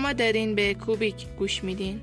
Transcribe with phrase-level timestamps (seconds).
[0.00, 2.00] شما دارین به کوبیک گوش میدین.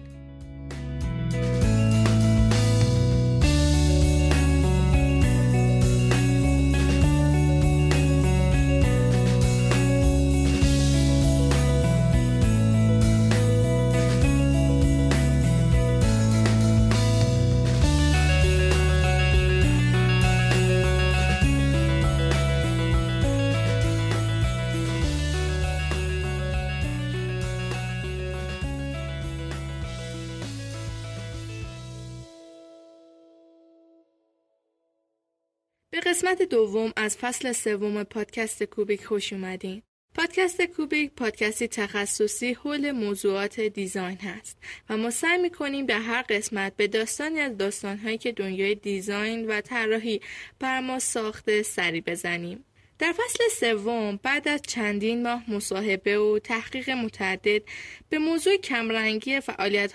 [36.37, 39.81] قسمت دوم از فصل سوم پادکست کوبیک خوش اومدین.
[40.15, 44.57] پادکست کوبیک پادکستی تخصصی حول موضوعات design هست
[44.89, 49.61] و ما سعی می‌کنیم در هر قسمت به داستانی از داستانهایی که دنیای design و
[49.61, 50.21] طراحی
[50.59, 52.65] بر ما ساخته سری بزنیم.
[52.99, 57.61] در فصل سوم بعد از چندین ماه مصاحبه و تحقیق متعدد
[58.09, 59.39] به موضوع کمرنگی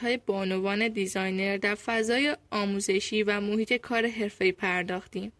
[0.01, 5.33] های بانوان designer در فضای آموزشی و محیط کار حرفه‌ای پرداختیم.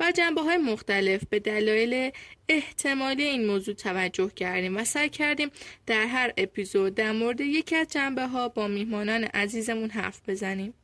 [0.00, 2.10] و جنبه های مختلف به دلایل
[2.48, 5.50] احتمالی این موضوع توجه کردیم و سعی کردیم
[5.86, 10.74] در هر اپیزود در مورد یکی از جنبه ها با میهمانان عزیزمون حرف بزنیم.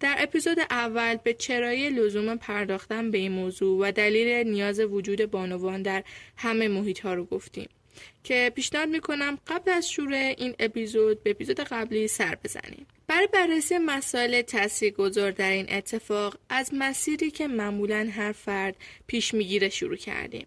[0.00, 5.82] در اپیزود اول به چرایی لزوم پرداختن به این موضوع و دلیل نیاز وجود بانوان
[5.82, 6.04] در
[6.36, 7.68] همه محیط ها رو گفتیم
[8.24, 12.86] که پیشنهاد می‌کنم قبل از شروع این اپیزود به اپیزود قبلی سر بزنیم.
[13.06, 19.68] برای بررسی مسائل تاثیرگذار در این اتفاق از مسیری که معمولا هر فرد پیش می‌گیره
[19.68, 20.46] شروع کردیم.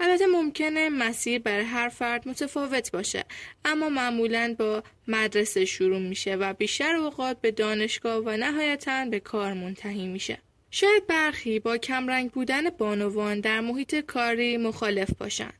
[0.00, 3.24] البته ممکنه مسیر برای هر فرد متفاوت باشه
[3.64, 9.52] اما معمولا با مدرسه شروع میشه و بیشتر اوقات به دانشگاه و نهایتا به کار
[9.52, 10.38] منتهی میشه.
[10.70, 15.54] شاید برخی با کمرنگ بودن بانوان در محیط کاری مخالف باشند.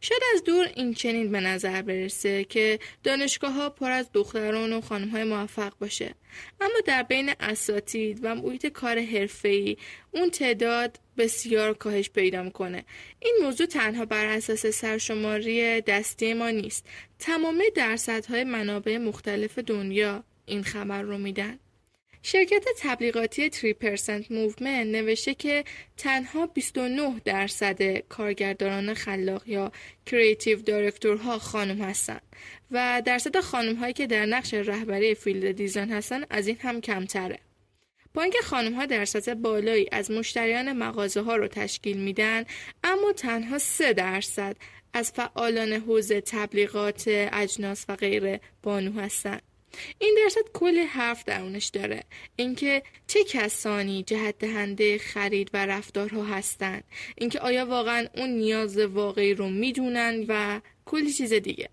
[0.00, 4.80] شاید از دور این چنین به نظر برسه که دانشگاه ها پر از دختران و
[4.80, 6.14] خانم های موفق باشه.
[6.60, 9.76] اما در بین اساتید و محیط کار حرفه‌ای
[10.10, 12.84] اون تعداد بسیار کاهش پیدا می‌کنه.
[13.20, 16.86] این موضوع تنها بر اساس سرشماری دستی ما نیست.
[17.18, 21.58] تمام درصدهای منابع مختلف دنیا این خبر رو میدن.
[22.22, 23.54] شرکت تبلیغاتی 3%
[24.24, 25.64] Movement نوشته که
[25.96, 29.72] تنها 29 درصد کارگردانان خلاق یا
[30.06, 32.22] creative director ها خانم هستند
[32.70, 37.38] و درصد خانم هایی که در نقش رهبری field design هستند از این هم کمتره.
[38.14, 42.44] با اینکه خانم ها درصد بالایی از مشتریان مغازه ها رو تشکیل میدن
[42.84, 44.56] اما تنها 3 درصد
[44.92, 49.49] از فعالان حوزه تبلیغات اجناس و غیره بانو هستند.
[49.98, 52.04] این درصد کلی حرف درونش داره.
[52.36, 56.84] اینکه چه کسانی جهت دهنده خرید و رفتارها هستند
[57.16, 61.68] اینکه آیا واقعا اون نیاز واقعی رو می‌دونن و کلی چیز دیگه.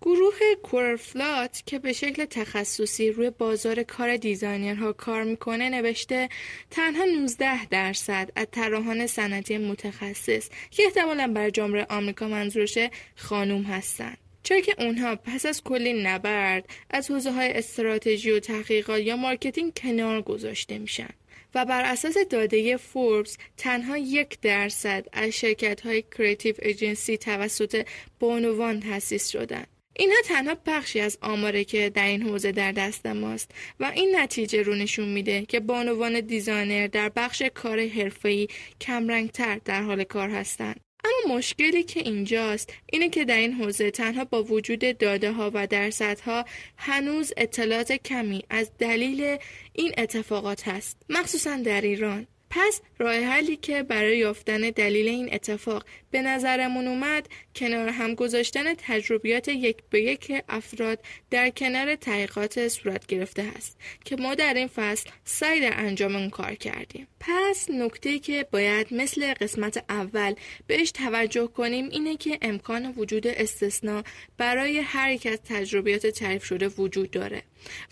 [0.00, 6.28] گروه کورفلات که به شکل تخصصی روی بازار کار دیزاینرها کار می‌کنه نوشته
[6.70, 14.18] تنها 19 درصد از طراحان صنعتی متخصص که احتمالا بر جمهوری آمریکا منظورشه خانوم هستند
[14.42, 19.72] چرا که اونها پس از کلی نبرد از حوزه های استراتژی و تحقیقات یا marketing
[19.76, 21.10] کنار گذاشته میشن
[21.54, 27.86] و بر اساس داده فوربس تنها یک درصد از شرکت های creative agency توسط
[28.20, 29.64] بانوان تأسیس شدن
[29.96, 33.50] اینها تنها بخشی از آماره که در این حوزه در دست ماست
[33.80, 38.48] و این نتیجه رو نشون میده که بانوان دیزاینر در بخش کار حرفه‌ای
[38.80, 40.80] کمرنگتر در حال کار هستند.
[41.04, 45.66] اما مشکلی که اینجاست اینه که در این حوزه تنها با وجود داده ها و
[45.66, 46.44] درصدها
[46.76, 49.38] هنوز اطلاعات کمی از دلیل
[49.72, 50.96] این اتفاقات هست.
[51.08, 52.26] مخصوصا در ایران.
[52.54, 58.74] پس راه حلی که برای یافتن دلیل این اتفاق به نظرمون اومد کنار هم گذاشتن
[58.74, 60.98] تجربیات یک به یک افراد
[61.30, 66.30] در کنار تحقیقات صورت گرفته است که ما در این فصل سعی در انجام اون
[66.30, 67.06] کار کردیم.
[67.20, 70.34] پس نکته که باید مثل قسمت اول
[70.66, 74.02] بهش توجه کنیم اینه که امکان وجود استثنا
[74.36, 77.42] برای هر یک از تجربیات تعریف شده وجود داره.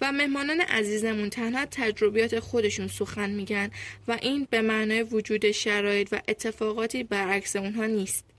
[0.01, 3.71] و مهمانان عزیزمون تنها تجربیات خودشون سخن میگن
[4.09, 8.30] و این به معنای وجود شرایط و اتفاقاتی برعکس اونها نیست.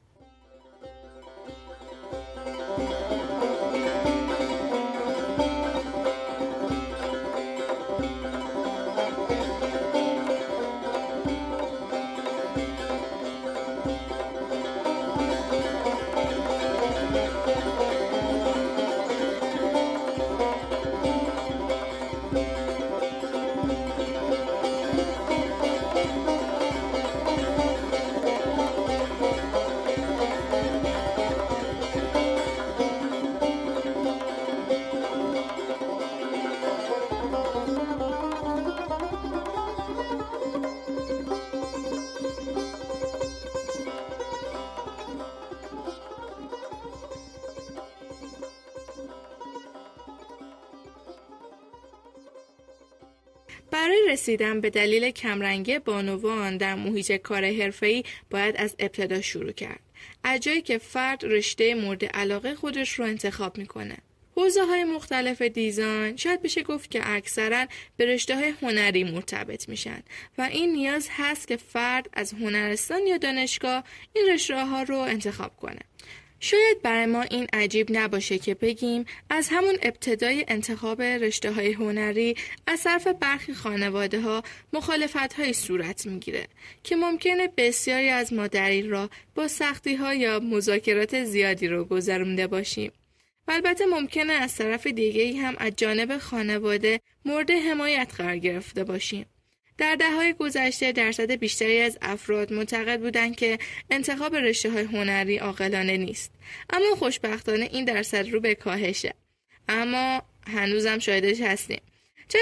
[54.21, 59.79] رسیدن به دلیل کمرنگی بانوان در محیط کار حرفه‌ای باید از ابتدا شروع کرد.
[60.23, 63.97] از که فرد رشته مورد علاقه خودش رو انتخاب می‌کنه.
[64.35, 67.65] حوزه های مختلف دیزاین شاید بشه گفت که اکثرا
[67.97, 70.03] به رشته های هنری مرتبط میشن
[70.37, 73.83] و این نیاز هست که فرد از هنرستان یا دانشگاه
[74.13, 75.81] این رشته ها رو انتخاب کنه.
[76.43, 82.35] شاید برای ما این عجیب نباشه که بگیم از همون ابتدای انتخاب رشته های هنری
[82.67, 84.43] از طرف برخی خانواده ها
[84.73, 86.47] مخالفت های صورت می‌گیره
[86.83, 91.85] که ممکنه بسیاری از ما در این راه با سختی ها یا مذاکرات زیادی رو
[91.85, 92.91] گذرونده باشیم.
[93.47, 99.25] و البته ممکنه از طرف دیگه هم از جانب خانواده مورد حمایت قرار گرفته باشیم.
[99.81, 103.57] در دههای گذشته درصد بیشتری از افراد معتقد بودند که
[103.91, 106.31] انتخاب رشته های هنری عاقلانه نیست.
[106.69, 109.13] اما خوشبختانه این درصد رو به کاهشه.
[109.69, 111.81] اما هنوزم شاهدش هستیم.
[112.27, 112.39] چه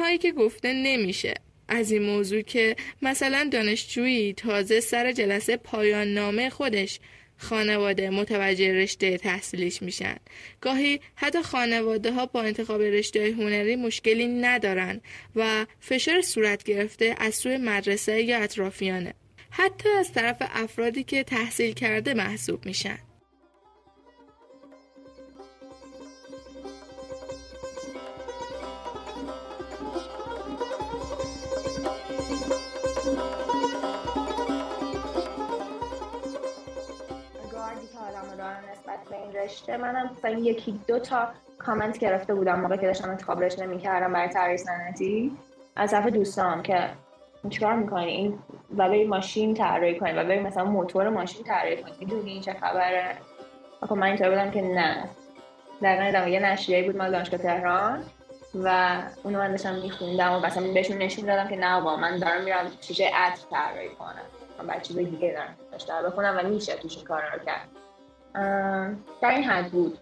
[0.00, 1.34] هایی که گفته نمیشه؟
[1.68, 7.00] از این موضوع که مثلا دانشجویی تازه سر جلسه پایان نامه خودش
[7.38, 10.16] خانواده متوجه رشته تحصیلیش میشن.
[10.60, 15.00] گاهی حتی خانواده ها با انتخاب رشته هنری مشکلی ندارن
[15.36, 19.14] و فشار صورت گرفته از سوی مدرسه یا اطرافیانه.
[19.50, 22.98] حتی از طرف افرادی که تحصیل کرده محسوب میشن.
[39.48, 41.28] رشته منم مثلا یکی دو تا
[41.58, 45.32] کامنت گرفته بودم موقع که داشتم انتخاب رشته نمی‌کردم برای طراحی صنعتی.
[45.76, 46.90] از طرف دوستان که
[47.50, 48.38] چیکار می‌کنی؟ این
[48.76, 52.52] و بری ماشین طراحی کنی و بری مثلا موتور ماشین طراحی کنی می‌دونی این چه
[52.52, 53.16] خبره؟
[53.80, 55.08] خب من اینطور بودم که نه.
[55.82, 58.02] در یه نشریه بود مال دانشگاه تهران
[58.54, 62.44] و اونو من داشتم میخوندم و مثلا بهشون نشون دادم که نه با من دارم
[62.44, 64.22] میرم چیزای عطر طراحی کنم.
[64.58, 67.68] من بعد چیز دیگه دارم داشتم بخونم و میشه توش کار رو کرد.
[69.22, 69.98] در این حد بود.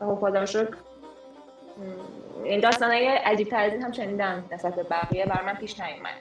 [0.00, 0.76] خب خدا شکر.
[2.44, 5.26] این داستان های عجیب تر از این هم شنیدم نسبت به بقیه.
[5.26, 6.20] بر من پیش نیومد.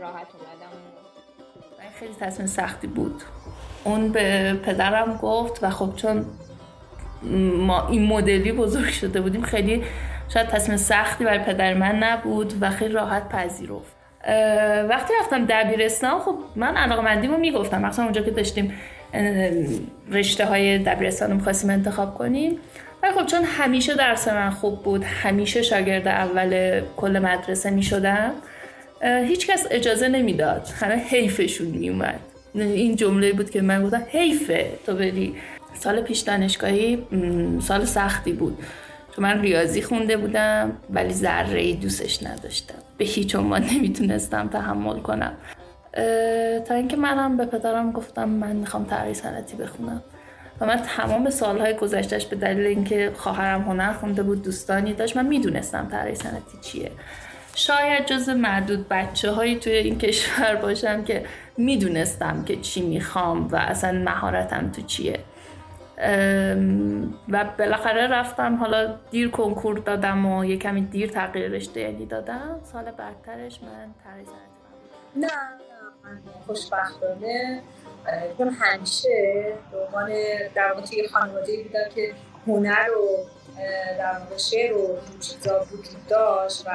[0.00, 0.72] راحت اومدم.
[1.94, 3.22] خیلی تصمیم سختی بود.
[3.84, 6.26] اون به پدرم گفت و خب چون
[7.56, 9.84] ما این مدلی بزرگ شده بودیم خیلی
[10.28, 13.97] شاید تصمیم سختی برای پدر من نبود و خیلی راحت پذیرفت.
[14.88, 17.82] وقتی رفتم دبیرستان خب من علاقه مندیمو می‌گفتم.
[17.82, 18.72] مثلا اونجا که داشتیم
[20.10, 22.58] رشته های دبیرستان رو می‌خواستیم انتخاب کنیم.
[23.02, 28.32] ولی خب چون همیشه درس من خوب بود همیشه شاگرد اول کل مدرسه می‌شدم
[29.02, 30.68] هیچکس اجازه نمی‌داد.
[30.80, 32.20] همه حیفشون میومد
[32.54, 35.34] این جمله بود که من گفتم حیفه تو بری.
[35.74, 37.06] سال پیش دانشگاهی
[37.62, 38.58] سال سختی بود.
[39.18, 42.74] چون من ریاضی خونده بودم ولی ذره ای دوستش نداشتم.
[42.98, 45.32] به هیچ عنوان نمی‌تونستم تحمل کنم.
[46.68, 50.02] تا اینکه منم به پدرم گفتم من می‌خوام طراحی صنعتی بخونم.
[50.60, 55.26] و من تمام سالهای گذشتهش به دلیل اینکه خواهرم هنر خونده بود دوستانی داشت من
[55.26, 56.90] می‌دونستم طراحی صنعتی چیه.
[57.54, 61.24] شاید جز معدود بچه هایی توی این کشور باشم که
[61.56, 65.18] می‌دونستم که چی می‌خوام و اصلا مهارتم تو چیه.
[67.28, 72.60] و بالاخره رفتم حالا دیر کنکور دادم و یه کمی دیر تغییر رشته یعنی دادم.
[72.72, 74.28] سال بعدترش من تغییر
[75.16, 75.30] نه نه
[76.04, 77.62] من خوشبختانه
[78.38, 80.10] چون همیشه به عنوان
[80.54, 82.14] در واقع توی خانواده بودم که
[82.46, 83.26] هنر و
[83.98, 86.70] در واقع شعر و چیزا وجود داشت و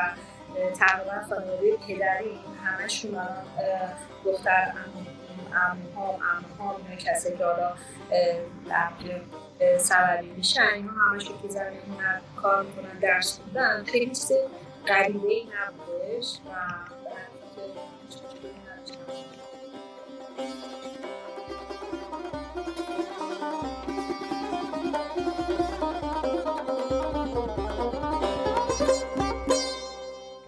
[0.79, 3.19] تقریبا خانواده پدری همشون
[4.25, 4.71] دختر
[5.55, 7.73] اموها اموها اینا کسی که حالا
[9.79, 11.81] سوری میشن اینا همش که زمین
[12.35, 13.83] کار می‌کنن درس خوندن.
[13.83, 14.31] خیلی چیز
[14.87, 16.49] غریبه ای نبودش و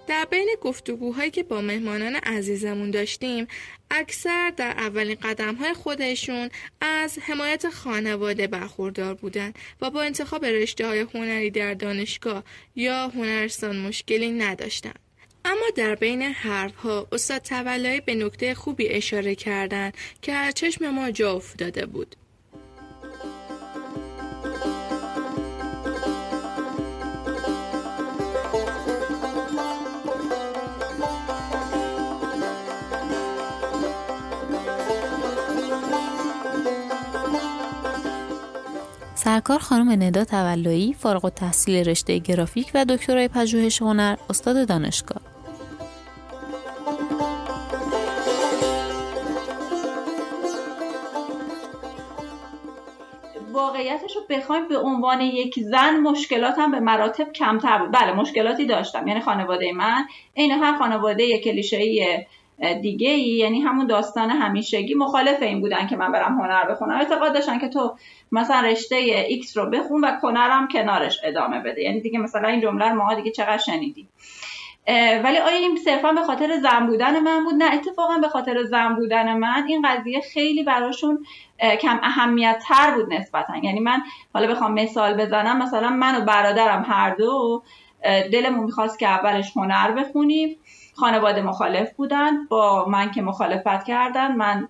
[0.08, 3.48] در بین گفتگوهایی که با مهمانان عزیزمون داشتیم
[3.92, 6.50] اکثر در اولین قدم های خودشون
[6.82, 12.44] از حمایت خانواده برخوردار بودن و با انتخاب رشته های هنری در دانشگاه
[12.76, 14.94] یا هنرستان مشکلی نداشتن.
[15.46, 21.12] اما در حین حرف ها استاد تولایی به نکته خوبی اشاره کردند که چشم ما
[21.12, 22.16] جا افتاده بود.
[39.26, 45.22] سرکار خانم ندا تولایی فارغ التحصیل رشته گرافیک و دکترای پژوهش هنر استاد دانشگاه.
[53.54, 57.92] واقعیتش رو بخوایم به عنوان یک زن مشکلاتم به مراتب کمتر بود.
[57.92, 59.08] بله مشکلاتی داشتم.
[59.08, 60.06] یعنی خانواده من.
[60.34, 62.26] این هر خانواده کلیشه‌ای
[62.82, 66.96] دیگه ای یعنی همون داستان همیشگی مخالف این بودن که من برم هنر بخونم.
[66.96, 67.96] اعتقاد داشتن که تو
[68.36, 71.82] مثلا رشته ایکس رو بخون و هنرم کنارش ادامه بده.
[71.82, 74.10] یعنی دیگه مثلا این جمله رو ما دیگه چقدر شنیدیم.
[75.24, 78.96] ولی آیا این صرفا به خاطر زن بودن من بود؟ نه اتفاقا به خاطر زن
[78.96, 81.26] بودن من این قضیه خیلی براشون
[81.82, 83.58] کم اهمیت تر بود نسبتا.
[83.64, 84.02] یعنی من
[84.34, 87.64] حالا بخوام مثال بزنم مثلا من و برادرم هر دو
[88.04, 90.58] دلمون می‌خواست که اولش هنر بخونیم.
[90.96, 92.46] خانواده مخالف بودن.
[92.46, 94.68] با من که مخالفت کردن من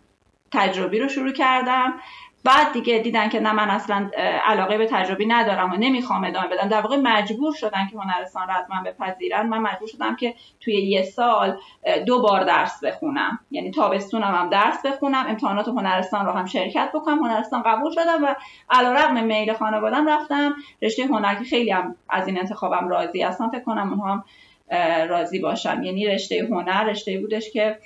[0.52, 1.94] تجربی رو شروع کردم.
[2.46, 4.10] بعد دیگه دیدن که نه من اصلا
[4.46, 6.68] علاقه به تجربی ندارم و نمی‌خوام ادامه بدم.
[6.70, 9.48] در واقع مجبور شدن که هنرستان من بپذیرن.
[9.48, 11.58] من مجبور شدم که توی یه سال
[12.06, 13.40] دو بار درس بخونم.
[13.52, 17.24] یعنی تابستونم هم درس بخونم امتحانات هنرستان رو هم شرکت بکنم.
[17.24, 18.36] هنرستان قبول شدم و
[18.70, 20.56] علیرغم میل خانوادم رفتم.
[20.82, 23.50] رشته هنر که خیلی هم از این انتخابم راضی هستم.
[23.50, 24.24] فکر کنم اونها هم
[25.10, 25.84] راضی باشم.
[25.84, 27.78] یعنی رشته هنر رشته بودش که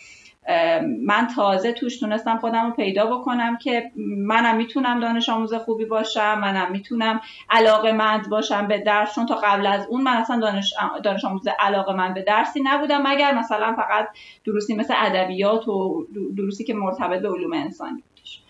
[1.06, 6.40] من تازه توش تونستم خودم رو پیدا بکنم که منم می‌تونم دانش آموز خوبی باشم
[6.40, 9.16] منم می‌تونم علاقه مند باشم به درس.
[9.16, 13.08] چون تا قبل از اون من اصلا دانش, دانش آموز علاقه مند به درسی نبودم
[13.08, 14.10] مگر مثلا فقط
[14.46, 16.06] دروسی مثل ادبیات و
[16.38, 18.42] دروسی که مرتبط به علوم انسانی بودش.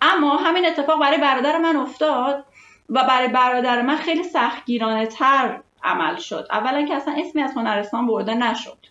[0.00, 2.44] اما همین اتفاق برای برادر من افتاد
[2.88, 6.46] و برای برادر من خیلی سختگیرانه تر عمل شد.
[6.50, 8.81] اولا که اصلا اسمی از هنرستان برده نشد.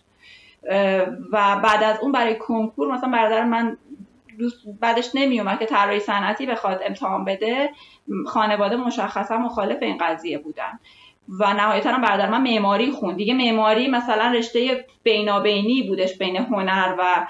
[1.32, 3.76] و بعد از اون برای کنکور مثلا برادر من
[4.38, 7.70] دوست بعدش نمی که طراحی صنعتی بخواد امتحان بده.
[8.26, 10.78] خانواده مشخصا مخالف این قضیه بودن.
[11.28, 13.16] و نهایتا هم برادر من معماری خوند.
[13.16, 17.26] دیگه معماری مثلا رشته بینابینی بودش بین هنر و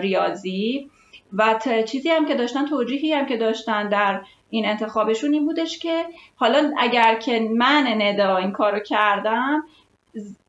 [0.00, 0.90] ریاضی.
[1.32, 1.54] و
[1.86, 6.04] چیزی هم که داشتن توجیهی هم که داشتن در این انتخابشون این بودش که
[6.36, 9.64] حالا اگر که من ندا این کارو کردم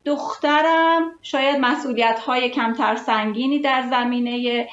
[0.05, 4.67] دخترم شاید مسئولیت های کمتر سنگینی در زمینه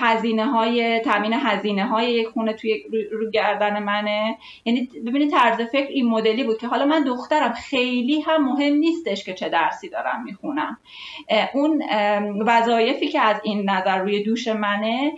[0.00, 2.82] هزینه های تامین هزینه های یک خونه توی
[3.12, 4.38] رو گردن منه.
[4.64, 9.24] یعنی ببینید طرز فکر این مدلی بود که حالا من دخترم خیلی هم مهم نیستش
[9.24, 10.78] که چه درسی دارم می‌خونم.
[11.54, 11.82] اون
[12.46, 15.12] وظایفی که از این نظر روی دوش منه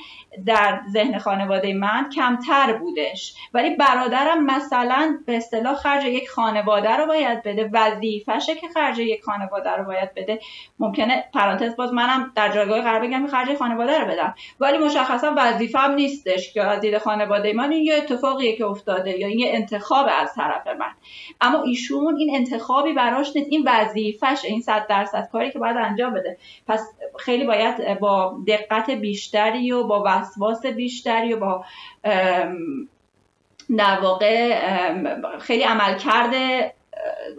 [0.47, 3.35] در ذهن خانواده من کمتر بودش.
[3.55, 9.23] ولی برادرم مثلا به اصطلاح خرج یک خانواده رو باید بده وظیفشه که خرج یک
[9.23, 10.41] خانواده رو باید بده.
[10.79, 14.35] ممکنه پرانتز باز منم در جایگاه قرار بگم خرج خانواده رو بدم.
[14.61, 19.27] ولی مشخصا وظیفم نیستش که از دید خانواده من این یه اتفاقیه که افتاده یا
[19.27, 20.93] این یه انتخاب از طرف من.
[21.41, 23.49] اما ایشون این انتخابی براش نیست.
[23.51, 26.39] این وظیفش این صد درصد کاری که باید انجام بده.
[26.69, 31.65] پس خیلی باید با دقت بیشتری و با وسواس بیشتری و با
[33.79, 34.59] در واقع
[35.39, 36.75] خیلی عمل کرده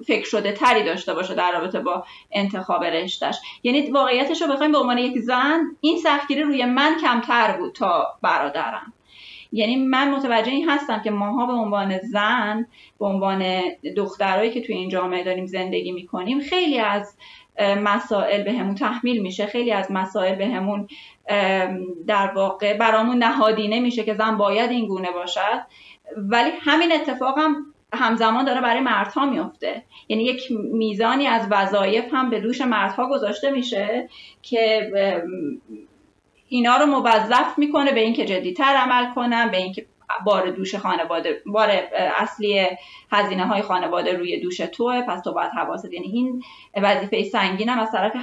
[0.07, 4.77] فکر شده تری داشته باشه در رابطه با انتخاب رشتش یعنی واقعیتش رو بخوایم به
[4.77, 8.93] عنوان یک زن این سختگیری روی من کمتر بود تا برادرم.
[9.51, 12.67] یعنی من متوجه این هستم که ماها به عنوان زن
[12.99, 13.61] به عنوان
[13.97, 17.17] دخترایی که توی این جامعه داریم زندگی می‌کنیم خیلی از
[17.59, 19.45] مسائل به همون تحمیل میشه.
[19.45, 20.87] خیلی از مسائل به همون
[22.07, 25.61] در واقع برامون نهادینه میشه که زن باید این گونه باشد.
[26.17, 27.55] ولی همین اتفاق هم
[27.93, 29.83] همزمان داره برای مردها میفته.
[30.07, 34.09] یعنی یک میزانی از وظایف هم به دوش مردها گذاشته میشه
[34.41, 34.91] که
[36.49, 39.85] اینا رو موظف می‌کنه به اینکه جدیتر عمل کنن به اینکه
[40.25, 41.69] بار دوش خانواده بار
[42.17, 42.67] اصلی
[43.11, 46.43] هزینه های خانواده روی دوش توه پس تو باید حواست یعنی این
[46.75, 48.13] وظیفه سنگین هم از طرف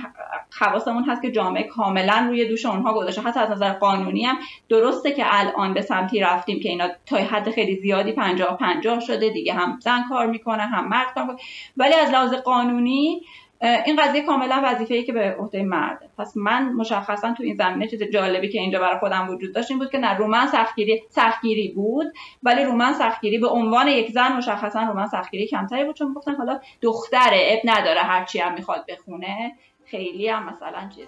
[0.60, 3.22] حواسمون هست که جامعه کاملا روی دوش اونها گذاشته.
[3.22, 7.50] حتی از نظر قانونی هم درسته که الان به سمتی رفتیم که اینا تا حد
[7.50, 11.36] خیلی زیادی پنجاه پنجاه شده دیگه هم زن کار می‌کنه هم مرد کار
[11.76, 13.22] ولی از لحاظ قانونی
[13.62, 17.88] این قضیه کاملا وظیفه ای که به عهده مرده پس من مشخصا تو این زمینه
[17.88, 21.68] چیز جالبی که اینجا برای خودم وجود داشت این بود که نه رومن سختگیری سختگیری
[21.68, 26.34] بود ولی رومن سختگیری به عنوان یک زن مشخصا رومن سختگیری کمتری بود چون گفتن
[26.34, 29.52] حالا دختره اب نداره هرچی هم می‌خواد بخونه.
[29.84, 31.06] خیلی هم مثلا چیز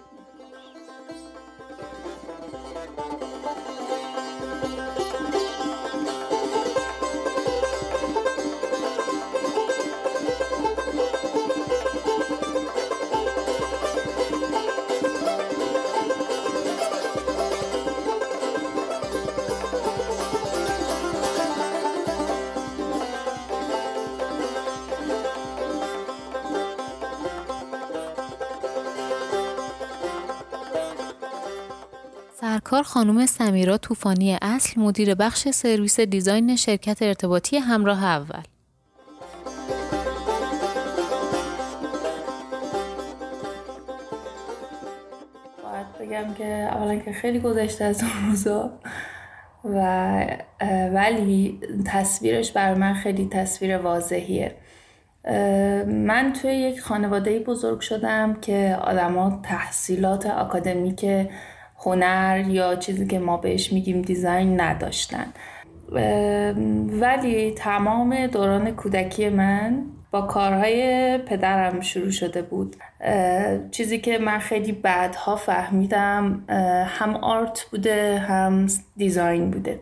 [32.65, 38.43] سرکار خانم سمیرا طوفانی اصل مدیر بخش سرویس دیزاین شرکت ارتباطی همراه اول.
[45.63, 48.79] باید بگم که اولا که خیلی گذشته از اون روزا
[49.63, 49.79] و
[50.93, 54.55] ولی تصویرش بر من خیلی تصویر واضحیه.
[55.87, 61.05] من توی یک خانواده بزرگ شدم که آدما تحصیلات آکادمیک
[61.85, 65.33] هنر یا چیزی که ما بهش میگیم دیزاین نداشتن.
[67.01, 72.75] ولی تمام دوران کودکی من با کارهای پدرم شروع شده بود.
[73.71, 76.43] چیزی که من خیلی بعدها فهمیدم
[76.87, 79.79] هم آرت بوده هم دیزاین بوده.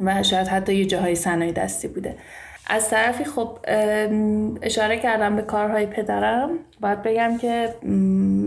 [0.00, 2.16] و شاید حتی یه جاهای صنایع دستی بوده.
[2.72, 3.58] از طرفی خب
[4.62, 6.50] اشاره کردم به کارهای پدرم.
[6.80, 7.74] باید بگم که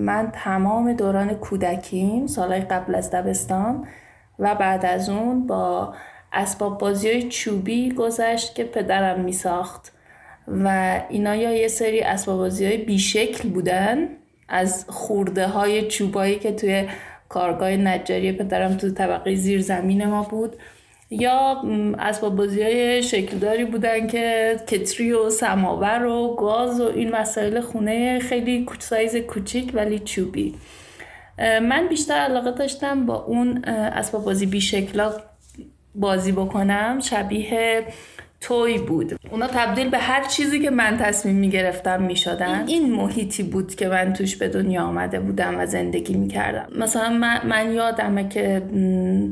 [0.06, 3.88] من تمام دوران کودکیم سالهای قبل از دبستان
[4.40, 5.94] و بعد از اون با
[6.34, 9.92] اسباب بازی های چوبی گذشت که پدرم می ساخت
[10.48, 14.08] و اینا یا یه سری اسباب بازی های بیشکل بودن
[14.50, 16.88] از خورده های چوبایی که توی
[17.30, 20.56] کارگاه نجاری پدرم تو طبقه زیر زمین ما بود.
[21.20, 21.64] یا
[22.00, 28.20] اسباب بازی های شکلداری بودن که کتری و سماور و گاز و این مسائل خونه
[28.20, 30.56] خیلی سایز کوچیک ولی چوبی.
[31.40, 35.14] من بیشتر علاقه داشتم با اون اسباب بازی بیشکلا
[35.96, 37.00] بازی بکنم.
[37.00, 37.84] شبیه
[38.44, 39.20] توی بود.
[39.32, 43.76] اونا تبدیل به هر چیزی که من تصمیم می گرفتم می شدن این محیطی بود
[43.76, 48.30] که من توش به دنیا آمده بودم و زندگی می کردم مثلا من, من یادمه
[48.30, 48.62] که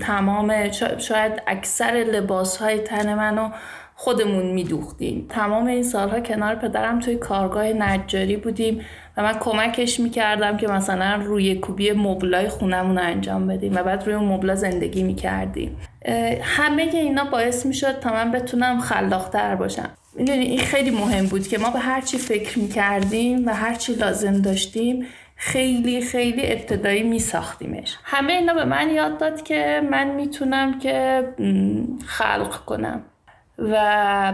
[0.01, 3.49] تمام شاید اکثر لباس های تن منو
[3.95, 5.25] خودمون میدوختیم.
[5.29, 8.81] تمام این سالها کنار پدرم توی کارگاه نجاری بودیم.
[9.17, 14.03] و من کمکش می‌کردم که مثلا روی کوبی مبلای خونمون رو انجام بدیم و بعد
[14.07, 15.77] روی مبلا زندگی می‌کردیم.
[16.41, 19.89] همه اینا باعث می‌شد تا من بتونم خلاقتر باشم.
[20.15, 23.93] می‌دونی این خیلی مهم بود که ما به هر چی فکر می‌کردیم و هر چی
[23.93, 30.07] لازم داشتیم خیلی خیلی ابتدایی می ساختیمش همه اینا به من یاد داد که من
[30.07, 31.23] می‌تونم که
[32.05, 33.01] خلق کنم.
[33.61, 34.33] و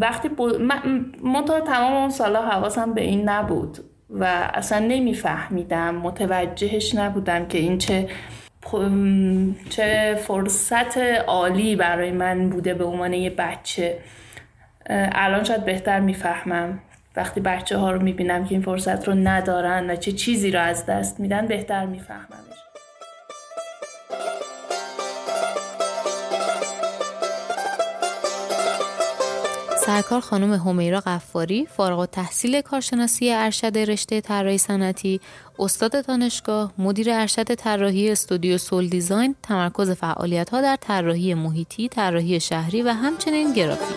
[0.00, 3.78] وقتی من تمام اون سالا حواسم به این نبود
[4.10, 4.24] و
[4.54, 8.08] اصلا نمیفهمیدم متوجهش نبودم که این چه
[9.70, 13.98] چه فرصت عالی برای من بوده به عنوان یه بچه.
[14.90, 16.78] الان شاید بهتر می‌فهمم.
[17.16, 20.86] وقتی بچه ها رو می‌بینم که این فرصت رو ندارن و چه چیزی رو از
[20.86, 22.61] دست میدن بهتر میفهممش.
[29.86, 35.20] سرکار خانم همیرا قفاری فارغ تحصیل کارشناسی ارشد رشته طراحی صنعتی
[35.58, 42.40] استاد دانشگاه مدیر ارشد طراحی استودیو سول دیزاین تمرکز فعالیت ها در طراحی محیطی طراحی
[42.40, 43.96] شهری و همچنین گرافیک.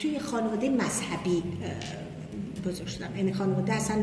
[0.00, 1.42] توی خانواده مذهبی
[2.60, 3.16] بزرگ شدم.
[3.16, 3.96] یعنی خانواده اصلا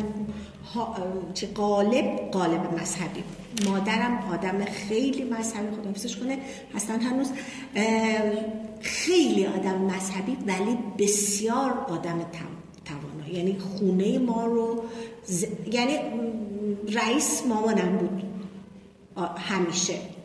[1.34, 3.24] چه قالب قالب مذهبی
[3.66, 6.38] مادرم آدم خیلی مذهبی خدا کنه
[6.76, 7.32] اصلا هنوز
[8.82, 12.26] خیلی آدم مذهبی ولی بسیار آدم
[12.86, 13.30] توانا.
[13.32, 14.84] یعنی خونه ما رو
[15.72, 15.98] یعنی
[16.94, 18.24] رئیس مامانم بود.
[19.38, 20.17] همیشه.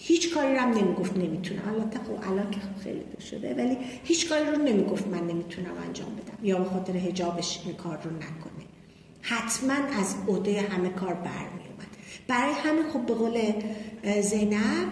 [0.00, 1.62] هیچ کاری رو هم نمی‌گفت نمی‌تونم.
[1.68, 6.08] البته خب الان که خب خیلی شده ولی هیچ کاری رو نمی‌گفت من نمی‌تونم انجام
[6.08, 6.46] بدم.
[6.46, 8.64] یا به خاطر هجابش این کار رو نکنه.
[9.20, 11.90] حتما از عده همه کار برمیومد
[12.28, 13.52] برای همین خب به قول
[14.20, 14.88] زینب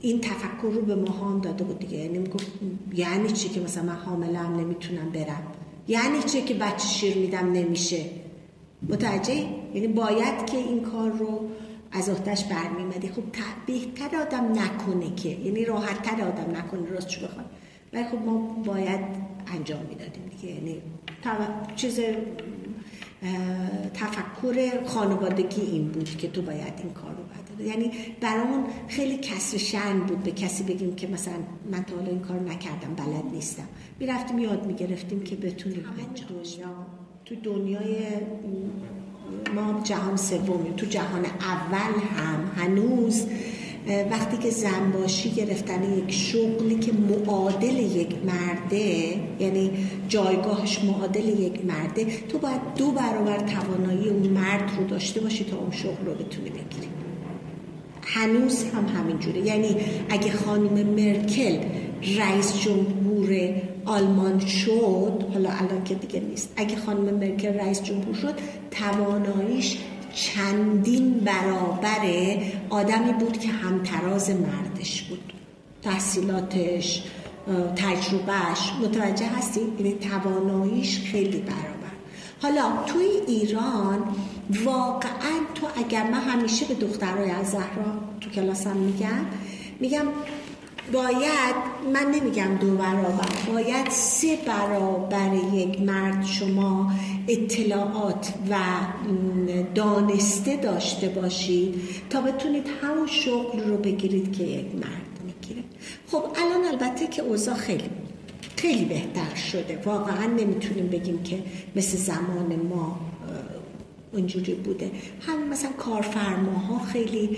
[0.00, 1.98] این تفکر رو به ما داده بود دیگه.
[1.98, 2.46] یعنی می‌گفت
[2.94, 5.42] یعنی چی که مثلا من حامله هم نمی‌تونم برم؟
[5.88, 8.04] یعنی چی که بچه شیر میدم نمیشه؟
[8.88, 11.48] متوجه یعنی باید که این کار رو
[11.96, 13.22] از اختش برمیمدی خب
[13.66, 17.46] بهتر آدم نکنه که یعنی راحتتر آدم نکنه راستش بخواد.
[17.92, 19.00] ولی خب ما باید
[19.46, 20.54] انجام می‌دادیم دیگه.
[20.54, 20.82] یعنی
[21.76, 22.00] چیز
[23.94, 27.22] تفکر خانوادگی این بود که تو باید این کار رو
[27.54, 31.34] بده یعنی برامون خیلی کسر شن بود به کسی بگیم که مثلا
[31.70, 33.68] من تا حالا این کار نکردم بلد نیستم.
[34.00, 36.86] می‌رفتیم یاد می‌گرفتیم که بتونیم انجام
[37.24, 37.96] تو دنیای
[39.54, 43.26] ما جهان سومیم تو جهان اول هم هنوز
[44.10, 49.70] وقتی که زنباشی گرفتن یک شغلی که معادل یک مرده یعنی
[50.08, 55.56] جایگاهش معادل یک مرده تو باید دو برابر توانایی اون مرد رو داشته باشی تا
[55.56, 56.88] اون شغل رو بتونی بگیری.
[58.02, 59.40] هنوز هم همینجوره.
[59.40, 59.76] یعنی
[60.08, 61.58] اگه خانم مرکل
[62.18, 63.54] رئیس جمهور
[63.86, 66.52] آلمان شد حالا الان که دیگه نیست.
[66.56, 68.34] اگه خانم مرکل رئیس جمهور شد
[68.70, 69.78] تواناییش
[70.14, 72.36] چندین برابر
[72.70, 75.32] آدمی بود که همتراز مردش بود.
[75.82, 77.02] تحصیلاتش
[77.76, 81.76] تجربهش متوجه هستی یعنی تواناییش خیلی برابر.
[82.42, 84.02] حالا توی ایران
[84.64, 89.26] واقعا تو اگر من همیشه به دخترای از زهرا تو کلاسم میگم
[89.80, 90.04] میگم
[90.92, 91.54] باید
[91.94, 96.92] من نمیگم دو برابر باید سه برابر یک مرد شما
[97.28, 98.56] اطلاعات و
[99.74, 101.74] دانسته داشته باشید
[102.10, 105.62] تا بتونید همون شغل رو بگیرید که یک مرد می‌گیره.
[106.06, 107.90] خب الان البته که اوضاع خیلی
[108.56, 109.82] خیلی بهتر شده.
[109.84, 111.38] واقعا نمی‌تونیم بگیم که
[111.76, 113.00] مثل زمان ما
[114.12, 114.90] اونجوری بوده.
[115.26, 117.36] هم مثلا کارفرماها خیلی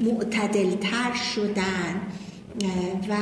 [0.00, 2.00] معتدلتر شدن.
[3.08, 3.16] و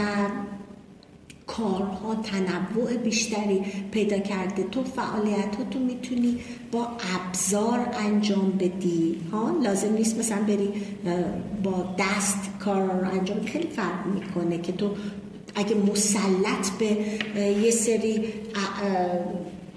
[1.46, 4.62] کارها تنوع بیشتری پیدا کرده.
[4.62, 6.38] تو فعالیت تو می‌تونی
[6.72, 9.16] با ابزار انجام بدی.
[9.32, 10.72] ها لازم نیست مثلا بری
[11.62, 14.90] با دست کار رو انجام خیلی فرق می‌کنه که تو
[15.54, 16.86] اگه مسلط به
[17.62, 18.24] یه سری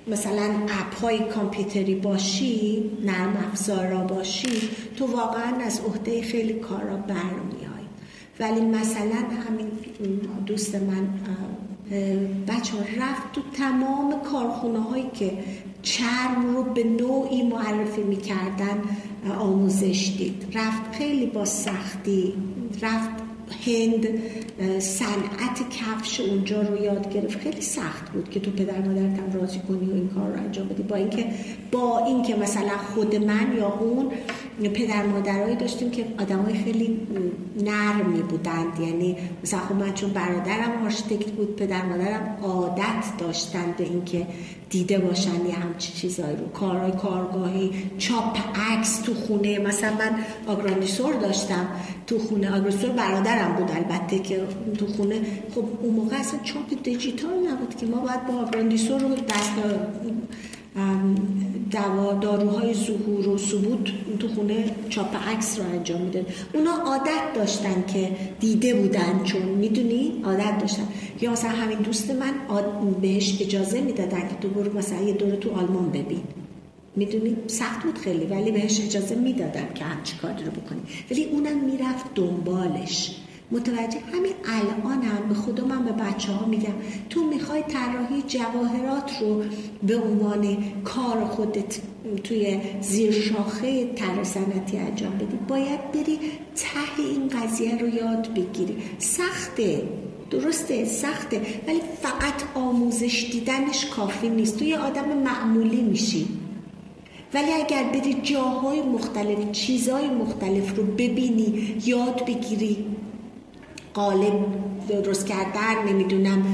[0.07, 7.72] مثلا اپ های کامپیوتری باشی نرم افزارا باشی تو واقعا از عهده خیلی کارا برمیای
[8.39, 9.67] ولی مثلا همین
[10.45, 11.07] دوست من
[12.47, 15.31] بچه رفت تو تمام کارخونه هایی که
[15.81, 18.81] چرم رو به نوعی معرفی می‌کردن
[19.39, 20.45] آموزش دید.
[20.53, 22.33] رفت خیلی با سختی
[22.81, 23.22] رفت
[23.65, 24.07] هند
[24.79, 27.39] صنعت کفش اونجا رو یاد گرفت.
[27.39, 30.83] خیلی سخت بود که تو پدر مادرتم راضی کنی و این کار رو انجام بدی.
[30.83, 31.25] با اینکه
[31.71, 34.11] با اینکه مثلا خود من یا اون
[34.69, 36.99] پدر مادرایی داشتیم که آدمای خیلی
[37.63, 38.79] نرمی بودند.
[38.79, 44.27] یعنی مثلا خب من چون برادرم آرشیتکت بود پدر مادرم عادت داشتن به اینکه
[44.73, 46.47] دیده باشن یه همچی چیزایی رو.
[46.47, 49.59] کارهای کارگاهی چاپ عکس تو خونه.
[49.59, 50.15] مثلا من
[50.47, 51.67] آگراندیسور داشتم.
[52.07, 54.41] تو خونه آگراندیسور برادرم بود البته که
[54.77, 55.21] تو خونه.
[55.55, 57.85] خب اون موقع اصلا چاپ دیجیتال نبود که.
[57.85, 59.53] ما باید با آگراندیسور رو دست
[62.21, 66.25] داروهای ظهور و ثبوت تو خونه چاپ عکس رو انجام میده.
[66.53, 70.87] اونا عادت داشتن که دیده بودن چون می‌دونی؟ عادت داشتن.
[71.21, 72.33] یا مثلا همین دوست من
[73.01, 76.21] بهش اجازه می‌دادن که تو برو مثلا یه دوره تو آلمان ببین.
[76.95, 80.81] می‌دونی؟ سخت بود خیلی ولی بهش اجازه می‌دادن که همچی کاری رو بکنی.
[81.11, 83.15] ولی اونم می‌رفت دنبالش.
[83.53, 86.73] متوجه همین الان هم به خودم من به بچه ها میگم.
[87.09, 89.43] تو می‌خوای طراحی جواهرات رو
[89.83, 91.79] به عنوان کار خودت
[92.23, 96.19] توی زیر شاخه طرح صنعتی انجام بدی باید بری
[96.55, 98.77] ته این قضیه رو یاد بگیری.
[98.99, 99.83] سخته
[100.31, 104.59] درسته سخته ولی فقط آموزش دیدنش کافی نیست.
[104.59, 106.27] تو یه آدم معمولی میشی.
[107.33, 112.85] ولی اگر بری جاهای مختلف چیزهای مختلف رو ببینی یاد بگیری
[113.93, 114.33] قالب
[114.89, 116.45] درست کردن نمی‌دونم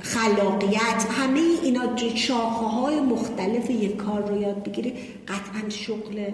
[0.00, 4.92] خلاقیت همه اینا شاخه های مختلف یک کار رو یاد بگیری
[5.28, 6.24] قطعا شغل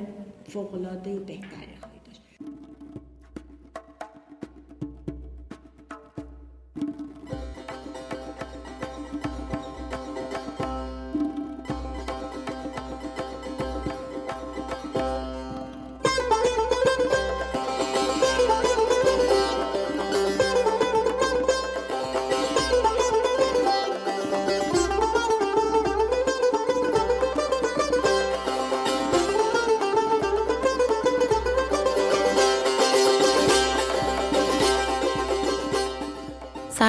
[0.49, 1.70] فوقلاده بهتری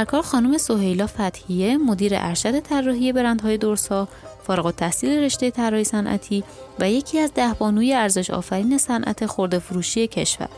[0.02, 4.08] سرکار خانم سهیلا فتحیه مدیر ارشد طراحی برندهای دورسا
[4.44, 6.44] فارغ التحصیل رشته طراحی صنعتی
[6.80, 10.50] و یکی از ده بانوی ارزش آفرین صنعت خورده فروشی کشور.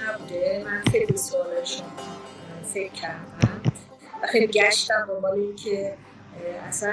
[0.00, 0.62] نبوده.
[0.64, 1.86] من خیلی به سوال شما
[2.74, 3.60] فکر کردم
[4.22, 5.94] و خیلی گشتم دنبال اینکه
[6.68, 6.92] اصلا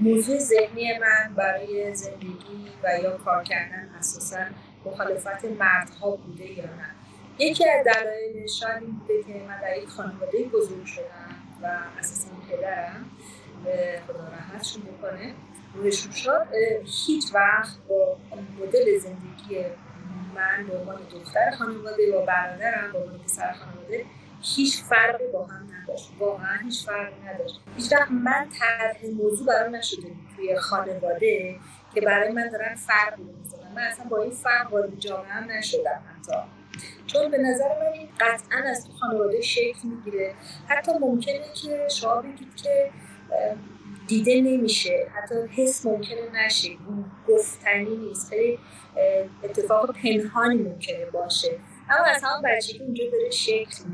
[0.00, 4.38] موضوع ذهنی من برای زندگی و یا کار کردن اساسا
[4.84, 6.90] مخالفت مردها بوده یا نه.
[7.38, 11.66] یکی از دلایل شاید این بوده که من در یک خانواده بزرگ شدم و
[11.98, 13.10] اساسا پدرم
[14.06, 15.34] خدا رحمتشون بکنه
[15.74, 16.46] روشون شد
[17.06, 18.16] هیچ وقت با
[18.60, 19.64] مدل زندگی
[20.34, 24.04] من به عنوان دختر خانواده و برادرم به عنوان پسر خانواده
[24.42, 26.10] هیچ فرقی با هم نداشت.
[26.18, 27.60] واقعا هیچ فرقی نداشت.
[27.76, 31.56] هیچ وقت من طرح موضوع برای نشده توی خانواده
[31.94, 36.00] که برای من دارن فرق می‌زنن من اصلا با این فرق وارد جامعه هم نشدم
[36.16, 36.38] حتی.
[37.06, 40.34] چون به نظر من این قطعا از تو خانواده شکل می‌گیره.
[40.68, 42.90] حتی ممکنه که شما بگید که
[44.10, 45.10] دیده نمیشه.
[45.14, 46.68] حتی حس ممکنه نشه.
[47.28, 48.28] گفتنی نیست.
[48.28, 48.58] خیلی
[49.42, 51.58] اتفاق پنهانی ممکنه باشه.
[51.90, 53.84] اما از همون بچگی اونجا داره شکل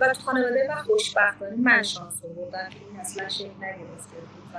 [0.00, 4.58] و تو خانواده من خوشبختانه من شانس آوردم که این اصلا شکل نگرفته بود و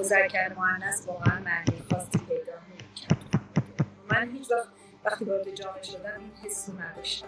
[0.00, 3.42] مذکر مؤنث واقعا معنی خاصی پیدا نمی‌کرد.
[4.10, 4.68] من هیچ وقت
[5.04, 7.26] وقتی وارد جامعه شدم این حس نداشتم.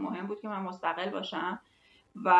[0.00, 1.60] مهم بود که من مستقل باشم
[2.24, 2.34] و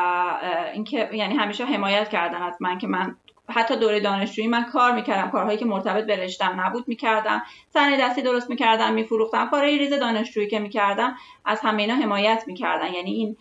[0.73, 3.17] اینکه یعنی همیشه حمایت کردن از من که من
[3.49, 7.43] حتی دوره دانشجویی من کار می‌کردم کارهایی که مرتبط به رشتم نبود می‌کردم.
[7.69, 9.51] صحنه دستی درست می‌کردم میفروختم.
[9.51, 12.93] کارهای ریز دانشجویی که می‌کردم از همه اینا حمایت می‌کردن.
[12.93, 13.37] یعنی این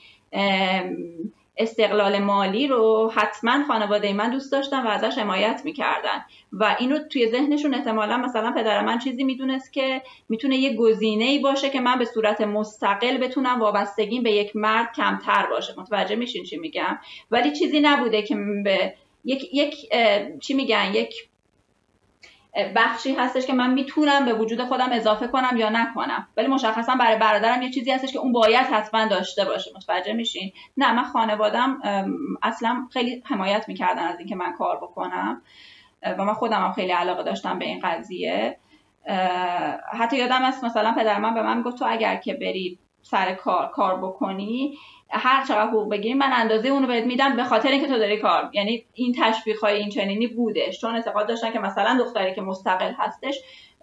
[1.59, 6.25] استقلال مالی رو حتما خانواده من دوست داشتن و ازش حمایت می‌کردن.
[6.53, 11.39] و اینو توی ذهنشون احتمالا مثلا پدر من چیزی می‌دونست که می‌تونه یه گزینه ای
[11.39, 15.73] باشه که من به صورت مستقل بتونم وابستگیم به یک مرد کمتر باشه.
[15.77, 16.99] متوجه میشین چی میگم؟
[17.31, 18.93] ولی چیزی نبوده که به
[19.25, 19.75] یک یک
[20.39, 21.28] چی میگن؟ یک
[22.75, 26.27] بخشی هستش که من می‌تونم به وجود خودم اضافه کنم یا نکنم.
[26.37, 29.71] ولی مشخصا برای برادرم یه چیزی هستش که اون باید حتما داشته باشه.
[29.75, 31.81] متوجه میشین؟ نه من خانوادم
[32.43, 35.41] اصلا خیلی حمایت می‌کردن از اینکه من کار بکنم.
[36.03, 38.57] و من خودم هم خیلی علاقه داشتم به این قضیه.
[39.99, 43.67] حتی یادم است مثلا پدر من به من گفت تو اگر که بری سر کار
[43.67, 44.77] کار بکنی
[45.09, 48.49] هر چقدر حقوق بگیری من اندازه اونو بهت میدم به خاطر اینکه تو داری کار.
[48.53, 50.81] یعنی این تشویق های این چنینی بودش.
[50.81, 53.39] چون اعتقاد داشتن که مثلا دختری که مستقل هستش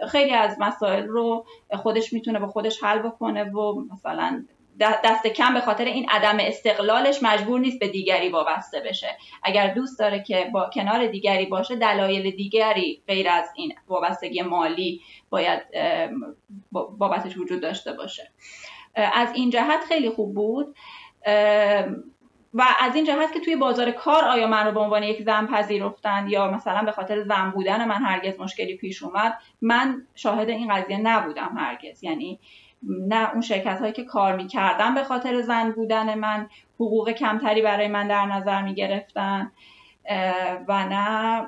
[0.09, 4.45] خیلی از مسائل رو خودش می‌تونه به خودش حل بکنه و مثلا
[4.81, 9.09] دست کم به خاطر این عدم استقلالش مجبور نیست به دیگری وابسته بشه.
[9.43, 15.01] اگر دوست داره که با کنار دیگری باشه دلایل دیگری غیر از این وابستگی مالی
[15.31, 15.63] باید
[16.73, 18.31] بابتش وجود داشته باشه.
[18.97, 20.77] از این جهت خیلی خوب بود.
[22.55, 25.47] و از این جهت که توی بازار کار آیا من رو به عنوان یک زن
[25.47, 30.75] پذیرفتن یا مثلا به خاطر زن بودن من هرگز مشکلی پیش اومد من شاهد این
[30.75, 32.05] قضیه نبودم هرگز.
[32.05, 32.39] یعنی
[33.09, 37.89] نه اون شرکت هایی که کار می‌کردن به خاطر زن بودن من حقوق کمتری برای
[37.89, 39.53] من در نظر می‌گرفتن
[40.69, 41.47] و نه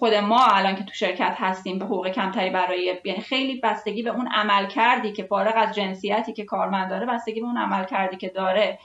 [0.00, 4.10] خود ما الان که تو شرکت هستیم به حقوق کمتری برای یعنی خیلی بستگی به
[4.10, 8.16] اون عمل کردی که فارغ از جنسیتی که کارمند داره بستگی به اون عمل کردی
[8.16, 8.78] که داره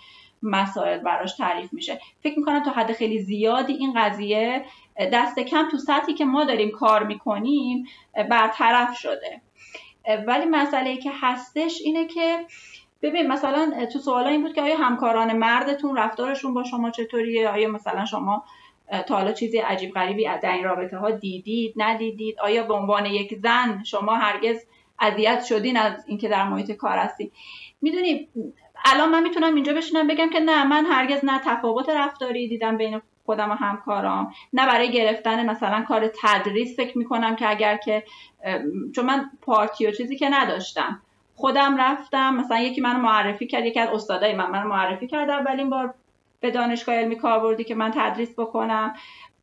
[0.43, 1.99] مسائل براش تعریف میشه.
[2.23, 4.65] فکر می‌کنم تا حد خیلی زیادی این قضیه
[5.13, 7.85] دست کم تو سطحی که ما داریم کار می‌کنیم
[8.29, 9.41] برطرف شده.
[10.27, 12.45] ولی مسئله که هستش اینه که
[13.01, 17.69] ببین مثلا تو سوالا این بود که آیا همکاران مردتون رفتارشون با شما چطوریه؟ آیا
[17.69, 18.43] مثلا شما
[19.07, 23.37] تا حالا چیزی عجیب غریبی در این رابطه ها دیدید ندیدید؟ آیا به عنوان یک
[23.37, 24.65] زن شما هرگز
[24.99, 27.33] اذیت شدین از اینکه در محیط کار هستید
[27.81, 28.27] می‌دونی
[28.85, 33.01] الان من می‌تونم اینجا بشینم بگم که نه من هرگز نه تفاوت رفتاری دیدم بین
[33.25, 38.03] خودم و همکارام نه برای گرفتن مثلا کار تدریس فکر می‌کنم که اگر که
[38.95, 41.01] چون من پارتی و چیزی که نداشتم.
[41.35, 45.69] خودم رفتم مثلا یکی منو معرفی کرد یکی از استادای من منو معرفی کرد اولین
[45.69, 45.93] بار.
[46.45, 48.93] به دانشگاه علمی کاربردی که من تدریس بکنم.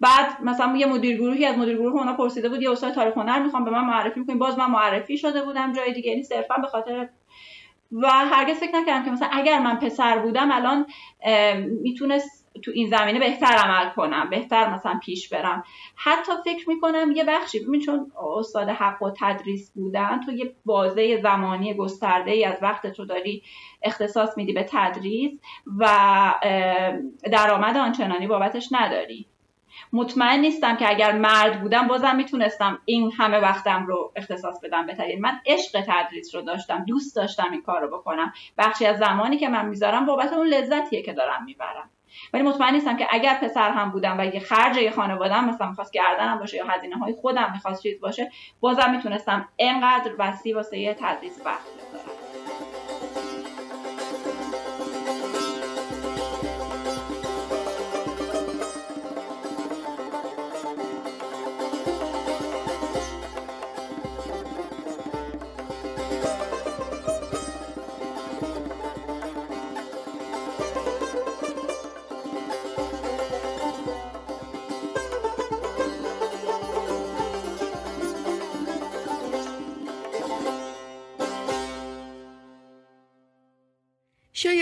[0.00, 3.38] بعد مثلا یه مدیر گروهی از مدیر گروه اونا پرسیده بود یه استاد تاریخ هنر
[3.38, 6.10] می‌خوام به من معرفی می‌کنیم باز من معرفی شده بودم جای دیگه.
[6.10, 7.08] یعنی صرفا به خاطر
[7.92, 10.86] و هرگز فکر نکردم که مثلا اگر من پسر بودم الان
[11.82, 15.64] می‌تونست تو این زمینه بهتر عمل کنم بهتر مثلا پیش برم.
[15.96, 21.20] حتی فکر می‌کنم یه بخشی ببین چون استاد حق و تدریس بودن تو یه بازه
[21.20, 23.42] زمانی گسترده ای از وقت تو داری
[23.82, 25.40] اختصاص میدی به تدریس
[25.78, 25.88] و
[27.32, 29.26] درآمد آنچنانی بابتش نداری.
[29.92, 34.94] مطمئن نیستم که اگر مرد بودم بازم می‌تونستم این همه وقتم رو اختصاص بدم به
[34.94, 38.32] تدریس من عشق تدریس رو داشتم دوست داشتم این کار رو بکنم.
[38.58, 41.90] بخشی از زمانی که من می‌ذارم بابت اون لذتیه که دارم می‌برم.
[42.32, 45.92] ولی مطمئن نیستم که اگر پسر هم بودم و یه خرج یه خانوادم مثلا می‌خواست
[45.92, 50.94] گردنم باشه یا هزینه های خودم می‌خواست چیز باشه بازم می‌تونستم انقدر وسیع واسه یه
[51.00, 52.01] تدریس وقت بذارم.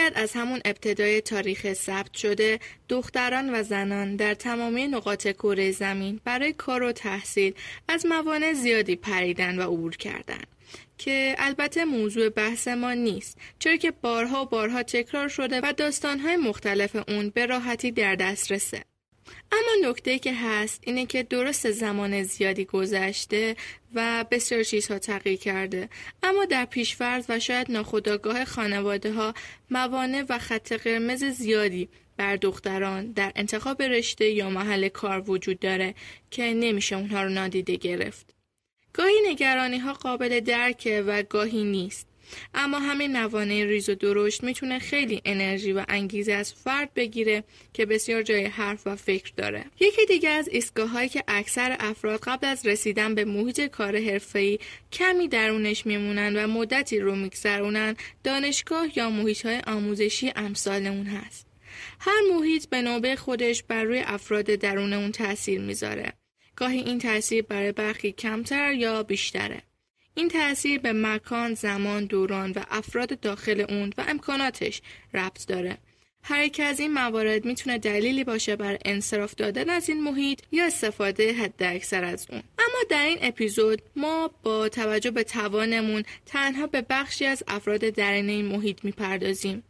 [0.00, 2.58] شاید از همون ابتدای تاریخ ثبت شده
[2.88, 7.54] دختران و زنان در تمامی نقاط کره زمین برای کار و تحصیل
[7.88, 10.46] از موانع زیادی پریدن و عبور کردند.
[10.98, 16.96] که البته موضوع بحث ما نیست چرا که بارها بارها تکرار شده و داستانهای مختلف
[17.08, 18.84] اون به راحتی در دسترسه
[19.52, 23.56] اما نکته که هست اینه که درست زمان زیادی گذشته
[23.94, 25.88] و بسیار چیزها تغییر کرده
[26.22, 29.34] اما در پیشفرض و شاید ناخودآگاه خانواده ها
[29.70, 35.94] موانع و خط قرمز زیادی بر دختران در انتخاب رشته یا محل کار وجود داره
[36.30, 38.34] که نمیشه اونها رو نادیده گرفت.
[38.92, 42.10] گاهی نگرانی ها قابل درکه و گاهی نیست.
[42.54, 47.86] اما همین نوانه ریز و درشت می‌تونه خیلی انرژی و انگیزه از فرد بگیره که
[47.86, 49.64] بسیار جای حرف و فکر داره.
[49.80, 54.58] یکی دیگه از ایستگاه هایی که اکثر افراد قبل از رسیدن به محیط کار حرفه‌ای
[54.92, 61.46] کمی درونش میمونن و مدتی رو میگذرونن دانشگاه یا محیط های آموزشی امثال اون هست.
[62.00, 66.12] هر محیط به نوبه خودش بر روی افراد درون اون تاثیر می‌ذاره.
[66.56, 69.62] گاهی این تاثیر برای برخی کمتر یا بیشتره.
[70.20, 74.83] این تاثیر به مکان، زمان، دوران و افراد داخل اون و امکاناتش
[75.14, 75.78] ربط داره.
[76.22, 80.64] هر یک از این موارد می‌تونه دلیلی باشه بر انصراف دادن از این محیط یا
[80.66, 82.42] استفاده حد اکثر از اون.
[82.59, 88.28] اما در این اپیزود ما با توجه به توانمون تنها به بخشی از افراد درین
[88.28, 89.62] این محیط می‌پردازیم.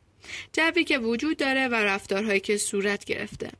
[0.52, 3.50] جوی که وجود داره و رفتارهایی که صورت گرفته.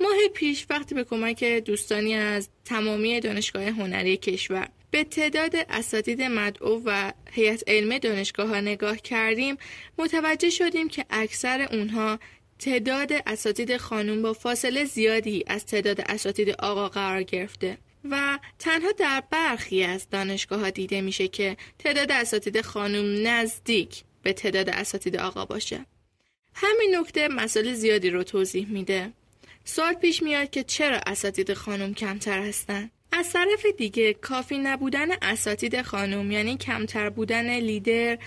[0.00, 6.82] ماه پیش وقتی به کمک دوستانی از تمامی دانشگاه هنری کشور به تعداد اساتید مدعو
[6.84, 9.56] و هیئت علمی دانشگاه ها نگاه کردیم
[9.98, 12.18] متوجه شدیم که اکثر اونها
[12.58, 17.78] تعداد اساتید خانم با فاصله زیادی از تعداد اساتید آقا قرار گرفته
[18.10, 24.32] و تنها در برخی از دانشگاه ها دیده میشه که تعداد اساتید خانم نزدیک به
[24.32, 25.86] تعداد اساتید آقا باشه.
[26.54, 29.12] همین نکته مسئله زیادی رو توضیح میده.
[29.64, 35.82] سوال پیش میاد که چرا اساتید خانم کمتر هستند از طرف دیگه کافی نبودن اساتید
[35.82, 38.18] خانم یعنی کمتر بودن لیدر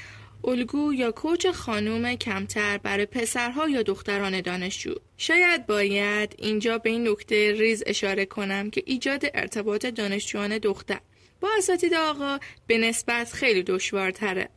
[0.44, 4.96] الگو یا کوچ خانم کمتر برای پسرها یا دختران دانشجو.
[5.18, 11.00] شاید باید اینجا به این نکته ریز اشاره کنم که ایجاد ارتباط دانشجویان دختر.
[11.42, 14.50] با اساتید آقا به نسبت خیلی دشوارتره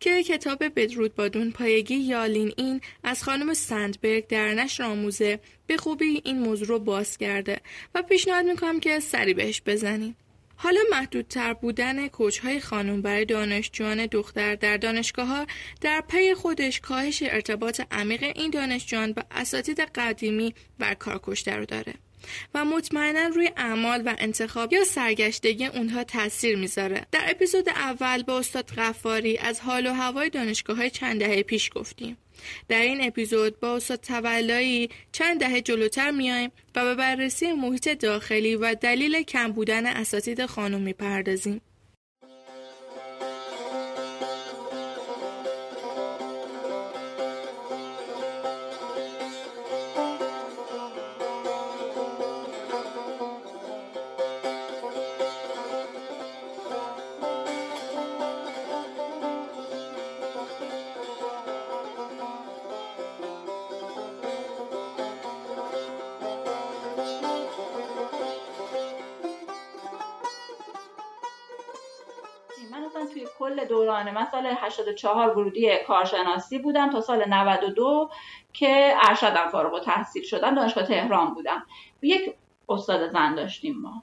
[0.00, 5.76] که کتاب بدرود بادون پایگی یا لین این از خانم سندبرگ در نشر آموزه به
[5.76, 7.60] خوبی این موضوع رو باز کرده
[7.94, 10.16] و پیشنهاد می‌کنم که سری بهش بزنیم.
[10.56, 15.46] حالا محدودتر بودن کوچهای خانم برای دانشجویان دختر در دانشگاه ها
[15.80, 21.94] در پی خودش کاهش ارتباط عمیق این دانشجویان با اساتید قدیمی بر کار رو داره.
[22.54, 27.06] و مطمئنا روی اعمال و انتخاب یا سرگشتگی اونها تاثیر می‌ذاره.
[27.12, 31.70] در اپیزود اول با استاد غفاری از حال و هوای دانشگاه های چند دهه پیش
[31.74, 32.16] گفتیم.
[32.68, 38.56] در این اپیزود با استاد تولایی چند دهه جلوتر میایم و به بررسی محیط داخلی
[38.56, 41.60] و دلیل کم بودن اساتید خانم می‌پردازیم.
[74.30, 78.10] سال 84 ورودی کارشناسی بودم تا سال 92
[78.52, 81.66] که ارشدم فارغ و تحصیل شدم دانشگاه تهران بودم.
[82.02, 82.34] یک
[82.68, 84.02] استاد زن داشتیم ما.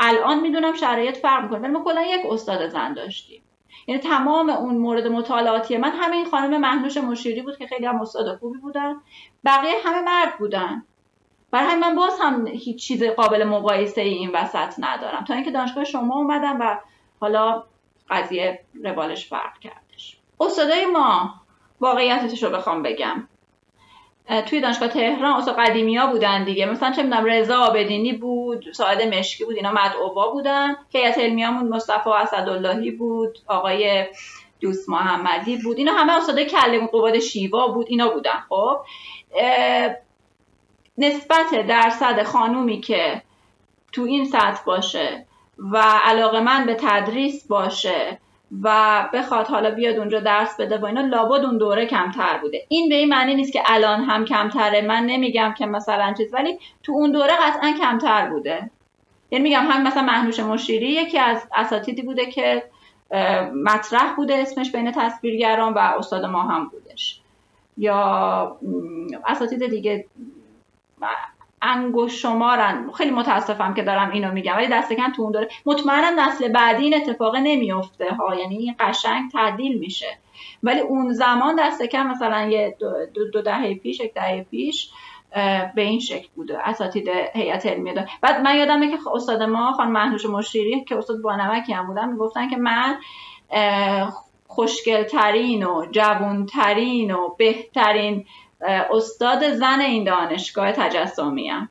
[0.00, 3.42] الان می‌دونم شرایط فرق می‌کنه ولی ما کلا یک استاد زن داشتیم.
[3.86, 8.00] یعنی تمام اون مورد مطالعاتی من همه این خانم مهنوش مشیری بود که خیلی هم
[8.00, 8.96] استاد خوبی بودن.
[9.44, 10.84] بقیه همه مرد بودن.
[11.50, 15.24] برای همین من باز هم هیچ چیز قابل مقایسه ای این وسط ندارم.
[15.24, 16.78] تا اینکه دانشگاه شما اومدم و
[17.20, 17.64] حالا
[18.10, 20.16] قضیه روالش فرق کردش.
[20.40, 21.34] استادای ما
[21.80, 23.28] واقعیتش رو بخوام بگم.
[24.46, 26.66] توی دانشگاه تهران استاد قدیمی ها بودن دیگه.
[26.66, 30.76] مثلا چه می‌دونم رضا آبدینی بود ساعد مشکی بود اینا مدعوا بودن.
[30.90, 34.06] هیئت علمیامون مصطفی اسداللهی بود آقای
[34.60, 35.78] دوست محمدی بود.
[35.78, 38.80] اینا همه استاد کلم قباد شیوا بود اینا بودن خب.
[40.98, 43.22] نسبت درصد خانومی که
[43.92, 45.26] تو این سطح باشه
[45.58, 48.18] و علاقه من به تدریس باشه
[48.62, 52.66] و بخواد حالا بیاد اونجا درس بده و اینا لابد اون دوره کمتر بوده.
[52.68, 54.80] این به این معنی نیست که الان هم کمتره.
[54.80, 58.70] من نمیگم که مثلا چیز ولی تو اون دوره قطعا کمتر بوده.
[59.30, 62.62] یعنی میگم هم مثلا مهنوش مشیری یکی از اساتیدی بوده که
[63.64, 67.20] مطرح بوده اسمش بین تصویرگران و استاد ما هم بودش.
[67.76, 68.58] یا
[69.26, 70.06] اساتید دیگه
[71.64, 72.90] انگوش شمارن.
[72.92, 76.84] خیلی متاسفم که دارم اینو میگم ولی دست کم تو اون داره مطمئنم نسل بعدی
[76.84, 80.18] این اتفاق نمیفته ها یعنی این قشنگ تعدیل میشه.
[80.62, 82.76] ولی اون زمان دست کم مثلا یه
[83.14, 84.90] دو, دو دهه پیش یک دهه پیش
[85.74, 89.90] به این شکل بوده اساتید هیئت علمی داره بعد من یادمه که استاد ما خان
[89.90, 92.98] مهنوش مشیری که استاد بانمکی هم بودن می‌گفتن که من
[94.46, 98.26] خوشگلترین و جوونترین و بهترین
[98.64, 101.68] استاد زن این دانشگاه تجسمی هم.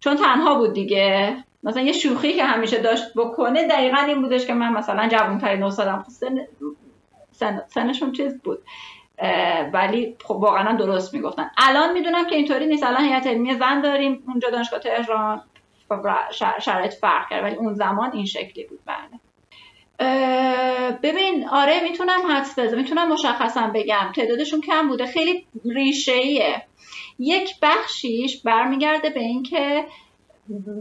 [0.00, 1.36] چون تنها بود دیگه.
[1.62, 6.04] مثلا یه شوخی که همیشه داشت بکنه دقیقا این بودش که من مثلا جوانترین استادم.
[6.08, 6.46] سن...
[7.32, 7.62] سن...
[7.68, 8.58] سنشون چیز بود.
[9.72, 11.50] ولی خب واقعا درست می‌گفتن.
[11.56, 12.84] الان می‌دونم که اینطوری نیست.
[12.84, 14.24] الان هیئت علمی زن داریم.
[14.26, 15.42] اونجا دانشگاه تهران.
[16.60, 17.44] شرایط فرق کرد.
[17.44, 19.20] ولی اون زمان این شکلی بود بله.
[21.02, 22.78] ببین آره می‌تونم حدس بزنم.
[22.78, 24.12] می‌تونم مشخصا بگم.
[24.16, 25.06] تعدادشون کم بوده.
[25.06, 26.62] خیلی ریشه ایه
[27.18, 29.84] یک بخشیش برمیگرده به اینکه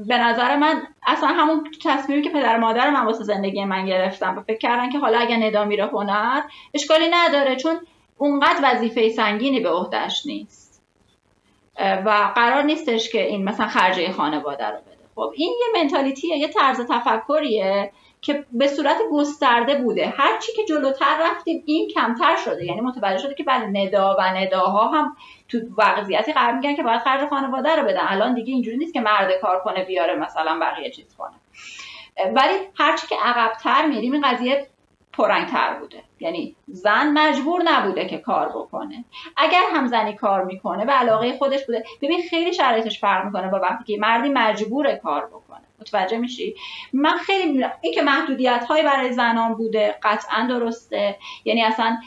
[0.08, 4.42] به نظر من اصلا همون تصمیمی که پدر مادر من واسه زندگی من گرفتم و
[4.42, 6.42] فکر کردن که حالا اگر ندا میره هنر
[6.74, 7.80] اشکالی نداره چون
[8.18, 10.84] اونقدر وظیفه سنگینی به عهدهش نیست.
[11.80, 14.98] و قرار نیستش که این مثلا خرجه خانواده رو بده.
[15.16, 17.92] خب این یه منتالیتیه یه طرز تفکریه.
[18.22, 20.14] که به صورت گسترده بوده.
[20.18, 22.66] هر چی که جلوتر رفتیم این کمتر شده.
[22.66, 25.16] یعنی متوجه شده که بله ندا و نداها هم
[25.50, 28.02] تو وضعیتی قرار میگن که باید خرج خانواده رو بدن.
[28.08, 31.34] الان دیگه اینجوری نیست که مرد کار کنه بیاره مثلا بقیه چیز کنه.
[32.34, 34.68] ولی هرچی که عقبتر میریم این قضیه
[35.14, 36.04] پرنگتر بوده.
[36.20, 39.06] یعنی زن مجبور نبوده که کار بکنه.
[39.38, 41.84] اگر هم زنی کار می‌کنه و علاقه خودش بوده.
[42.02, 45.41] ببین خیلی شرایطش فرق می‌کنه با وقتی که مردی مجبور کار بکنه.
[45.82, 46.56] متوجه میشی؟
[46.94, 51.18] من خیلی این که محدودیت های برای زنان بوده قطعا درسته.
[51.46, 51.98] یعنی اصلا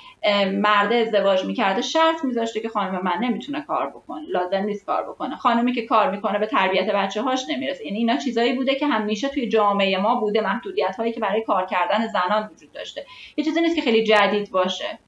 [0.52, 4.26] مرد ازدواج می‌کرده شرط میذاشته که خانم من نمی‌تونه کار بکنه.
[4.28, 5.36] لازم نیست کار بکنه.
[5.36, 7.86] خانمی که کار می‌کنه به تربیت بچه هاش نمی‌رسه.
[7.86, 11.66] یعنی اینا چیزایی بوده که همیشه توی جامعه ما بوده محدودیت هایی که برای کار
[11.66, 13.06] کردن زنان وجود داشته.
[13.36, 14.98] یه چیزی نیست که خیلی جدید باشه.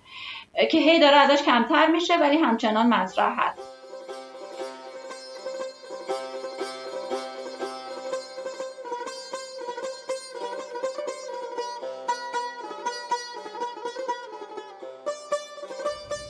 [0.71, 3.76] که هی داره ازش کمتر میشه ولی همچنان مطرح هست.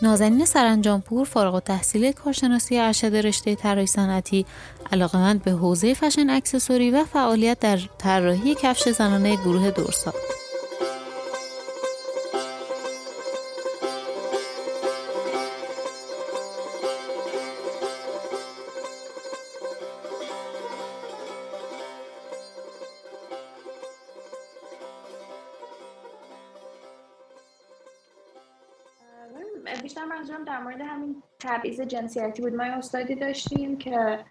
[0.07, 4.47] نازنین سرانجامپور فارغ التحصیل کارشناسی ارشد رشته طراحی صنعتی
[4.93, 10.13] علاقمند به حوزه فشن اکسسوری و فعالیت در طراحی کفش زنانه گروه دورسا.
[31.47, 32.55] تبعیض جنسیتی بود.
[32.55, 34.25] ما استادی داشتیم که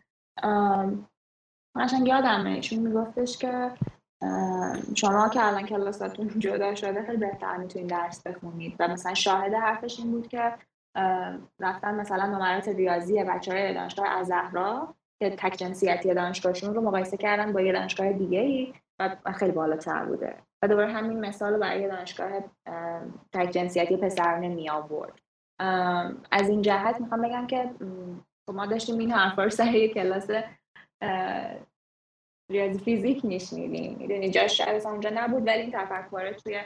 [1.76, 3.72] من یادمه چون میگفتش که
[4.96, 8.76] شما که الان کلاستون جدا شده خیلی بهتر می‌تونید درس بخونید.
[8.80, 10.54] و مثلا شاهد حرفش این بود که
[11.60, 17.18] رفتن مثلا نمرات ریاضی بچه های دانشگاه از زهرا که تک جنسیتی دانشگاهشون رو مقایسه
[17.18, 20.36] کردن با یه دانشگاه دیگه ای و خیلی بالاتر بوده.
[20.62, 22.32] و دوباره همین مثال برای دانشگاه
[23.34, 25.20] تک جنسیتی پسرانه می آورد
[26.32, 27.72] از این جهت می‌خوام بگم که
[28.48, 30.28] خب ما داشتیم این حرفا رو سر کلاس
[32.52, 34.30] ریاضی فیزیک میشنیدیم می‌دونی.
[34.30, 36.62] جاش شاید اونجا نبود ولی این تفکر توی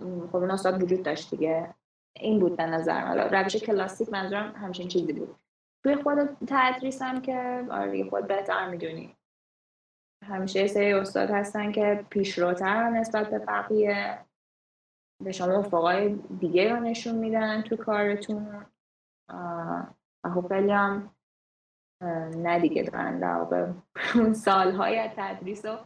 [0.00, 1.74] خب اون استاد وجود داشت دیگه.
[2.16, 3.18] این بود به نظر من.
[3.18, 5.36] روش کلاسیک منظورم همچین چیزی بود.
[5.84, 9.16] توی خود تدریس هم که آره خود بهتر می‌دونی.
[10.24, 14.18] همیشه سری استاد هستن که پیشروتر نسبت به بقیه.
[15.24, 18.64] به شما افقای دیگه رو نشون میدن تو کارتون.
[20.24, 21.14] و خب خیلی هم
[22.36, 23.72] نه دیگه دارن در واقع
[24.14, 25.78] اون سالهای تدریس رو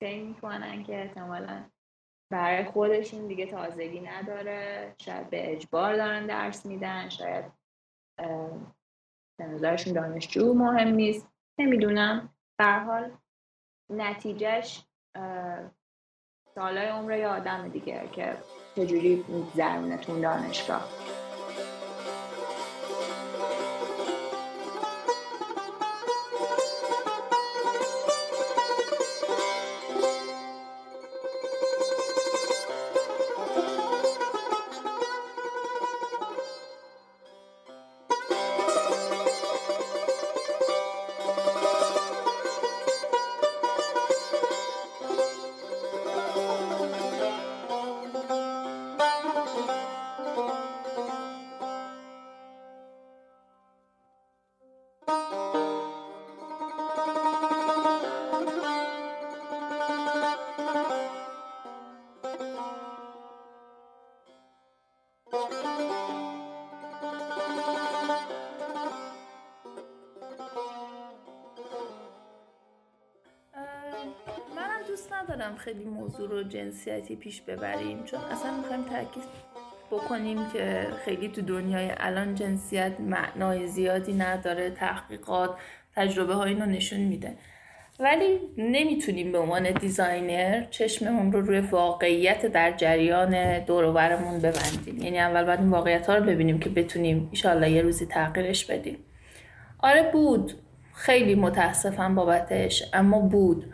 [0.00, 1.64] طی می‌کنن که احتمالا
[2.30, 4.94] برای خودشون دیگه تازگی نداره.
[4.98, 7.44] شاید به اجبار دارن درس میدن شاید
[9.38, 11.28] به نظرشون دانشجو مهم نیست.
[11.58, 12.28] نمی‌دونم.
[12.58, 13.10] در حال
[13.90, 14.84] نتیجهش
[16.54, 18.36] سالای عمر یه آدم دیگه که
[18.76, 21.01] چجوری میگذرونتون دانشگاه؟
[76.12, 78.04] موضوع رو جنسیتی پیش ببریم.
[78.04, 79.22] چون اصلا می‌خوایم تاکید
[79.90, 85.50] بکنیم که خیلی تو دنیای الان جنسیت معنای زیادی نداره تحقیقات
[85.96, 87.34] تجربه های اینو نشون میده.
[88.00, 95.02] ولی نمی‌تونیم به عنوان دیزاینر چشممون رو روی واقعیت در جریان دوروبرمون ببندیم.
[95.02, 98.98] یعنی اول باید واقعیت ها رو ببینیم که بتونیم ایشالله یه روزی تغییرش بدیم.
[99.78, 100.52] آره بود.
[100.94, 102.82] خیلی متاسفم بابتش.
[102.92, 103.72] اما بود.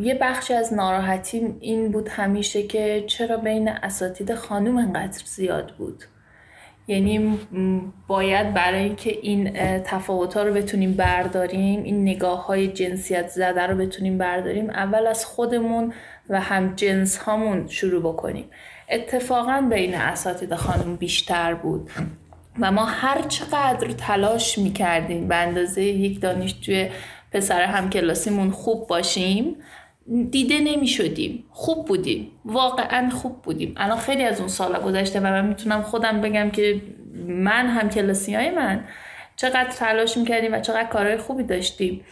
[0.00, 6.04] یه بخشی از ناراحتی این بود همیشه که چرا بین اساتید خانوم انقدر زیاد بود.
[6.88, 7.38] یعنی
[8.06, 9.52] باید برای اینکه این
[9.84, 15.24] تفاوت ها رو بتونیم برداریم این نگاه های جنسیت زده رو بتونیم برداریم اول از
[15.24, 15.92] خودمون
[16.28, 18.44] و هم جنس هامون شروع بکنیم.
[18.88, 21.90] اتفاقا بین اساتید خانم بیشتر بود
[22.60, 26.90] و ما هر چقدر تلاش می‌کردیم به اندازه یک دانشجوی
[27.32, 29.56] پسر همکلاسیمون خوب باشیم
[30.30, 32.30] دیده نمی شدیم خوب بودیم.
[32.44, 33.74] واقعا خوب بودیم.
[33.76, 36.82] الان خیلی از اون سالا گذشته و من می‌تونم خودم بگم که
[37.26, 38.84] من هم کلاسی های من
[39.36, 42.04] چقدر تلاش می‌کردیم و چقدر کارهای خوبی داشتیم.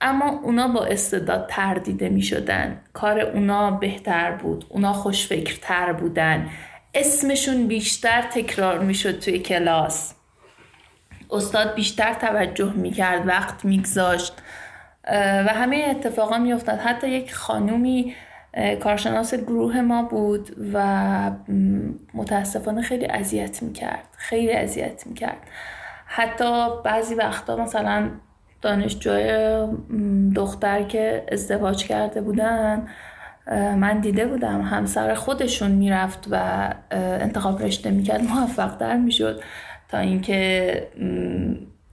[0.00, 2.80] اما اونا با استعداد تر دیده می شدن.
[2.92, 4.64] کار اونا بهتر بود.
[4.68, 6.48] اونا خوشفکرتر بودن.
[6.94, 10.14] اسمشون بیشتر تکرار می شد توی کلاس.
[11.30, 14.32] استاد بیشتر توجه می کرد وقت میگذاشت.
[15.08, 16.78] و همه اتفاقا میافتاد.
[16.78, 18.14] حتی یک خانومی
[18.80, 21.30] کارشناس گروه ما بود و
[22.14, 24.04] متاسفانه خیلی اذیت می‌کرد.
[24.16, 25.38] خیلی اذیت می‌کرد.
[26.06, 28.10] حتی بعضی وقتا مثلا
[28.62, 29.58] دانشجوی
[30.36, 32.88] دختر که ازدواج کرده بودن
[33.52, 39.42] من دیده بودم همسر خودشون می‌رفت و انتخاب رشته می‌کرد موفق در می‌شد
[39.88, 40.88] تا اینکه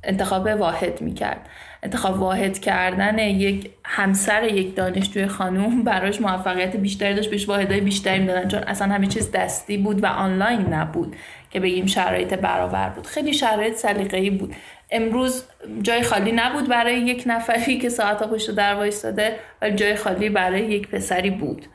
[0.04, 1.50] انتخاب واحد می‌کرد.
[1.86, 8.20] انتخاب واحد کردن یک همسر یک دانشجوی خانوم براش موفقیت بیشتری داشت بهش واحدهای بیشتری
[8.20, 8.48] می‌دادن.
[8.48, 11.16] چون اصلا همه چیز دستی بود و آنلاین نبود
[11.52, 13.08] که بگیم شرایط برابر بود.
[13.08, 14.56] خیلی شرایط سلیقه‌ای بود.
[14.92, 15.44] امروز
[15.82, 20.62] جای خالی نبود برای یک نفری که ساعتا پشت در وایستاده ولی جای خالی برای
[20.62, 21.66] یک پسری بود.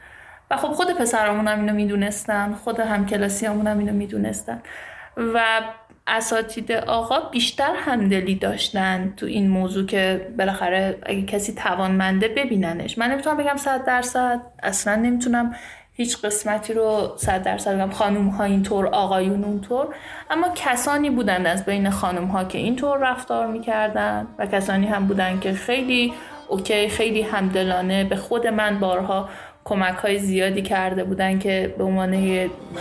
[0.50, 4.62] و خب خود پسرامون هم اینو می‌دونستن خود همکلاسی هم اینو می‌دونستن.
[5.16, 5.60] و
[6.06, 12.98] اساتید آقا بیشتر همدلی داشتن تو این موضوع که بالاخره اگه کسی توانمنده ببیننش.
[12.98, 15.54] من نمی‌تونم بگم صد درصد اصلا نمی‌تونم
[15.92, 17.90] هیچ قسمتی رو صد درصد بگم.
[17.90, 19.94] خانوم ها اینطور آقایون اونطور.
[20.30, 25.40] اما کسانی بودند از بین خانوم ها که اینطور رفتار می‌کردن و کسانی هم بودن
[25.40, 26.12] که خیلی
[26.48, 29.28] اوکی خیلی همدلانه به خود من بارها
[29.64, 32.14] کمک های زیادی کرده بودن که به عنوان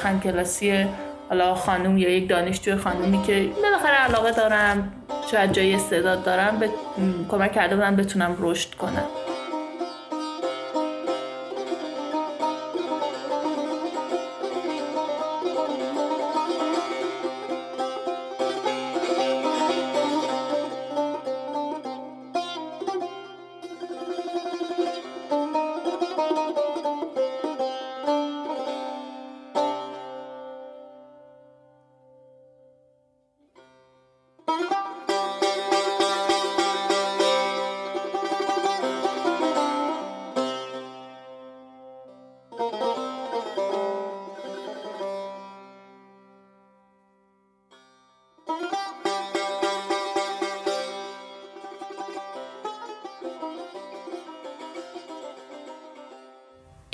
[0.03, 0.85] همکلاسی
[1.29, 4.91] حالا خانم یا یک دانشجوی خانومی که بالاخره علاقه دارم
[5.31, 6.69] شاید جای استعداد دارم به
[7.29, 9.28] کمک کرده بودن بتونم رشد کنم.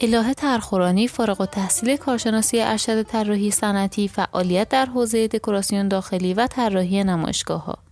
[0.05, 6.47] الهه ترخورانی فارغ و تحصیل کارشناسی ارشد طراحی صنعتی فعالیت در حوزه دکوراسیون داخلی و
[6.47, 7.84] طراحی نمایشگاه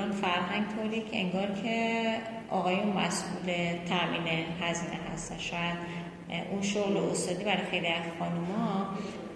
[0.00, 2.16] ایران فرهنگ طوری که انگار که
[2.50, 3.52] آقایون مسئول
[3.88, 4.26] تامین
[4.60, 5.38] هزینه هستن.
[5.38, 5.76] شاید
[6.50, 8.88] اون شغل استادی برای خیلی از خانوما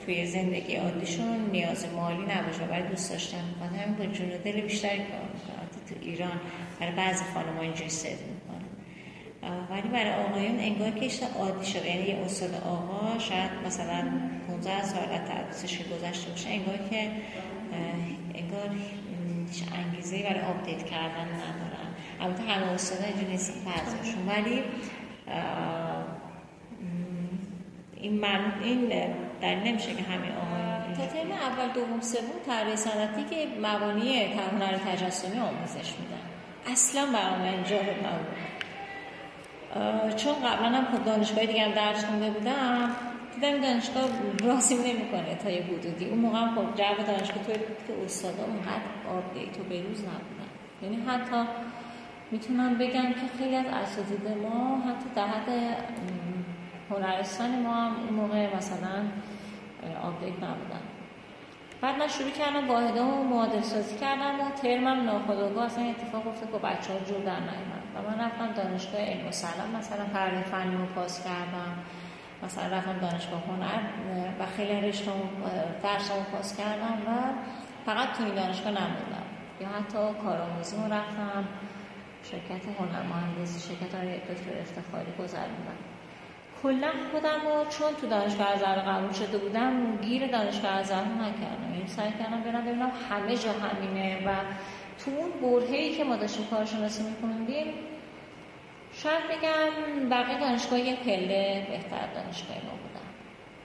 [0.04, 3.78] توی زندگی عادیشون نیاز مالی نباشه ولی دوست داشتن می‌کنن.
[3.78, 5.06] همین با جون دل بیشتری کار
[5.88, 6.40] تو ایران
[6.80, 8.64] برای بعضی خانم‌ها اینجوری سد می‌کنن.
[9.70, 11.86] ولی برای آقایون انگار که عادی شده.
[11.86, 14.04] یعنی یه استاد آقا شاید مثلا
[14.48, 16.48] 15 سال از تدریسش گذشته باشه.
[16.48, 17.10] انگار که
[18.34, 18.70] انگار
[19.50, 19.62] هیچ
[20.04, 21.94] انگیزه برای آپدیت کردن ندارن.
[22.20, 24.62] البته همه استادا اینجوری نیست بعضیشون ولی
[27.96, 28.88] این من این
[29.40, 34.78] در نمیشه که همه آقایون تا ترم اول دوم سوم طراحی صنعتی که مبانی هنر
[34.78, 36.20] تجسمی آموزش میدن.
[36.72, 38.26] اصلا برام من جالب نبود
[40.16, 42.90] چون قبلا هم خود دانشگاه دیگه هم درس خونده بودم
[43.34, 44.04] دیدم دانشگاه
[44.44, 46.04] راسیم نمی‌کنه تا یه حدودی.
[46.04, 48.82] اون موقع خب جو دانشگاه طوری بود که استادا اونقدر
[49.18, 50.50] آپدیت و بروز نبودن.
[50.82, 51.50] یعنی حتی
[52.30, 55.48] می‌تونم بگم که خیلی از اساتید ما حتی در حد
[56.90, 59.02] هنرستان ما هم اون موقع مثلا
[60.02, 60.80] آپدیت نبودن.
[61.80, 66.52] بعد من شروع کردم واحده و معادل سازی کردم و ترمم ناخودآگاه اصلا اتفاق افتاد
[66.52, 67.38] که بچه ها جور در
[67.94, 71.74] و من رفتم دانشگاه علم و سلام مثلا فرد فنی رو پاس کردم.
[72.44, 73.80] مثلا رفتم دانشگاه هنر
[74.40, 75.10] و خیلی رشته
[75.82, 77.10] درسمو پاس کردم و
[77.86, 79.26] فقط تو این دانشگاه نموندم
[79.60, 81.48] یا حتی کارآموزی رفتم
[82.22, 85.78] شرکت هنر مهندسی شرکت های دکتر افتخاری گذروندم
[86.62, 91.74] کلا خودم رو چون تو دانشگاه ازهر قبول شده بودم گیر دانشگاه ازهر نکردم.
[91.74, 94.34] یعنی سعی کردم برم ببینم همه جا همینه و
[94.98, 97.74] تو اون برهه‌ای که ما داشتیم کارشناسی می‌خوندیم
[99.04, 103.08] شاید بگم بقیه دانشگاه یه پله بهتر دانشگاه ما بودن.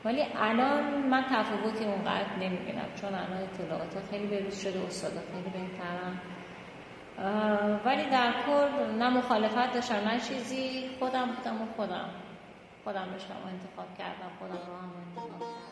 [0.05, 6.19] ولی الان من تفاوتی اونقدر نمی‌بینم چون الان اطلاعات خیلی بروز شده استادا خیلی بهترن.
[7.85, 9.95] ولی در کل نه مخالفت داشتم.
[9.95, 12.09] نه چیزی خودم بودم و خودم
[12.83, 15.68] خودم رشتم انتخاب کردم خودم رو هم انتخاب کردم.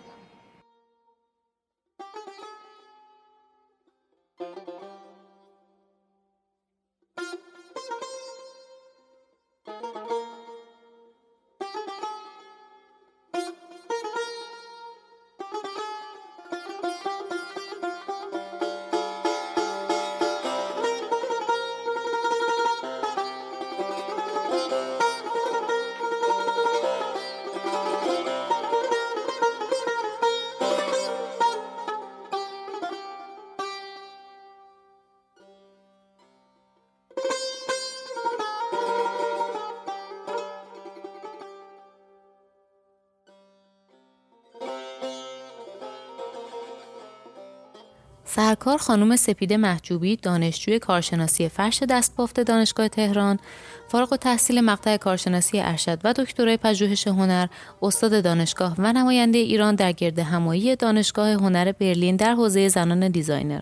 [48.57, 53.39] سرکار خانم سپیده محجوبی دانشجوی کارشناسی فرش دستبافت دانشگاه تهران
[53.87, 57.47] فارغ و تحصیل مقطع کارشناسی ارشد و دکترای پژوهش هنر
[57.81, 63.61] استاد دانشگاه و نماینده ایران در گرد همایی دانشگاه هنر برلین در حوزه زنان دیزاینر.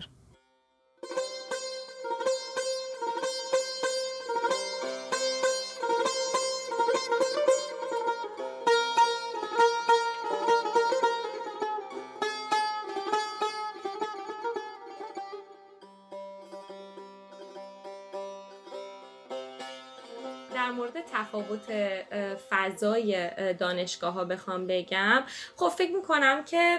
[22.76, 25.22] فضای دانشگاه ها بخوام بگم.
[25.56, 26.78] خب فکر می‌کنم که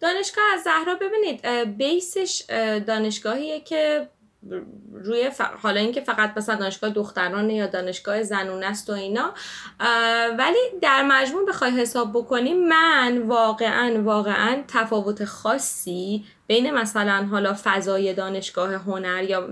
[0.00, 1.46] دانشگاه از زهرا ببینید
[1.76, 2.42] بیسش
[2.86, 4.08] دانشگاهیه که
[4.92, 5.40] روی ف...
[5.40, 9.34] حالا اینکه فقط مثلا دانشگاه دخترانه یا دانشگاه زنونه است و اینا
[10.38, 18.14] ولی در مجموع بخوای حساب بکنی من واقعا واقعا تفاوت خاصی بین مثلا حالا فضای
[18.14, 19.48] دانشگاه هنر یا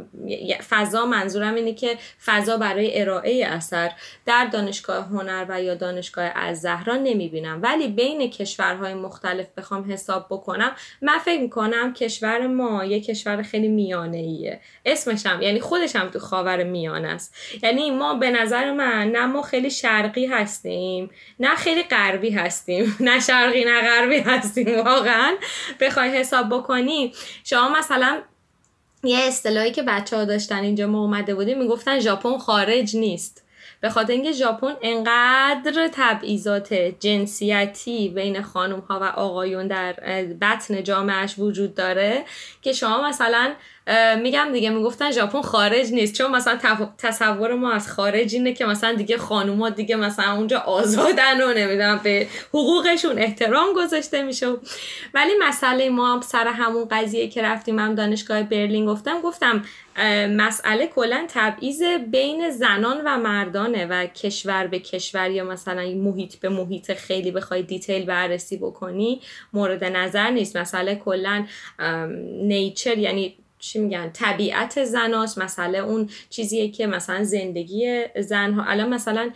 [0.71, 3.93] فضا منظورم اینه که فضا برای ارائه اثر
[4.27, 7.63] در دانشگاه هنر و یا دانشگاه از زهرا نمی‌بینم.
[7.63, 10.73] ولی بین کشورهای مختلف بخوام حساب بکنم
[11.03, 16.09] من فکر می‌کنم کشور ما یه کشور خیلی میانه ایه اسمش هم یعنی خودش هم
[16.09, 17.35] تو خاور میانه است.
[17.63, 22.97] یعنی ما به نظر من نه ما خیلی شرقی هستیم نه خیلی غربی هستیم.
[23.01, 25.37] نه شرقی نه غربی هستیم واقعا.
[25.81, 26.90] بخوای حساب بکنی
[27.45, 28.23] شما مثلا
[29.05, 33.45] یه اصطلاحی که بچه ها داشتن اینجا ما اومده بودیم می‌گفتن ژاپن خارج نیست.
[33.81, 39.93] به خاطر اینکه ژاپن انقدر تبعیضات جنسیتی بین خانم ها و آقایون در
[40.41, 42.25] بطن جامعهش وجود داره
[42.63, 43.55] که شما مثلا
[44.23, 46.15] میگم دیگه می‌گفتن ژاپن خارج نیست.
[46.15, 46.59] چون مثلا
[46.99, 52.01] تصور ما از خارج اینه که مثلا دیگه خانوما دیگه مثلا اونجا آزادن و نمی‌دونم
[52.05, 54.47] به حقوقشون احترام گذاشته میشه.
[55.15, 59.65] ولی مسئله ما هم سر همون قضیه که رفتیم هم دانشگاه برلین گفتم گفتم
[60.31, 66.49] مسئله کلا تبعیض بین زنان و مردانه و کشور به کشور یا مثلا محیط به
[66.49, 69.21] محیط خیلی بخوای دیتیل بررسی بکنی
[69.53, 70.57] مورد نظر نیست.
[70.57, 71.47] مسئله کلا
[72.43, 79.31] نیچر یعنی چی میگن طبیعت زناست مسئله اون چیزیه که مثلا زندگی زنها الان مثلا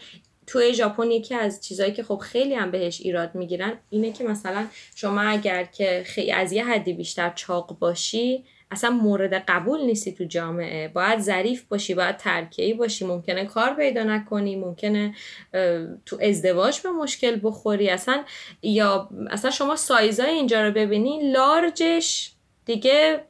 [0.46, 4.66] توی ژاپن یکی از چیزهایی که خب خیلی هم بهش ایراد می‌گیرن اینه که مثلا
[4.94, 10.24] شما اگر که خیلی از یه حدی بیشتر چاق باشی اصلا مورد قبول نیستی تو
[10.24, 10.88] جامعه.
[10.88, 13.04] باید ظریف باشی باید ترکیهی باشی.
[13.04, 15.14] ممکنه کار پیدا نکنی ممکنه
[16.06, 17.90] تو ازدواج به مشکل بخوری.
[17.90, 18.24] اصلا
[18.62, 22.32] یا اصلا شما سایزای اینجا رو ببینی لارجش
[22.64, 23.24] دیگه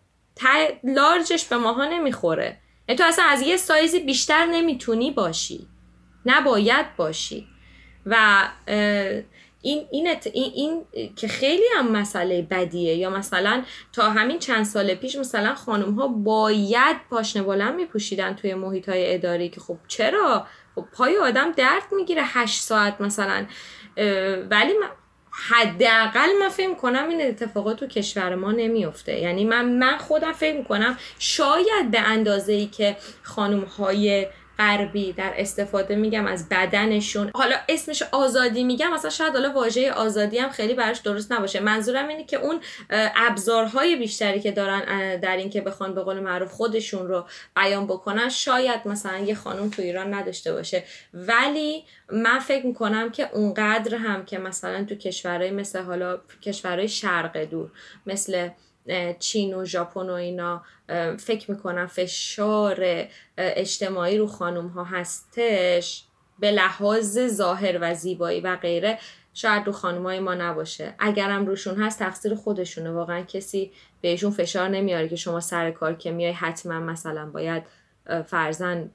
[0.85, 2.59] لارجش به ماها نمی‌خوره.
[2.89, 5.67] یعنی تو اصلا از یه سایزی بیشتر نمی‌تونی باشی.
[6.27, 7.47] نباید باشی.
[8.07, 8.43] و
[9.63, 10.85] این, این, این, این
[11.17, 12.95] که خیلی هم مسئله بدیه.
[12.95, 13.63] یا مثلا
[13.93, 19.15] تا همین چند سال پیش مثلا خانم ها باید پاشنه بلند میپوشیدن توی محیط های
[19.15, 23.47] اداری که خب چرا؟ خب پای آدم درد می‌گیره هشت ساعت مثلا.
[24.51, 24.73] ولی
[25.37, 30.63] حداقل من فکر کنم این اتفاقات تو کشور ما نمیفته یعنی من من خودم فکر
[30.63, 34.27] کنم شاید به اندازه ای که خانم های
[34.59, 37.31] غربی در استفاده میگم از بدنشون.
[37.35, 41.61] حالا اسمش آزادی میگم مثلا شاید حالا واژه آزادی هم خیلی براش درست نباشه.
[41.61, 42.61] منظورم اینه که اون
[43.17, 47.27] ابزارهای بیشتری که دارن در این که بخوان به قول معروف خودشون رو
[47.57, 50.85] بیان بکنن شاید مثلا یه خانم تو ایران نداشته باشه.
[51.15, 57.45] ولی من فکر می‌کنم که اونقدر هم که مثلا تو کشورهای مثل حالا کشورهای شرق
[57.45, 57.71] دور
[58.07, 58.49] مثل
[59.19, 60.63] چین و ژاپن و اینا
[61.19, 63.07] فکر می‌کنم فشار
[63.39, 66.05] اجتماعی رو خانوم ها هستش
[66.39, 68.99] به لحاظ ظاهر و زیبایی و غیره
[69.35, 70.95] شاید رو خانمای ما نباشه.
[70.99, 72.91] اگرم روشون هست تقصیر خودشونه.
[72.91, 77.63] واقعا کسی بهشون فشار نمیاره که شما سر کار که میای حتما مثلا باید
[78.27, 78.91] فرزن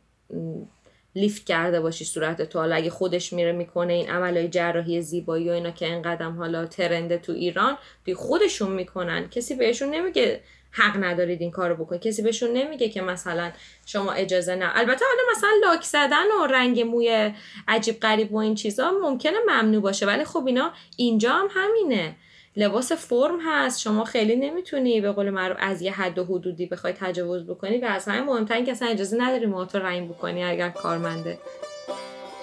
[1.15, 2.59] لیفت کرده باشی صورت تو.
[2.59, 7.17] حالا اگه خودش میره می‌کنه این عملای جراحی زیبایی و اینا که انقدم حالا ترنده
[7.17, 9.29] تو ایران دی خودشون می‌کنن.
[9.29, 10.41] کسی بهشون نمیگه
[10.71, 12.01] حق ندارید این کارو بکنید.
[12.01, 13.51] کسی بهشون نمیگه که مثلا
[13.85, 14.71] شما اجازه نه.
[14.75, 17.33] البته حالا مثلا لاک زدن و رنگ موی
[17.67, 22.15] عجیب غریب و این چیزا ممکنه ممنوع باشه ولی خب اینا اینجا هم همینه.
[22.55, 23.81] لباس فرم هست.
[23.81, 27.85] شما خیلی نمی‌تونی به قول معروف از یه حد و حدودی بخوای تجاوز بکنی و
[27.85, 31.37] از همه مهمتر که اصلا اجازه نداری موهاتو رنگ بکنی اگر کارمنده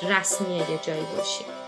[0.02, 1.65] رسمی یه جایی باشی.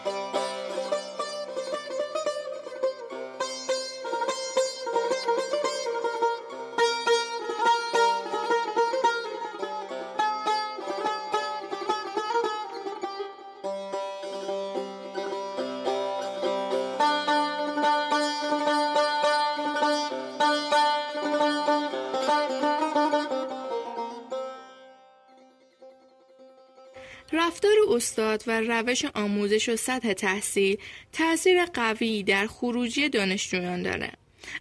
[27.99, 30.77] استاد و روش آموزش و سطح تحصیل
[31.13, 34.13] تاثیر قوی در خروجی دانشجویان داره.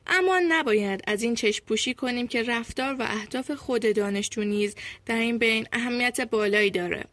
[0.07, 4.75] اما نباید از این چشم پوشی کنیم که رفتار و اهداف خود دانشجو نیز
[5.05, 7.03] در این بین اهمیت بالایی داره.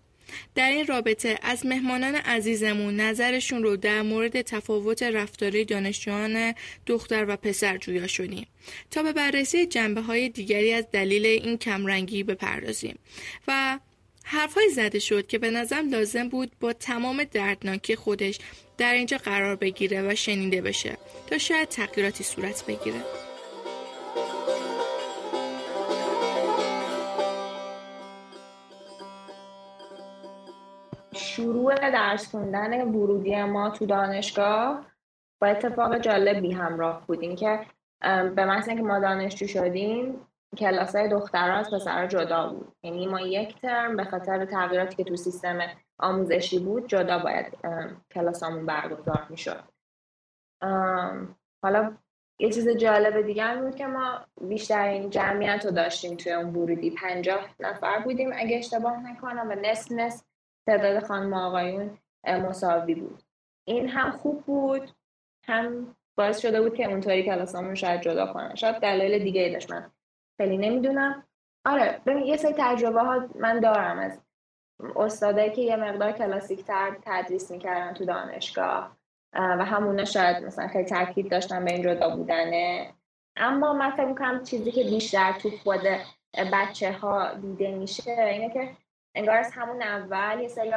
[0.54, 6.54] در این رابطه از مهمانان عزیزمون نظرشون رو در مورد تفاوت رفتاری دانشجویان
[6.86, 8.46] دختر و پسر جویا شدیم
[8.90, 12.98] تا به بررسی جنبه های دیگری از دلیل این کمرنگی بپردازیم
[13.48, 13.78] و
[14.26, 18.38] حرفهایی زده شد که به نظرم لازم بود با تمام دردناکی خودش
[18.78, 20.96] در اینجا قرار بگیره و شنیده بشه
[21.26, 23.00] تا شاید تغییراتی صورت بگیره.
[31.14, 34.86] شروع درس خوندن ورودی ما تو دانشگاه
[35.40, 37.20] با اتفاق جالبی همراه بود.
[37.20, 37.60] این که
[38.34, 40.14] به مثل که ما دانشجو شدیم
[40.54, 42.72] کلاس های دخترها از پسرها جدا بود.
[42.82, 45.58] یعنی ما یک ترم به خاطر تغییراتی که تو سیستم
[45.98, 47.58] آموزشی بود جدا باید
[48.14, 49.62] کلاسامون برگزار می‌شد.
[51.62, 51.96] حالا
[52.38, 56.90] یه چیز جالب دیگه بود که ما بیشتر این جمعیت رو داشتیم توی اون ورودی.
[56.90, 60.24] پنجاه نفر بودیم اگه اشتباه نکنم و نصف نصف
[60.66, 63.22] تعداد خانم آقایون مساوی بود.
[63.64, 64.90] این هم خوب بود
[65.44, 68.54] هم باعث شده بود که اونطوری کلاسامون شاید جدا کنن.
[68.54, 69.70] شاید دلایل دیگه ای داشت.
[69.70, 69.90] من
[70.36, 71.24] خیلی نمی‌دونم.
[71.66, 73.98] آره ببین یه سری تجربه ها من دارم.
[73.98, 74.20] از
[74.96, 78.96] استادایی که یه مقدار کلاسیک تر تدریس می‌کردن تو دانشگاه
[79.32, 82.94] و همونه شاید مثلا خیلی تاکید داشتن به این جدا بودنه.
[83.36, 85.80] اما من فکر می‌کنم چیزی که بیشتر تو خود
[86.52, 88.70] بچه ها دیده میشه اینه که
[89.14, 90.72] انگار از همون اول یه سری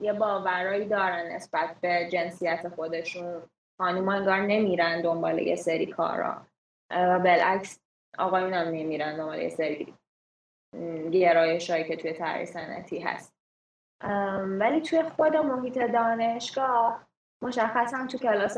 [0.00, 3.42] یه باورایی دارن نسبت به جنسیت خودشون.
[3.78, 6.46] خانوما انگار نمیرن دنبال یه سری کارا.
[6.90, 7.80] و بالعکس
[8.18, 9.94] آقایون هم نمیرن دنبال یه سری
[11.12, 13.34] گرایش هایی که توی تحریر سنتی هست.
[14.44, 17.06] ولی توی خود محیط دانشگاه
[17.42, 18.56] مشخصا تو کلاس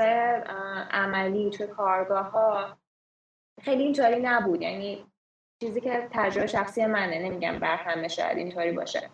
[0.90, 2.78] عملی توی کارگاه ها
[3.62, 4.62] خیلی اینطوری نبود.
[4.62, 5.06] یعنی
[5.62, 9.10] چیزی که تجربه شخصی منه نمیگم بر همه شاید اینطوری باشه.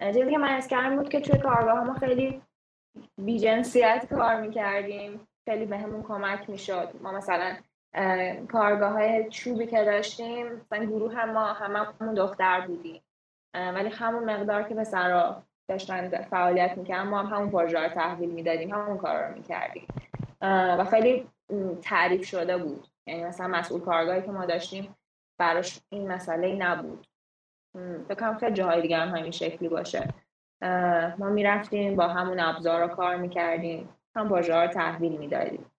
[0.00, 2.42] چیزی که من از کردم بود که توی کارگاه ما خیلی
[3.18, 6.94] بی جنسیت کار می‌کردیم خیلی بهمون به کمک می‌شد.
[7.00, 7.56] ما مثلا
[8.52, 13.02] کارگاه های چوبی که داشتیم مثلا گروه هم ما همون دختر بودیم.
[13.54, 18.74] ولی همون مقدار که پسرا داشتن فعالیت می‌کردن ما هم همون پروژه رو تحویل می‌دادیم
[18.74, 19.86] همون کار رو می‌کردیم.
[20.78, 21.28] و خیلی
[21.82, 22.86] تعریف شده بود.
[23.06, 24.96] یعنی مثلا مسئول کارگاهی که ما داشتیم
[25.38, 27.06] براش این مسئله نبود.
[28.08, 30.08] فکر خیلی جاهای دیگه هم همین شکلی باشه.
[31.18, 35.70] ما می‌رفتیم با همون ابزار رو کار می‌کردیم هم پروژه رو تحویل می‌دادیم.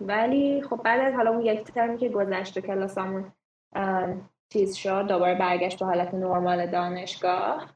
[0.00, 3.32] ولی خب بعد از حالا اون یک ترمی که گذشت و کلاسامون
[4.52, 7.74] چیز شد دوباره برگشت به حالت نرمال دانشگاه.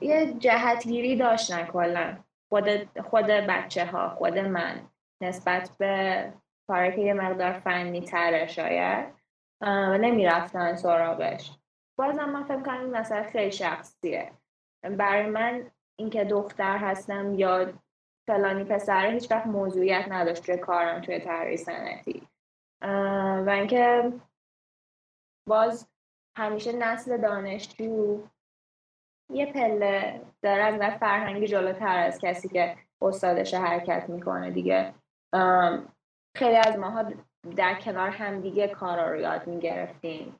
[0.00, 2.16] یه جهتگیری داشتن کلا.
[2.48, 4.88] خود خود بچه ها خود من
[5.20, 6.32] نسبت به
[6.66, 9.18] کاری که یه مقدار فنی تره شاید.
[9.60, 11.58] و نمی‌رفتن سراغش.
[11.98, 14.32] بازم من فکر کنم این مسئله خیلی شخصیه.
[14.82, 17.72] برای من اینکه دختر هستم یا
[18.28, 22.28] فلانی پسره هیچ وقت موضوعیت نداشت توی کارم توی طراحی صنعتی.
[23.46, 24.12] و اینکه
[25.48, 25.88] باز
[26.36, 28.22] همیشه نسل دانشجو
[29.32, 34.94] یه پله داره از نظر فرهنگی جلوتر از کسی که استادش حرکت می‌کنه دیگه.
[36.36, 37.12] خیلی از ماها
[37.56, 40.36] در کنار هم دیگه کارا رو یاد می‌گرفتیم.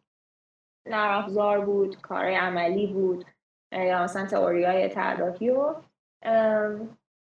[0.86, 3.24] نرم افزار بود کارهای عملی بود
[3.72, 5.74] یا مثلا تئوری های طراحی و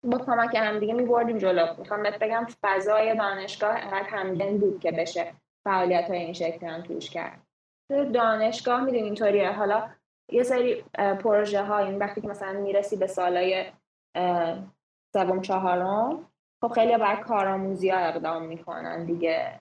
[0.04, 1.68] با کمک هم دیگه میبردیم جلو.
[1.78, 5.34] می‌خوام بهت بگم فضای دانشگاه انقدر همگن بود که بشه
[5.64, 7.42] فعالیت های این شکلی هم توش کرد.
[8.14, 9.52] دانشگاه می‌دونی اینطوریه.
[9.52, 9.90] حالا
[10.32, 10.84] یه سری
[11.24, 13.66] پروژه ها این وقتی که مثلا می‌رسی به سالای
[15.14, 16.28] سوم چهارم
[16.62, 19.60] خب خیلی بر کارآموزی ها اقدام می‌کنن دیگه.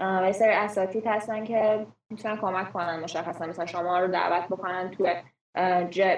[0.00, 4.90] و یه سری اساتید هستن که می‌تونن کمک کنن مشخصا مثلا شما رو دعوت بکنن
[4.90, 5.08] تو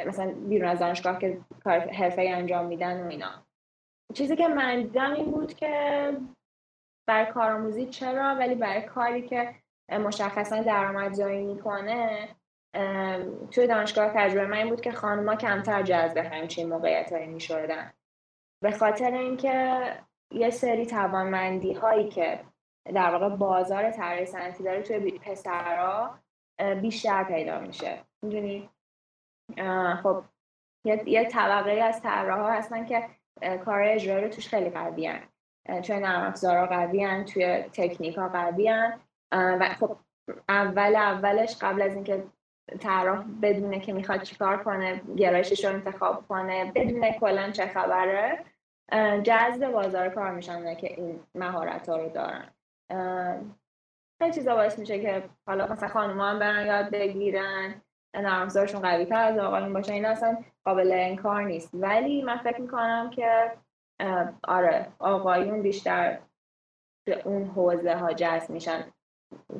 [0.06, 3.30] مثلا بیرون از دانشگاه که کار حرفه انجام میدن و اینا.
[4.14, 6.16] چیزی که من دیدم این بود که
[7.08, 9.54] برای کارآموزی چرا؟ ولی برای کاری که
[9.90, 12.28] مشخصا درآمدزایی می‌کنه
[13.50, 17.40] توی دانشگاه تجربه من این بود که خانوما کمتر جذب همچین موقعیت هایی می
[18.62, 19.80] به خاطر اینکه
[20.32, 22.44] یه سری توانمندی هایی که
[22.84, 26.18] در واقع بازار طراحی صنعتی داره توی پسرها
[26.80, 28.04] بیشتر پیدا میشه.
[28.22, 28.70] می‌دونی؟
[30.02, 30.24] خب
[30.84, 33.08] یه, یه طبقه از طراحا هستن که
[33.64, 35.20] کار اجرایی رو توش خیلی قوی هن.
[35.82, 38.72] توی نرم افزارا قوی توی تکنیک ها قوی
[39.32, 39.96] و خب
[40.48, 42.24] اول اولش قبل از اینکه
[42.80, 48.44] طراح بدونه که می‌خواد چیکار کنه گرایشش رو انتخاب کنه بدونه کلا چه خبره
[49.22, 52.48] جذب بازار کار میشن که این مهارت ها رو دارن.
[54.18, 57.82] خیلی چیزا باعث میشه که حالا مثلا خانوما هم برن یاد بگیرن
[58.14, 59.92] نرمزارشون قوی تر از آقایون باشه.
[59.92, 60.38] این اصلا
[60.70, 61.70] قابل انکار نیست.
[61.74, 63.52] ولی من فکر می‌کنم که
[64.44, 66.18] آره آقایون بیشتر
[67.06, 68.92] به اون حوزه ها جذب میشن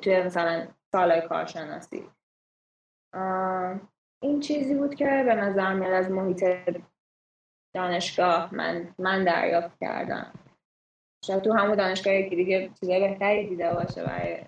[0.02, 2.08] توی مثلا سالای کارشناسی.
[4.22, 6.44] این چیزی بود که به نظر میاد از محیط
[7.74, 10.32] دانشگاه من من دریافت کردم.
[11.24, 14.44] شاید تو همون دانشگاه یکی دیگه چیزای بهتری دیده باشه برای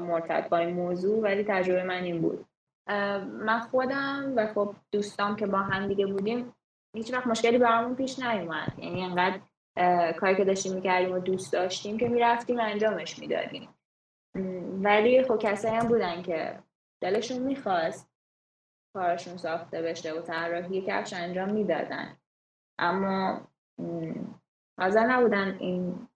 [0.00, 2.46] مرتبط با این موضوع ولی تجربه من این بود.
[2.86, 6.54] من خودم و خب دوستام که با هم دیگه بودیم
[6.96, 8.78] هیچ وقت مشکلی برامون پیش نیومد.
[8.78, 9.40] یعنی انقدر
[10.12, 13.68] کاری که داشتیم می‌کردیم و دوست داشتیم که می‌رفتیم انجامش می‌دادیم.
[14.82, 16.58] ولی خب کسایی هم بودن که
[17.02, 18.10] دلشون می‌خواست
[18.96, 22.16] کارشون ساخته بشه و طراحی کفش انجام می‌دادن.
[22.78, 23.48] اما
[24.80, 26.08] حاضر نبودن این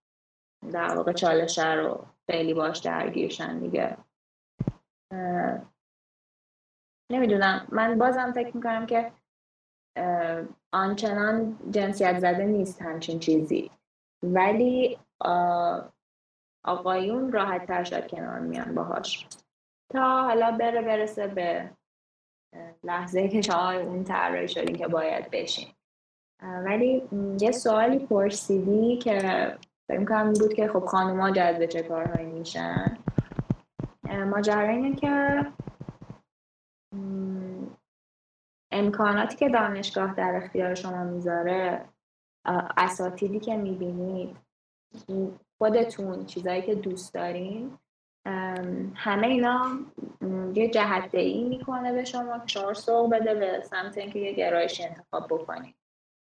[0.72, 3.96] در واقع چالش رو خیلی باش درگیرشن دیگه.
[7.10, 7.66] نمی‌دونم.
[7.72, 9.12] من بازم فکر می‌کنم که
[10.72, 13.70] آنچنان جنسیت زده نیست همچین چیزی.
[14.22, 14.98] ولی
[16.64, 19.26] آقایون راحت تر شد کنار میان باهاش.
[19.92, 21.70] تا حالا بره برسه به
[22.84, 25.68] لحظه که شما اون طراحی شدین که باید بشین.
[26.42, 27.08] ولی
[27.40, 29.18] یه سوالی پرسیدی که
[29.88, 32.98] فکر کنم بود که خب خانوما جذب چه کارهایی میشن؟
[34.30, 35.46] ماجرا اینه که
[38.72, 41.84] امکاناتی که دانشگاه در اختیار شما می‌ذاره
[42.76, 44.36] اساتیدی که می‌بینید
[45.58, 47.78] خودتون چیزایی که دوست دارین
[48.94, 49.78] همه اینا
[50.54, 54.84] یه جهت ای می‌کنه به شما که شما سوق بده به سمت اینکه یه گرایشی
[54.84, 55.74] انتخاب بکنید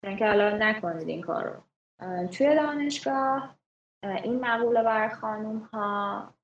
[0.04, 3.56] اینکه حالا نکنید این کار رو توی دانشگاه
[4.02, 6.34] این مقوله بر خانوم ها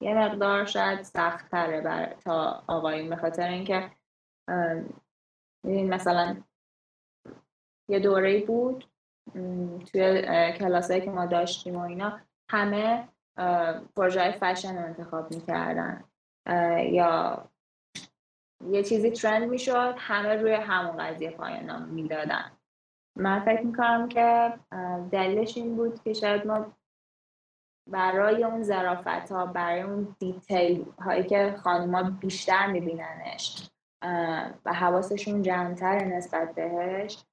[0.00, 3.90] یه مقدار شاید سخت تره بر تا آقایون به خاطر اینکه
[5.64, 6.36] مثلا
[7.88, 8.84] یه دوره بود
[9.92, 10.22] توی
[10.52, 12.20] کلاسایی که ما داشتیم و اینا
[12.50, 13.08] همه
[13.96, 16.04] پروژه فشن رو انتخاب می‌کردن.
[16.90, 17.48] یا
[18.70, 22.52] یه چیزی ترند می‌شد همه روی همون قضیه پایان می‌دادن.
[23.16, 24.52] من فکر می‌کنم که
[25.12, 26.72] دلیلش این بود که شاید ما
[27.86, 33.70] برای اون ظرافت ها برای اون دیتیل هایی که خانوما بیشتر میبیننش
[34.64, 37.24] و حواسشون جمعتر نسبت بهش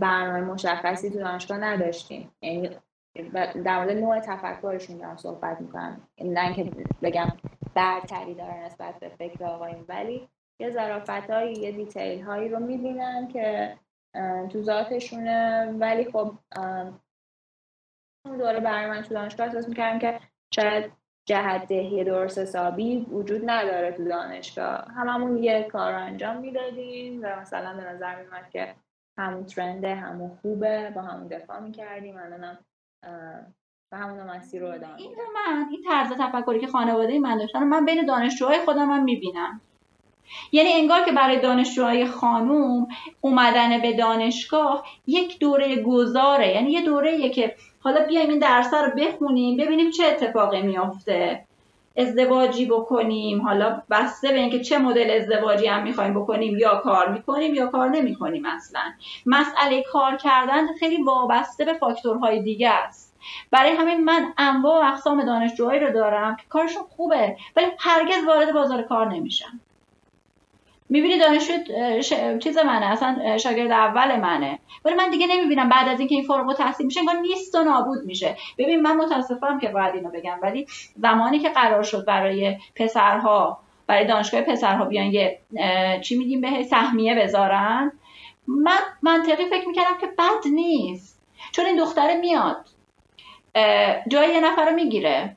[0.00, 2.30] برنامه مشخصی تو دانشگاه نداشتیم.
[2.42, 2.70] یعنی
[3.64, 6.08] در مورد نوع تفکرشون دارم صحبت می‌کنم.
[6.24, 6.70] نه که
[7.02, 7.28] بگم
[7.74, 10.28] برتری داره نسبت به فکر آقایون ولی
[10.60, 13.76] یه ظرافت هایی یه دیتیل هایی رو می‌بینن که
[14.50, 15.72] تو ذاتشونه.
[15.78, 16.32] ولی خب
[18.24, 20.20] دوره برای من تو دانشگاه احساس می‌کردم که
[20.54, 20.92] شاید
[21.26, 24.84] جهت دهی درست حسابی وجود نداره تو دانشگاه.
[24.96, 28.74] هممون یه کار رو انجام می‌دادیم و مثلا به نظر میمد که
[29.18, 32.16] همون ترنده همون خوبه با همون دفاع می‌کردیم.
[32.16, 32.58] الانم
[33.92, 37.84] و همون مسیر رو ادامه این من این طرز تفکری که خانواده من داشتن من
[37.84, 39.60] بین دانشجوهای خودم هم می‌بینم.
[40.52, 42.88] یعنی انگار که برای دانشجوهای خانوم
[43.20, 46.48] اومدن به دانشگاه یک دوره گذاره.
[46.48, 51.44] یعنی یه دوره که حالا بیایم این درس رو بخونیم ببینیم چه اتفاقی میافته.
[51.96, 57.54] ازدواجی بکنیم حالا بسته به اینکه چه مدل ازدواجی هم می‌خوایم بکنیم یا کار می‌کنیم
[57.54, 58.80] یا کار نمی‌کنیم اصلا.
[59.26, 63.14] مسئله کار کردن خیلی وابسته به فاکتورهای دیگه است.
[63.50, 68.52] برای همین من انواع و اقسام دانشجوهایی رو دارم که کارشون خوبه ولی هرگز وارد
[68.52, 69.60] بازار کار نمیشن
[70.92, 71.52] می‌بینی دانشجو
[72.38, 74.58] چیز منه اصلا شاگرد اول منه.
[74.84, 78.04] ولی من دیگه نمی‌بینم بعد از اینکه این فارغ التحصیل میشه انگار نیست و نابود
[78.04, 78.36] میشه.
[78.58, 80.66] ببین من متاسفم که باید اینو بگم ولی
[80.96, 85.38] زمانی که قرار شد برای پسرها برای دانشگاه پسرها بیان یه
[86.02, 87.92] چی میگیم به سهمیه بذارن
[88.46, 91.22] من منطقی فکر می‌کردم که بد نیست.
[91.52, 92.66] چون این دختره میاد
[94.08, 95.36] جای یه نفر رو می‌گیره.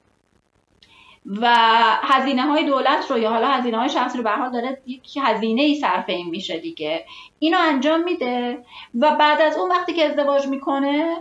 [1.25, 1.55] و
[2.01, 5.61] هزینه های دولت رو یا حالا هزینه های شخصی رو به حال داره یک هزینه
[5.61, 7.05] ای صرف این میشه دیگه.
[7.39, 8.57] اینو انجام میده
[8.99, 11.17] و بعد از اون وقتی که ازدواج می‌کنه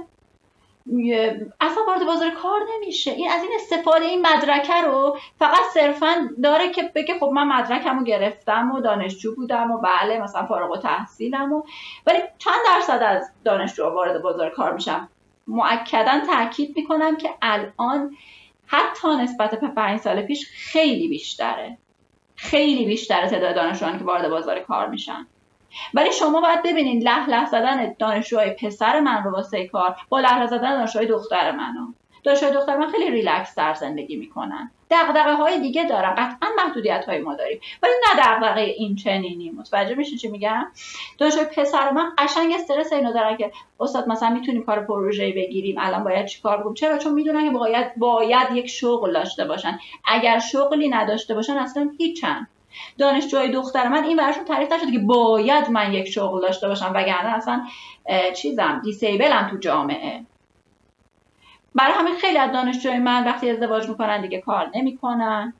[1.60, 3.10] اصلا وارد بازار کار نمیشه.
[3.10, 7.98] این از این استفاده این مدرکه رو فقط صرفا داره که بگه خب من مدرکم
[7.98, 11.62] رو گرفتم و دانشجو بودم و بله مثلا فارغ و تحصیلم و
[12.06, 15.08] ولی چند درصد از دانشجو وارد بازار کار میشم
[15.46, 18.16] معکدا تاکید می‌کنم که الان
[18.66, 21.78] حتی نسبت به پنج سال پیش خیلی بیشتره.
[22.36, 25.26] خیلی بیشتره تعداد دانشجویان که وارد بازار کار میشن.
[25.94, 30.46] ولی شما باید ببینید له له زدن دانشجوهای پسر من رو واسه کار با له
[30.46, 31.92] زدن دانشجوهای دختر منو.
[32.24, 34.70] دانشجوی دختر من خیلی ریلکس در زندگی می‌کنن.
[34.94, 36.14] دغدغه های دیگه دارن.
[36.14, 37.60] قطعا محدودیت های ما داریم.
[37.82, 39.50] ولی نه دغدغه این چنینی.
[39.50, 40.66] متوجه میشه چی میگم؟
[41.18, 45.76] دانشجوی پسر من قشنگ استرس اینو دارن که استاد مثلا می‌تونیم کار پروژه‌ای بگیریم.
[45.78, 49.78] الان باید چیکار کنیم؟ چرا؟ چون می‌دونن که باید باید یک شغل داشته باشن.
[50.04, 52.46] اگر شغلی نداشته باشن اصلا هیچن
[52.98, 56.92] دانشجوهای دختر من این براشون تعریف نشده که باید من یک شغل داشته باشم.
[56.94, 57.66] وگرنه اصلا
[58.36, 60.20] چیزم دیسیبلم تو جامعه.
[61.74, 65.54] برای همین خیلی از دانشجوهای من وقتی ازدواج می‌کنن دیگه کار نمی‌کنن.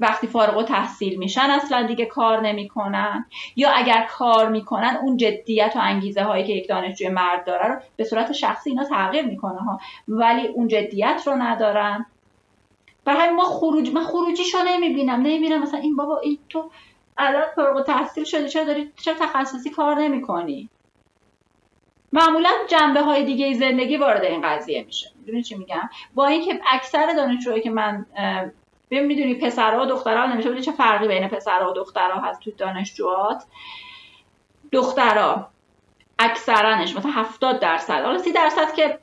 [0.00, 3.26] وقتی فارغ و تحصیل میشن اصلا دیگه کار نمی‌کنن.
[3.56, 7.80] یا اگر کار می‌کنن اون جدیت و انگیزه هایی که یک دانشجوی مرد داره رو
[7.96, 9.80] به صورت شخصی اینا تغییر می‌کنه ها.
[10.08, 12.06] ولی اون جدیت رو ندارن.
[13.04, 15.20] برای همین ما خروج من خروجیشو نمی‌بینم.
[15.20, 16.70] نمی‌بینم مثلا این بابا این تو
[17.18, 20.68] الان فارغ تحصیل شده چرا داری چرا تخصصی کار نمی‌کنی؟
[22.12, 25.10] معمولا جنبه های دیگه زندگی وارد این قضیه میشه.
[25.20, 28.06] می‌دونی چی میگم؟ با اینکه اکثر دانشجوهایی که من
[28.90, 33.44] ببین می‌دونی پسرها و دخترها نمیشه چه فرقی بین پسرها و دخترها هست تو دانشجوات
[34.72, 35.50] دخترها
[36.18, 38.98] اکثرنش مثلا 70 درصد حالا 30 درصد که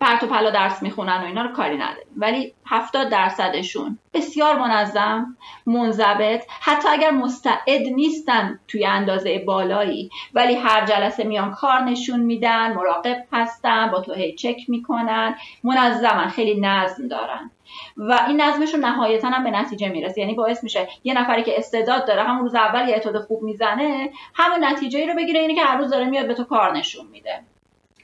[0.00, 2.06] پرت و پلا درس می‌خونن و اینا رو کاری نداریم.
[2.16, 5.36] ولی 70 درصدشون بسیار منظم
[5.66, 6.44] منضبط.
[6.60, 13.24] حتی اگر مستعد نیستن توی اندازه بالایی ولی هر جلسه میان کار نشون میدن مراقب
[13.32, 15.34] هستن با تو هی چک می‌کنن
[15.64, 17.50] منظمن خیلی نظم دارن.
[17.96, 20.20] و این نظمشون نهایتا هم به نتیجه می‌رسه.
[20.20, 24.10] یعنی باعث میشه یه نفری که استعداد داره همون روز اول یه اتود خوب می‌زنه
[24.34, 27.06] همون نتیجه ای رو بگیره اینه که هر روز داره میاد به تو کار نشون
[27.06, 27.42] میده.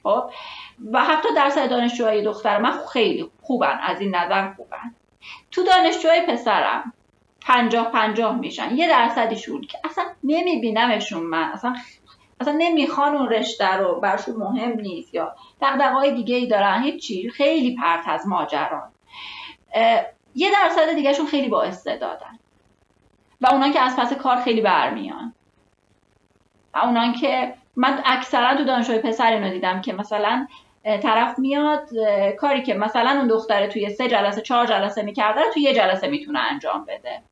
[0.03, 0.31] خب
[0.93, 4.95] و حتی درصد دانشجوهای دختر من خیلی خوبن از این نظر خوبن.
[5.51, 6.93] تو دانشجوهای پسرم
[7.41, 8.77] پنجاه پنجاه میشن.
[8.77, 11.51] یه درصدیشون که اصلا نمیبینمشون من.
[11.53, 11.77] اصلا
[12.41, 16.83] اصلا نمی‌خوان اون رشته رو برشون مهم نیست یا دقدقای دیگه ای دارن.
[16.83, 17.31] هیچی.
[17.31, 18.93] خیلی پرت از ماجران.
[20.35, 22.39] یه درصد دیگهشون خیلی با استعدادن.
[23.41, 25.35] و اونا که از پس کار خیلی برمیان.
[26.75, 30.47] و اونا که من اکثرا تو دانشجوی پسر اینو دیدم که مثلا
[31.03, 31.89] طرف میاد
[32.39, 36.09] کاری که مثلا اون دختره توی سه جلسه چهار جلسه می‌کرده رو توی یه جلسه
[36.09, 37.23] می‌تونه انجام بده.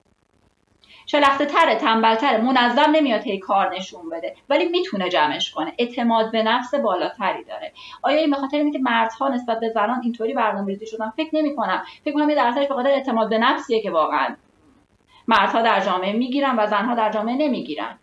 [1.06, 5.72] شلخته تره تنبل تره منظم نمیاد هی کار نشون بده ولی می‌تونه جمعش کنه.
[5.78, 7.72] اعتماد به نفس بالاتری داره.
[8.02, 11.82] آیا این بخاطر اینه که مردها نسبت به زنان اینطوری برنامه‌ریزی شدن؟ فکر نمی کنم
[12.04, 14.36] فکر کنم یه درصدش به اعتماد به نفسیه که واقعا
[15.28, 17.98] مردها در جامعه می‌گیرن و زنها در جامعه نمی‌گیرن.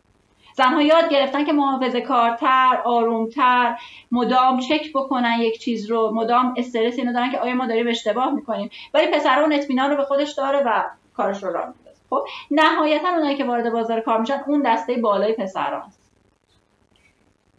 [0.58, 3.78] زنها یاد گرفتن که محافظه کارتر آرومتر
[4.12, 8.34] مدام چک بکنن یک چیز رو مدام استرس اینو دارن که آیا ما داریم اشتباه
[8.34, 8.70] می‌کنیم.
[8.94, 12.02] ولی پسر اون اطمینان رو به خودش داره و کارش رو راه میندازه.
[12.10, 16.12] خب نهایتا اونایی که وارد بازار کار میشن اون دسته بالای پسراست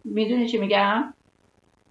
[0.05, 1.13] می‌دونی چی میگم؟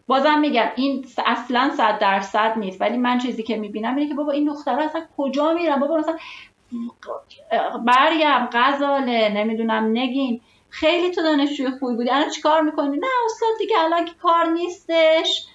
[0.07, 2.81] بازم میگم این اصلا صد درصد نیست.
[2.81, 6.17] ولی من چیزی که می‌بینم اینه که بابا این دخترها اصلا کجا میرن؟ بابا مثلا
[7.87, 10.41] بریم غزاله نمی‌دونم نگین.
[10.71, 12.11] خیلی تو دانشجوی خوبی بودی.
[12.11, 15.47] الان چیکار می‌کنی؟ نه استاد دیگه الان که کار نیستش.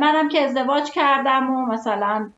[0.00, 2.30] منم که ازدواج کردم و مثلا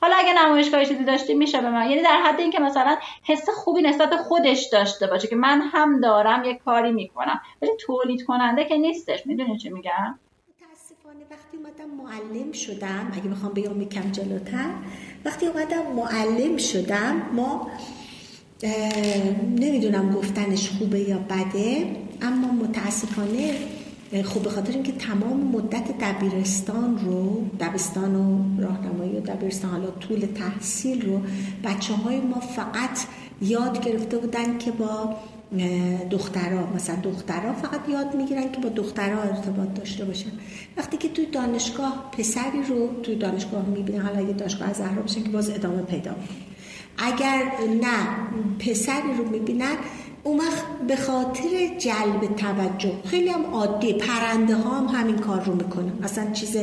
[0.00, 1.90] حالا اگه نمایشگاه چیزی داشتی میشه به من.
[1.90, 6.44] یعنی در حد اینکه مثلا حس خوبی نسبت خودش داشته باشه که من هم دارم
[6.44, 7.40] یه کاری می‌کنم.
[7.62, 9.26] ولی تولید کننده که نیستش.
[9.26, 10.18] می‌دونی چی میگم؟
[10.48, 14.70] متاسفانه وقتی اومدم معلم شدم اگه بخوام بیام یکم جلوتر
[15.24, 17.70] وقتی اومدم معلم شدم ما
[19.58, 23.54] نمی‌دونم گفتنش خوبه یا بده اما متاسفانه
[24.24, 31.06] خوب خاطر اینکه تمام مدت دبیرستان رو دبستان و راهنمایی و دبیرستان حالا طول تحصیل
[31.06, 31.20] رو
[31.64, 32.98] بچه های ما فقط
[33.42, 35.16] یاد گرفته بودن که با
[36.10, 40.30] دخترها مثلا دخترها فقط یاد می‌گیرن که با دخترها ارتباط داشته باشن.
[40.76, 45.30] وقتی که توی دانشگاه پسری رو توی دانشگاه می‌بینن حالا اگه دانشگاه زهرا باشن که
[45.30, 46.14] باز ادامه پیدا
[46.98, 47.42] اگر
[47.82, 48.06] نه
[48.58, 49.76] پسری رو می‌بینن
[50.24, 51.48] اون وقت به خاطر
[51.78, 55.92] جلب توجه خیلی هم عادی پرنده ها هم همین کار رو می‌کنن.
[56.02, 56.56] اصلا چیز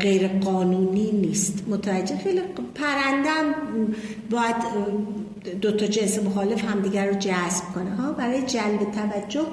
[0.00, 1.64] غیر قانونی نیست.
[1.68, 2.40] متوجه؟ خیلی
[2.74, 3.54] پرنده هم
[4.30, 4.56] باید
[5.60, 8.12] دو تا جنس مخالف همدیگر رو جذب کنه ها.
[8.12, 9.46] برای جلب توجه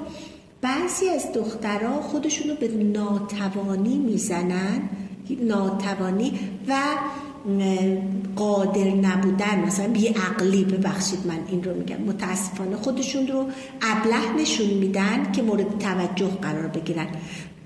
[0.62, 4.80] بعضی از دخترها خودشون رو به ناتوانی می‌زنن
[5.40, 6.74] ناتوانی و
[8.36, 11.96] قادر نبودن مثلا بی عقلی ببخشید من این رو میگم.
[11.96, 13.46] متاسفانه خودشون رو
[13.82, 17.06] ابله نشون میدن که مورد توجه قرار بگیرن.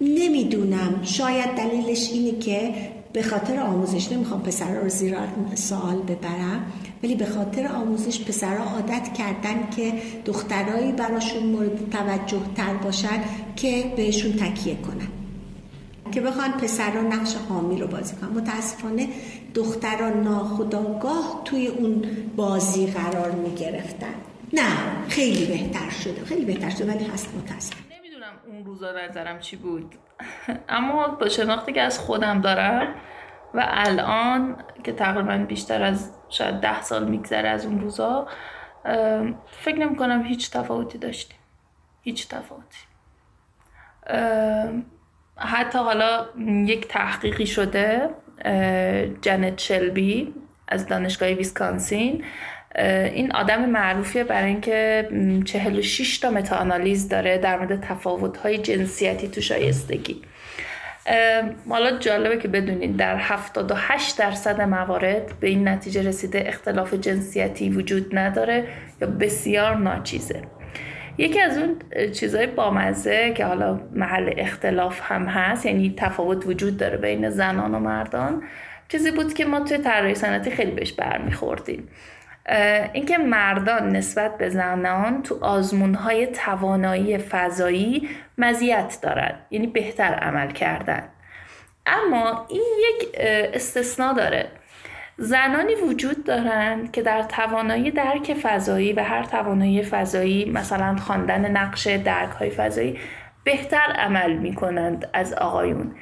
[0.00, 2.74] نمی‌دونم شاید دلیلش اینه که
[3.12, 5.16] به خاطر آموزش نمی‌خوام پسرها رو زیر
[5.54, 9.92] سوال ببرم ولی به خاطر آموزش پسرها عادت کردن که
[10.24, 13.20] دخترایی براشون مورد توجه تر باشن
[13.56, 15.08] که بهشون تکیه کنن.
[16.12, 18.30] که بخوان پسران نقش حامی رو بازی کنن.
[18.30, 19.08] متاسفانه
[19.54, 22.04] دختران ناخداگاه توی اون
[22.36, 24.14] بازی قرار می گرفتن
[24.52, 29.56] نه خیلی بهتر شده خیلی بهتر شده ولی هست متاسفانه نمی‌دونم اون روزا نظرم چی
[29.56, 29.94] بود.
[30.68, 32.94] اما با شناختی که از خودم دارم
[33.54, 38.26] و الان که تقریبا بیشتر از شاید ده سال میگذره از اون روزا
[39.46, 41.38] فکر نمی کنم هیچ تفاوتی داشتیم.
[42.02, 42.78] هیچ تفاوتی.
[45.36, 46.26] حتی حالا
[46.66, 48.10] یک تحقیقی شده
[49.22, 50.34] جنت شلبی
[50.68, 52.24] از دانشگاه ویسکانسین.
[53.12, 55.08] این آدم معروفیه برای اینکه
[55.44, 60.22] 46 تا متاانالیز داره در مورد تفاوت‌های جنسیتی تو شایستگی.
[61.68, 68.18] حالا جالبه که بدونید در 78 درصد موارد به این نتیجه رسیده اختلاف جنسیتی وجود
[68.18, 68.64] نداره
[69.00, 70.42] یا بسیار ناچیزه.
[71.18, 71.76] یکی از اون
[72.12, 77.78] چیزهای بامزه که حالا محل اختلاف هم هست یعنی تفاوت وجود داره بین زنان و
[77.78, 78.42] مردان
[78.88, 81.88] چیزی بود که ما توی طراحی صنعتی خیلی بهش برمیخوردیم.
[82.92, 88.08] اینکه مردان نسبت به زنان تو آزمون های توانایی فضایی
[88.38, 91.02] مزیت دارد یعنی بهتر عمل کردن.
[91.86, 93.08] اما این یک
[93.54, 94.48] استثنا داره.
[95.22, 101.86] زنانی وجود دارند که در توانایی درک فضایی و هر توانایی فضایی مثلا خواندن نقش
[101.86, 102.98] درک های فضایی
[103.44, 105.94] بهتر عمل می کنند از آقایون.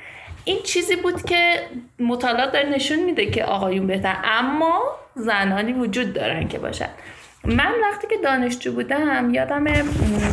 [0.44, 1.60] این چیزی بود که
[1.98, 4.82] مطالعات داره نشون میده که آقایون بهتر اما
[5.14, 6.88] زنانی وجود دارن که باشن.
[7.44, 9.64] من وقتی که دانشجو بودم یادم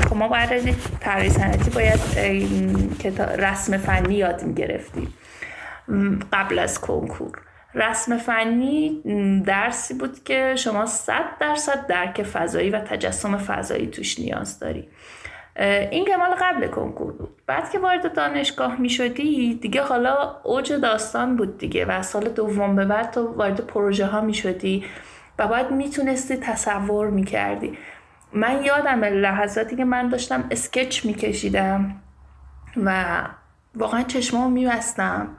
[0.09, 1.99] خب ما باید طراحی صنعتی باید
[3.39, 5.13] رسم فنی یاد می‌گرفتیم.
[6.33, 7.44] قبل از کنکور.
[7.75, 9.01] رسم فنی
[9.45, 14.87] درسی بود که شما صد درصد درک فضایی و تجسم فضایی توش نیاز داری.
[15.91, 17.29] این که مال قبل کنکور بود.
[17.47, 22.75] بعد که وارد دانشگاه می شدی دیگه حالا اوج داستان بود دیگه و سال دوم
[22.75, 24.85] به بعد تو وارد پروژه ها می شدی
[25.39, 27.77] و باید می‌تونستی تصور می کردی
[28.33, 31.95] من یادم لحظاتی که من داشتم اسکچ می کشیدم
[32.83, 33.21] و
[33.75, 35.37] واقعا چشمام می بستم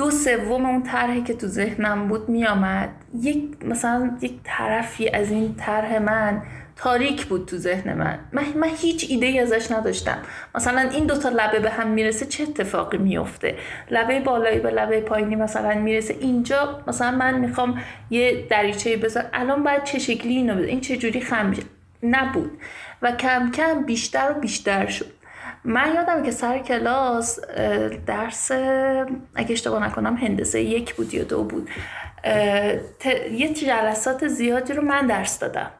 [0.00, 2.88] دو سوم اون طرحی که تو ذهنم بود میآمد.
[3.20, 6.42] یک مثلا یک طرفی از این طرح من
[6.76, 8.18] تاریک بود تو ذهن من.
[8.32, 10.18] من, من هیچ ایده ای ازش نداشتم.
[10.54, 13.54] مثلا این دوتا لبه به هم می‌رسه چه اتفاقی میفته
[13.90, 16.14] لبه بالایی به لبه پایینی مثلا می‌رسه.
[16.20, 19.24] اینجا مثلا من می‌خوام یه دریچه بذار.
[19.32, 21.52] الان باید چه شکلی اینو بذار؟ این چه جوری خم
[22.02, 22.50] نبود.
[23.02, 25.19] و کم کم بیشتر و بیشتر شد.
[25.64, 27.38] من یادم که سر کلاس
[28.06, 28.50] درس
[29.34, 31.70] اگه اشتباه نکنم هندسه یک بود یا دو بود.
[33.32, 35.70] یه جلسات زیادی رو من درس دادم.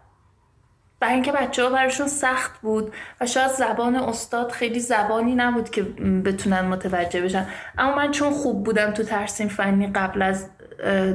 [1.01, 5.83] برای اینکه بچه ها براشون سخت بود و شاید زبان استاد خیلی زبانی نبود که
[6.25, 7.47] بتونن متوجه بشن.
[7.79, 10.49] اما من چون خوب بودم تو ترسیم فنی قبل از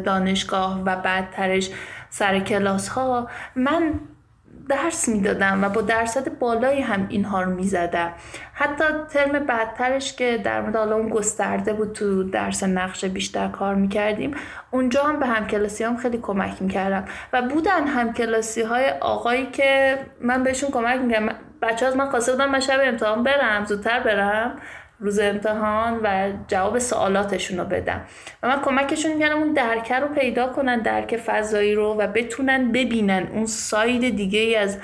[0.05, 1.69] دانشگاه و بعدترش
[2.09, 3.99] سر کلاس ها من
[4.69, 8.13] درس می‌دادم و با درصد بالایی هم اینها رو می‌زدم.
[8.53, 13.75] حتی ترم بعدترش که در مورد حالا اون گسترده بود تو درس نقشه بیشتر کار
[13.75, 14.35] می‌کردیم
[14.71, 17.05] اونجا هم به همکلاسی هم خیلی کمک می‌کردم.
[17.33, 21.35] و بودن همکلاسی های آقایی که من بهشون کمک می‌کردم.
[21.61, 24.55] بچه از من خواسته بودم من شب امتحان برم زودتر برم.
[25.05, 28.01] روز امتحان و جواب سوالاتشون رو بدم.
[28.43, 33.27] و من کمکشون می‌کنم اون درکه رو پیدا کنن درک فضایی رو و بتونن ببینن
[33.33, 34.77] اون side دیگه ای از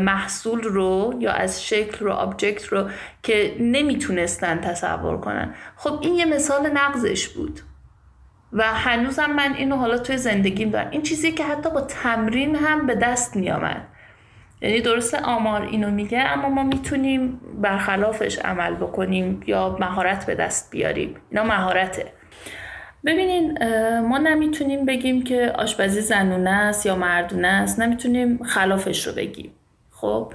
[0.00, 2.88] محصول رو یا از شکل رو object رو
[3.22, 5.54] که نمی‌تونستن تصور کنن.
[5.76, 7.60] خب این یه مثال نقضش بود.
[8.52, 10.90] و هنوزم من اینو حالا توی زندگیم دارم.
[10.90, 13.86] این چیزی که حتی با تمرین هم به دست میامد
[14.62, 20.70] یعنی درسته آمار اینو میگه اما ما می‌تونیم برخلافش عمل بکنیم یا مهارت به دست
[20.70, 21.16] بیاریم.
[21.30, 22.12] اینا مهارته.
[23.04, 23.58] ببینین
[24.00, 29.52] ما نمی‌تونیم بگیم که آشپزی زنونه است یا مردونه است نمی‌تونیم خلافش رو بگیم.
[29.90, 30.32] خب؟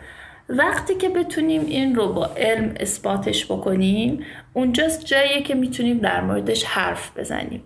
[0.49, 6.63] وقتی که بتونیم این رو با علم اثباتش بکنیم اونجاست جاییه که می‌تونیم در موردش
[6.63, 7.63] حرف بزنیم.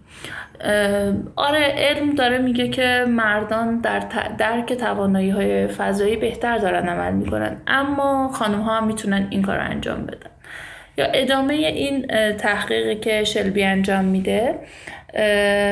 [1.36, 4.00] آره علم داره میگه که مردان در
[4.38, 9.58] درک توانایی های فضایی بهتر دارن عمل می‌کنن اما خانم ها هم می‌تونن این کار
[9.58, 10.30] رو انجام بدن.
[11.00, 12.08] یا ادامه این
[12.38, 14.56] تحقیقی که شلبی انجام میده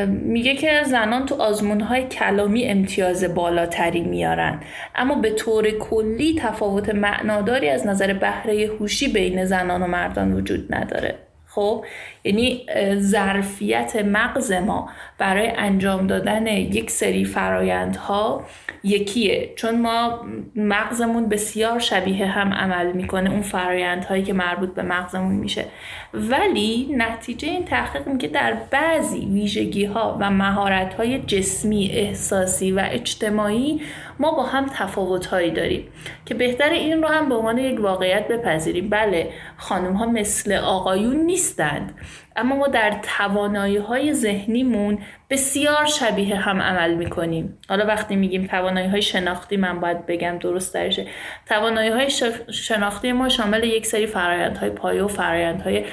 [0.07, 4.59] میگه که زنان تو آزمون های کلامی امتیاز بالاتری میارن.
[4.95, 10.75] اما به طور کلی تفاوت معناداری از نظر بهره هوشی بین زنان و مردان وجود
[10.75, 11.15] نداره.
[11.57, 11.85] خب
[12.23, 12.65] یعنی
[12.99, 18.45] ظرفیت مغز ما برای انجام دادن یک سری فرایندها
[18.83, 19.53] یکیه.
[19.55, 20.25] چون ما
[20.55, 25.65] مغزمون بسیار شبیه هم عمل می‌کنه اون فرایندهایی که مربوط به مغزمون میشه.
[26.13, 32.87] ولی نتیجه این تحقیق میگه در بعضی ویژگی ها و مهارت های جسمی احساسی و
[32.91, 33.81] اجتماعی
[34.19, 35.87] ما با هم تفاوت هایی داریم
[36.25, 38.89] که بهتر این رو هم به عنوان یک واقعیت بپذیریم.
[38.89, 41.93] بله خانم ها مثل آقایون نیستند.
[42.37, 44.99] اما ما در توانایی های ذهنیمون
[45.29, 47.57] بسیار شبیه هم عمل می‌کنیم.
[47.69, 51.07] حالا وقتی میگیم توانایی های شناختی من باید بگم درست درشه
[51.45, 52.09] توانایی های
[52.51, 55.83] شناختی ما شامل یک سری فرایند های پایه و فرایند های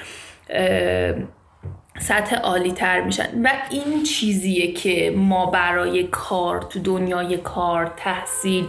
[1.98, 3.28] سطح عالی تر میشن.
[3.44, 8.66] و این چیزیه که ما برای کار تو دنیای کار تحصیل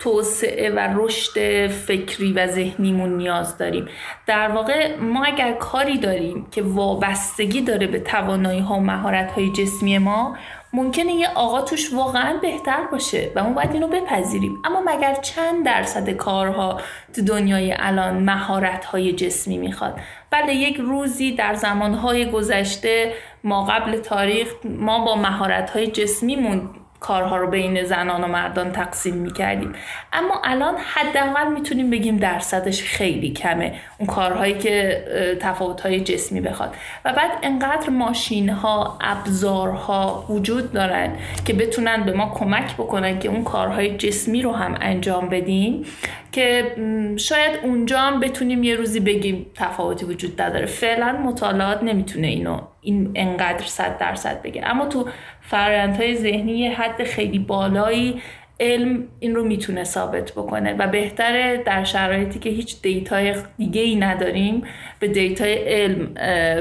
[0.00, 3.88] توسعه و رشد فکری و ذهنیمون نیاز داریم.
[4.26, 9.52] در واقع ما اگر کاری داریم که وابستگی داره به توانایی ها و مهارت های
[9.52, 10.36] جسمی ما
[10.72, 14.62] ممکنه یه آقا توش واقعا بهتر باشه و ما باید اینو بپذیریم.
[14.64, 16.80] اما مگر چند درصد کارها
[17.14, 20.00] تو دنیای الان مهارت های جسمی می‌خواد؟
[20.30, 23.12] بله یک روزی در زمانهای گذشته
[23.44, 26.70] ما قبل تاریخ ما با مهارت های جسمیمون
[27.00, 29.72] کارها رو بین زنان و مردان تقسیم می‌کردیم.
[30.12, 33.72] اما الان حداقل می‌تونیم بگیم درصدش خیلی کمه.
[33.98, 35.04] اون کارهایی که
[35.40, 36.74] تفاوتهای جسمی بخواد.
[37.04, 41.12] و بعد انقدر ماشین ها ابزارها وجود دارن
[41.44, 45.84] که بتونن به ما کمک بکنن که اون کارهای جسمی رو هم انجام بدیم
[46.32, 46.74] که
[47.16, 50.66] شاید اونجا هم بتونیم یه روزی بگیم تفاوتی وجود نداره.
[50.66, 54.62] فعلا مطالعات نمی‌تونه اینو این انقدر صد درصد بگه.
[54.66, 55.08] اما تو
[55.50, 58.22] فرآیندهای ذهنی حد خیلی بالایی
[58.60, 63.80] علم این رو می‌تونه ثابت بکنه و بهتره در شرایطی که هیچ data ی دیگه
[63.80, 64.62] ای نداریم
[65.00, 66.18] به data ی علم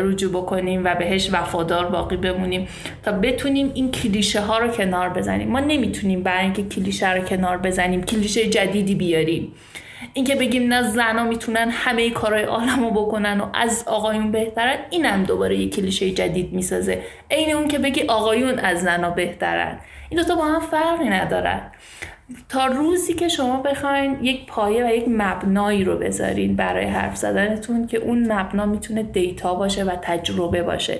[0.07, 2.67] رجوع بکنیم و بهش وفادار باقی بمونیم
[3.03, 5.49] تا بتونیم این کلیشه ها رو کنار بزنیم.
[5.49, 9.53] ما نمی‌تونیم برای اینکه کلیشه رو کنار بزنیم کلیشه جدیدی بیاریم.
[10.13, 15.57] اینکه بگیم نه زنا می‌تونن همه کارهای عالمو بکنن و از آقایون بهترن اینم دوباره
[15.57, 17.01] یه کلیشه جدید می‌سازه.
[17.31, 19.79] عین اون که بگی آقایون از زنا بهترن.
[20.09, 21.61] این دوتا با هم فرقی ندارن.
[22.49, 27.87] تا روزی که شما بخواین یک پایه و یک مبنایی رو بذارین برای حرف زدنتون
[27.87, 30.99] که اون مبنا می‌تونه data باشه و تجربه باشه.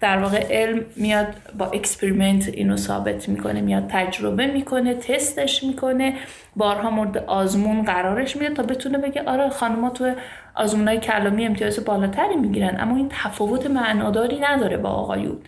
[0.00, 1.26] در واقع علم میاد
[1.58, 6.14] با experiment اینو ثابت می‌کنه میاد تجربه می‌کنه تستش می‌کنه
[6.56, 10.14] بارها مورد آزمون قرارش میده تا بتونه بگه آره خانم‌ها تو
[10.54, 15.38] آزمونای کلامی امتیاز بالاتری می‌گیرن اما این تفاوت معناداری نداره با آقایون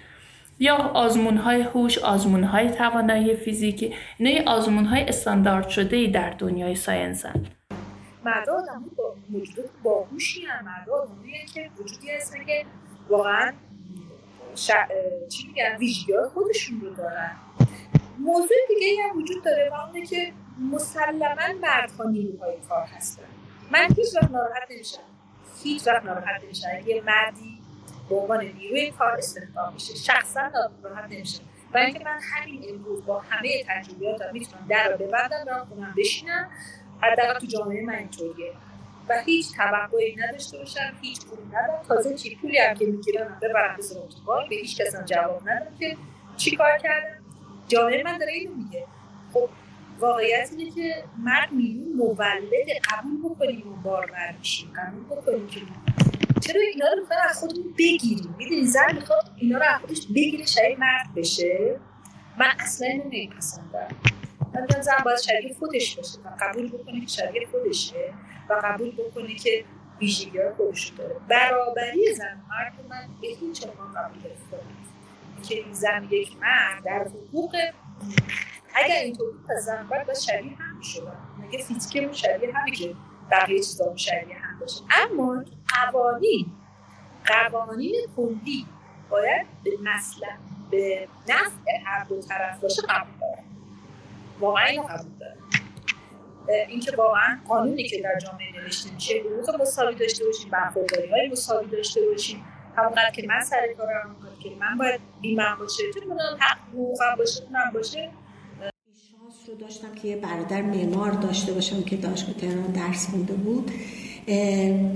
[0.59, 6.31] یا آزمون های هوش آزمون های توانایی فیزیکی اینا آزمون های استاندارد شده ای در
[6.31, 7.47] دنیای ساینس هن.
[8.25, 10.89] مرد آدم با موجودات باهوشی هم مرد
[11.55, 12.65] که وجودی هستن که
[13.09, 13.53] واقعا
[14.55, 14.71] ش...
[15.29, 17.37] چی میگن؟ ویژگی خودشون رو دارن.
[18.19, 20.33] موضوع دیگه هم وجود داره و اونه که
[20.73, 23.23] مسلما مردها نیروهای کار هستن.
[23.71, 25.01] من هیچ وقت ناراحت نمیشم.
[25.63, 26.69] هیچ وقت ناراحت نمیشم.
[26.87, 27.59] یه مردی
[28.09, 30.41] به عنوان نیروی کار استخدام میشه شخصا
[30.83, 31.41] ناراحت نمیشه
[31.75, 36.51] و اینکه من همین امروز با همه تجربیاتم می‌تونم در رو ببندم برم خونم بشینم
[37.01, 38.53] حداقل تو جامعه من اینطوریه.
[39.11, 41.83] و هیچ توقعی نداشته باشم هیچ پولی ندارم.
[41.89, 43.83] تازه چی پولی هم که می‌گیرم ببرم به
[44.49, 45.97] به هیچ کس جواب ندارم که
[46.37, 47.25] چی کار کردم.
[47.69, 48.87] جامعه من داره اینو میگه.
[49.33, 49.49] خب
[49.99, 55.61] واقعیت اینه که مرد میلیون مولد قبول بکنیم و بارور میشیم قبول بکنیم که
[56.41, 60.47] چرا اینا رو می‌خواد از خودمون بگیریم می‌دونی زن می‌خواد اینا رو از خودش بگیره
[60.47, 61.81] شبیه مرد بشه.
[62.39, 63.89] من اصلا اینو نمیپسندم.
[64.55, 68.15] من زن باید شبیه خودش باشه قبول بکنه که شبیه خودشه.
[68.51, 69.65] و قبول بکنه که
[70.01, 71.17] ویژگی های خودش داره.
[71.29, 74.21] برابری زن و مرد من به هیچ عنوان قبول
[75.43, 77.57] که زن یک مرد در حقوق
[78.75, 82.95] اگر اینطور بود پس زن باید شبیه هم می‌شدن مگه فیزیکمون شبیه همه که
[83.31, 84.83] بقیه چیزا شبیه هم باشه.
[84.91, 86.47] اما قوانین
[87.27, 88.67] قوانین کلی
[89.11, 90.29] باید به مثلا
[90.71, 93.45] به نفع هر دو طرف باشه قبول دارن
[94.41, 95.37] واقعا اینو قبول دارن
[96.69, 101.71] اینکه واقعا قانونی که در جامعه نوشته میشه حقوق مساوی داشته باشیم برخورداری های مساوی
[101.71, 102.45] داشته باشیم
[102.77, 107.71] همونقدر که من سر کارم که من باید بیمم باشه چون حق حقوقم باشه اونم
[107.75, 108.11] باشه.
[109.11, 113.71] شانس رو داشتم که یه برادر معمار داشته باشم که دانشگاه تهران درس خونده بود.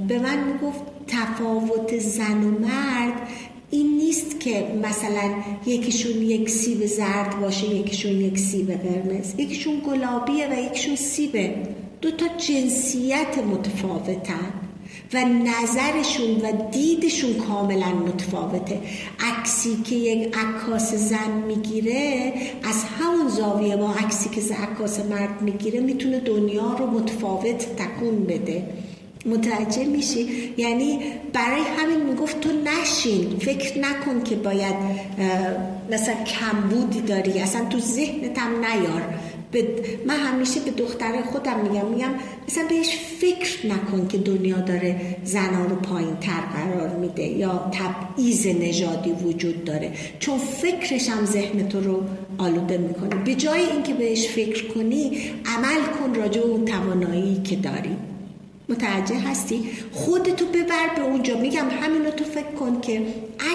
[0.08, 3.28] به من می‌گفت تفاوت زن و مرد
[3.70, 5.30] این نیست که مثلا
[5.66, 9.34] یکیشون یک سیب زرد باشه یکیشون یک سیب قرمز.
[9.38, 11.54] یکیشون گلابیه و یکیشون سیبه.
[12.00, 14.52] دو تا جنسیت متفاوتن
[15.14, 18.80] و نظرشون و دیدشون کاملا متفاوته.
[19.20, 22.32] عکسی که یک عکاس زن می‌گیره
[22.62, 28.68] از همون زاویه با عکسی که عکاس مرد می‌گیره می‌تونه دنیا رو متفاوت تکون بده.
[29.26, 30.98] متوجه میشی؟ یعنی
[31.32, 34.74] برای همین می‌گفت تو نشین فکر نکن که باید
[35.90, 39.02] مثلا کمبودی داری اصلا تو ذهنت هم نیار.
[40.06, 42.10] من همیشه به دختر خودم میگم میگم
[42.48, 48.46] مثلا بهش فکر نکن که دنیا داره زنها رو پایین تر قرار میده یا تبعیض
[48.46, 49.92] نژادی وجود داره.
[50.18, 52.02] چون فکرش هم ذهن تو رو
[52.38, 53.24] آلوده می‌کنه.
[53.24, 55.18] به جای اینکه بهش فکر کنی
[55.56, 57.96] عمل کن راجع اون توانایی که داری.
[58.68, 61.38] متوجه هستی؟ خودتو ببر به اونجا.
[61.38, 63.02] میگم همینو تو فکر کن که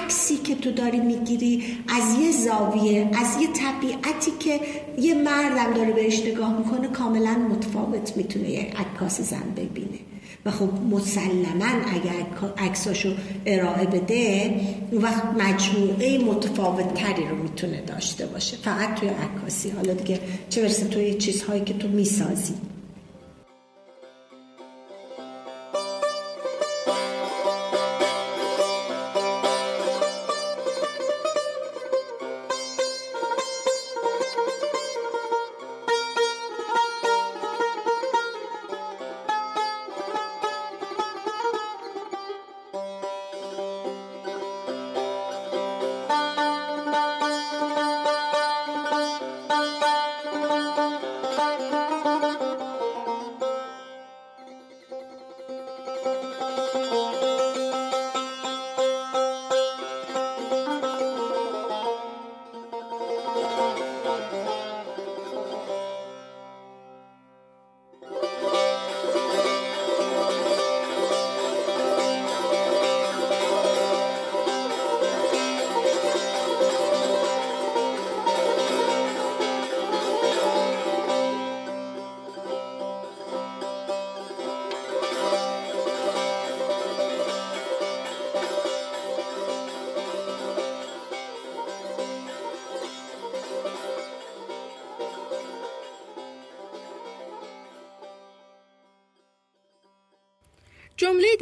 [0.03, 4.59] عکسی که تو داری می‌گیری از یه زاویه از یه طبیعتی که
[5.01, 9.99] یه مردم داره بهش نگاه می‌کنه کاملا متفاوت می‌تونه یه عکاس زن ببینه.
[10.45, 12.25] و خب مسلما اگر
[12.57, 13.13] عکساشو
[13.45, 14.55] ارائه بده
[14.91, 18.57] اون وقت مجموعه متفاوت تری رو می‌تونه داشته باشه.
[18.57, 19.69] فقط توی عکاسی.
[19.69, 20.19] حالا دیگه
[20.49, 22.53] چه برسه توی چیزهایی که تو می‌سازی.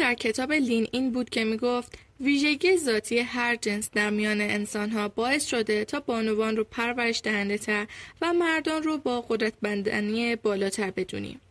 [0.08, 5.08] در کتاب لین این بود که می گفت ویژگی ذاتی هر جنس در میان انسانها
[5.08, 7.88] باعث شده تا بانوان رو پرورش دهنده تر
[8.22, 11.42] و مردان رو با قدرت بندنی بالاتر بدونیم.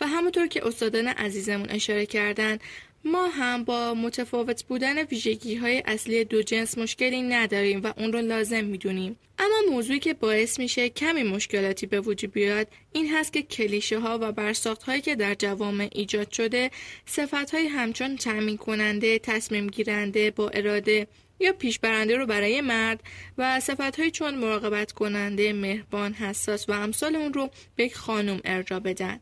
[0.00, 2.58] و همونطور که استادان عزیزمون اشاره کردن
[3.04, 8.18] ما هم با متفاوت بودن ویژگی های اصلی دو جنس مشکلی نداریم و اون رو
[8.18, 9.16] لازم می‌دونیم.
[9.38, 14.18] اما موضوعی که باعث میشه کمی مشکلاتی به وجود بیاد این هست که کلیشه ها
[14.22, 16.70] و برساخت هایی که در جوامع ایجاد شده
[17.06, 21.06] صفت های همچون تأمین کننده تصمیم گیرنده با اراده
[21.40, 23.00] یا پیشبرنده رو برای مرد
[23.38, 28.80] و صفت های چون مراقبت کننده مهربان حساس و امثال اون رو به خانم ارجا
[28.80, 29.20] بدن.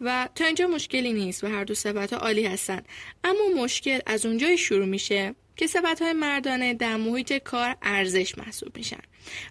[0.00, 2.82] و تا اینجا مشکلی نیست و هر دو صفت ها عالی هستن.
[3.24, 8.76] اما مشکل از اونجای شروع میشه که صفت های مردانه در محیط کار ارزش محسوب
[8.76, 9.00] میشن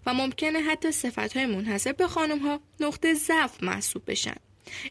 [0.06, 4.36] و ممکنه حتی صفت های منحصر به خانم ها نقطه ضعف محسوب بشن.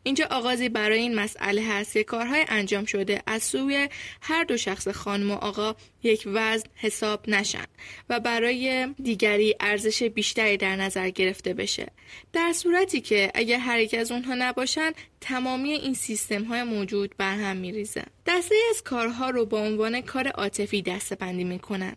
[0.03, 3.89] اینجا آغازی برای این مسئله هست که کارهای انجام شده از سوی
[4.21, 7.65] هر دو شخص خانم و آقا یک وزن حساب نشن
[8.09, 11.87] و برای دیگری ارزش بیشتری در نظر گرفته بشه.
[12.33, 17.37] در صورتی که اگر هر یک از اونها نباشن تمامی این سیستم های موجود بر
[17.37, 18.05] هم میریزه.
[18.27, 21.97] دسته از کارها رو با عنوان کار عاطفی دسته بندی می‌کنن.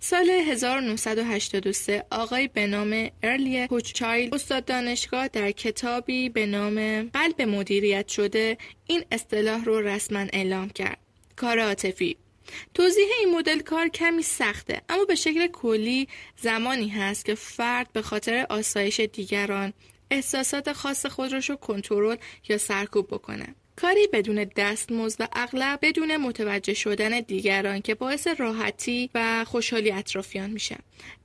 [0.00, 8.08] سال 1983 آقای به نام ارلی هوچچایلد استاد دانشگاه در کتابی به نام قلب مدیریت
[8.08, 10.98] شده این اصطلاح رو رسما اعلام کرد.
[11.36, 12.16] کار عاطفی
[12.74, 16.08] توضیح این مدل کار کمی سخته اما به شکل کلی
[16.42, 19.72] زمانی هست که فرد به خاطر آسایش دیگران
[20.10, 22.16] احساسات خاص خود رو کنترل
[22.48, 29.10] یا سرکوب بکنه کاری بدون دستمزد و اغلب بدون متوجه شدن دیگران که باعث راحتی
[29.14, 30.76] و خوشحالی اطرافیان میشه.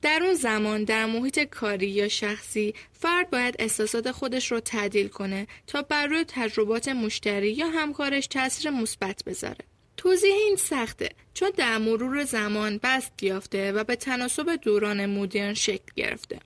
[0.02, 5.48] در اون زمان در محیط کاری یا شخصی فرد باید احساسات خودش رو تعدیل کنه
[5.68, 9.66] تا بر روی تجربات مشتری یا همکارش تاثیر مثبت بذاره.
[9.98, 15.92] توضیح این سخته چون در مرور زمان بست یافته و به تناسب دوران مدرن شکل
[15.96, 16.40] گرفته.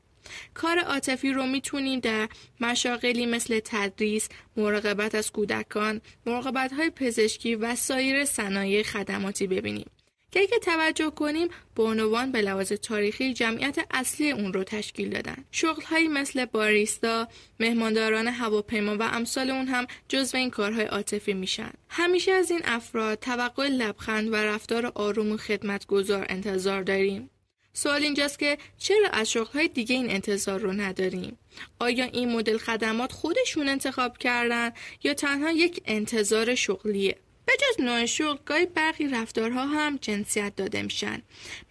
[0.54, 2.30] کار عاطفی رو می‌تونیم در
[2.60, 9.90] مشاغلی مثل تدریس، مراقبت از کودکان، مراقبت های پزشکی و سایر صنایع خدماتی ببینیم.
[10.32, 15.46] که اگه توجه کنیم بانوان به لحاظ تاریخی جمعیت اصلی اون رو تشکیل دادن.
[15.52, 17.28] شغلهایی مثل باریستا
[17.60, 21.72] مهمانداران هواپیما و امثال اون هم جزو این کارهای عاطفی میشن.
[21.90, 27.30] همیشه از این افراد توقع لبخند و رفتار آروم و خدمتگذار انتظار داریم.
[27.74, 31.38] سوال اینجاست که چرا از شغلهای دیگه این انتظار رو نداریم؟
[31.80, 34.72] آیا این مدل خدمات خودشون انتخاب کردن
[35.04, 40.82] یا تنها یک انتظار شغلیه؟ به جز نوع شغل گاهی برخی رفتارها هم جنسیت داده
[40.82, 41.22] میشن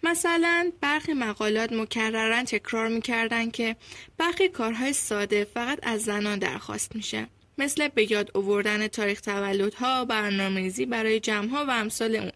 [0.03, 3.75] مثلا برخی مقالات مکررن تکرار می‌کردن که
[4.17, 7.27] برخی کارهای ساده فقط از زنان درخواست میشه
[7.57, 12.31] مثل به یاد آوردن تاریخ تولدها برنامه‌ریزی برای جمعها و امثال اون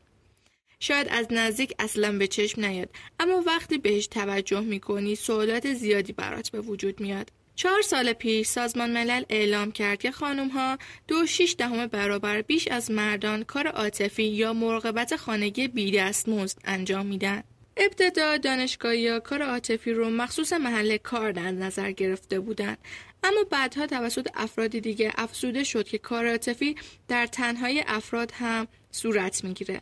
[0.79, 2.89] شاید از نزدیک اصلا به چشم نیاد
[3.19, 8.91] اما وقتی بهش توجه می‌کنی سوالات زیادی برات به وجود میاد چهار سال پیش سازمان
[8.91, 10.77] ملل اعلام کرد که خانم ها
[11.07, 17.05] دو شیش دهم برابر بیش از مردان کار عاطفی یا مراقبت خانگی بی مزد انجام
[17.05, 17.43] میدن.
[17.77, 22.77] ابتدا دانشگاهی یا کار عاطفی رو مخصوص محل کار در نظر گرفته بودند
[23.23, 26.75] اما بعدها توسط افراد دیگه افزوده شد که کار عاطفی
[27.07, 29.81] در تنهای افراد هم صورت می‌گیره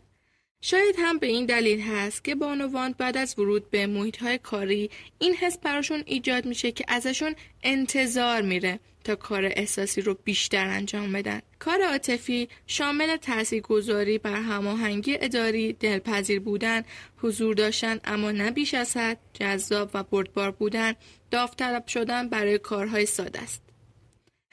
[0.67, 4.89] شاید هم به این دلیل هست که بانوان بعد از ورود به محیط های کاری
[5.19, 11.11] این حس براشون ایجاد میشه که ازشون انتظار میره تا کار احساسی رو بیشتر انجام
[11.11, 11.41] بدن.
[11.59, 16.83] کار عاطفی شامل تاثیرگذاری بر هماهنگی اداری، دلپذیر بودن،
[17.17, 20.93] حضور داشتن اما نه بیش از حد، جذاب و بردبار بودن،
[21.31, 23.61] داوطلب شدن برای کارهای ساده است.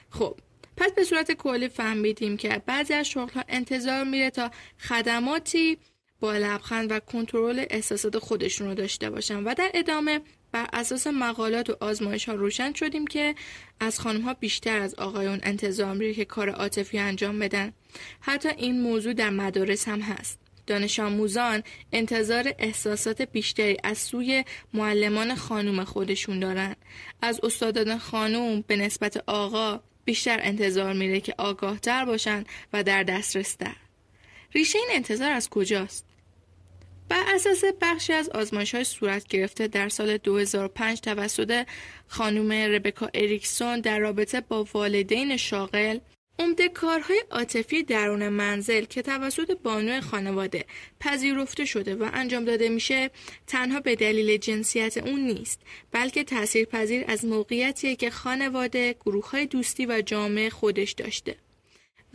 [0.09, 0.39] خب
[0.77, 5.77] پس به صورت کلی فهمیدیم که بعضی از شغلها انتظار میره تا خدماتی
[6.23, 10.21] با لبخند و کنترل احساسات خودشون رو داشته باشن و در ادامه
[10.51, 13.35] بر اساس مقالات و آزمایش ها روشن شدیم که
[13.79, 17.73] از خانم ها بیشتر از آقایون انتظار میره که کار عاطفی انجام بدن.
[18.19, 20.39] حتی این موضوع در مدارس هم هست.
[20.67, 24.43] دانش آموزان انتظار احساسات بیشتری از سوی
[24.73, 26.75] معلمان خانوم خودشون دارن.
[27.21, 32.43] از استادان خانوم به نسبت آقا بیشتر انتظار میره که آگاه تر باشن
[32.73, 33.75] و در دسترس تر.
[34.55, 36.12] ریشه این انتظار از کجاست؟
[37.13, 41.65] بر اساس بخشی از آزمایش های صورت گرفته در سال 2005 توسط
[42.07, 45.99] خانم ربکا اریکسون در رابطه با والدین شاغل
[46.39, 50.65] عمده کارهای عاطفی درون منزل که توسط بانو خانواده
[50.99, 53.09] پذیرفته شده و انجام داده میشه
[53.47, 55.61] تنها به دلیل جنسیت اون نیست
[55.91, 61.35] بلکه تأثیر پذیر از موقعیتیه که خانواده گروه های دوستی و جامعه خودش داشته.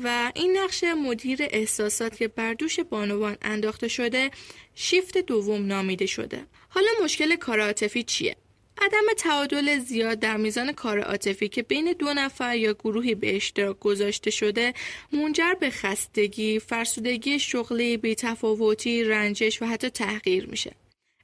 [0.05, 4.31] و این نقش مدیر احساسات که بر دوش بانوان انداخته شده
[4.75, 8.37] شیفت دوم نامیده شده حالا مشکل کار عاطفی چیه
[8.81, 13.79] عدم تعادل زیاد در میزان کار عاطفی که بین دو نفر یا گروهی به اشتراک
[13.79, 14.75] گذاشته شده
[15.13, 20.73] منجر به خستگی، فرسودگی شغلی، بیتفاوتی، رنجش و حتی تحقیر میشه.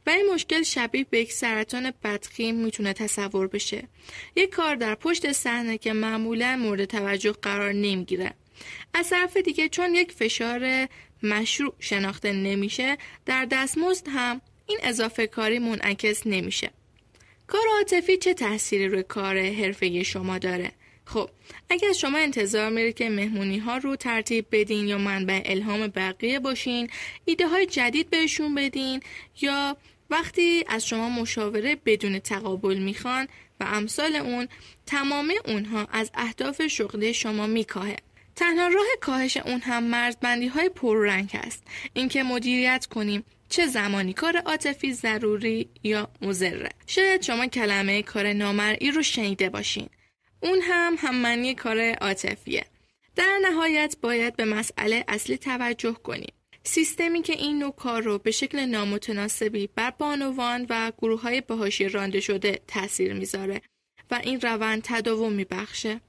[0.06, 3.88] و این مشکل شبیه به یک سرطان بدخیم می‌تونه تصور بشه.
[4.36, 8.34] یک کار در پشت صحنه که معمولا مورد توجه قرار نمی‌گیره.
[8.94, 10.88] از طرف دیگه چون یک فشار
[11.22, 16.70] مشروع شناخته نمیشه در دستمزد هم این اضافه کاری منعکس نمیشه.
[17.46, 20.72] کار عاطفی چه تأثیری روی کار حرفه شما داره؟
[21.04, 21.30] خب
[21.70, 26.90] اگر شما انتظار میرید که مهمونی ها رو ترتیب بدین یا منبع الهام بقیه باشین
[27.24, 29.00] ایده های جدید بهشون بدین
[29.40, 29.76] یا
[30.10, 33.28] وقتی از شما مشاوره بدون تقابل می‌خوان
[33.60, 34.48] و امثال اون
[34.86, 37.96] تمام اونها از اهداف شغلی شما میکاهه.
[38.36, 41.62] تنها راه کاهش اون هم مرزبندی های پررنگ است.
[41.94, 48.90] اینکه مدیریت کنیم چه زمانی کار عاطفی ضروری یا مزره شاید شما کلمه کار نامرئی
[48.90, 49.88] رو شنیده باشین.
[50.40, 52.64] اون هم هم معنی کار عاطفیه.
[53.16, 56.32] در نهایت باید به مسئله اصلی توجه کنیم.
[56.64, 61.88] سیستمی که این نوع کار رو به شکل نامتناسبی بر بانوان و گروه های بهاشی
[61.88, 63.62] رانده شده تاثیر می‌ذاره
[64.10, 66.00] و این روند تداوم میبخشه.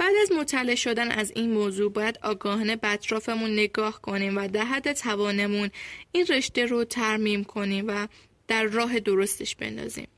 [0.00, 4.64] بعد از مطلع شدن از این موضوع باید آگاهانه به اطرافمون نگاه کنیم و در
[4.64, 5.70] حد توانمون
[6.12, 8.06] این رشته رو ترمیم کنیم و
[8.48, 10.08] در راه درستش بندازیم.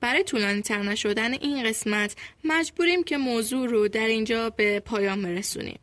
[0.00, 5.78] برای طولانی تر نشدن این قسمت مجبوریم که موضوع رو در اینجا به پایان برسونیم.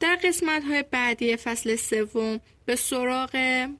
[0.00, 3.30] در قسمت های بعدی فصل سوم به سراغ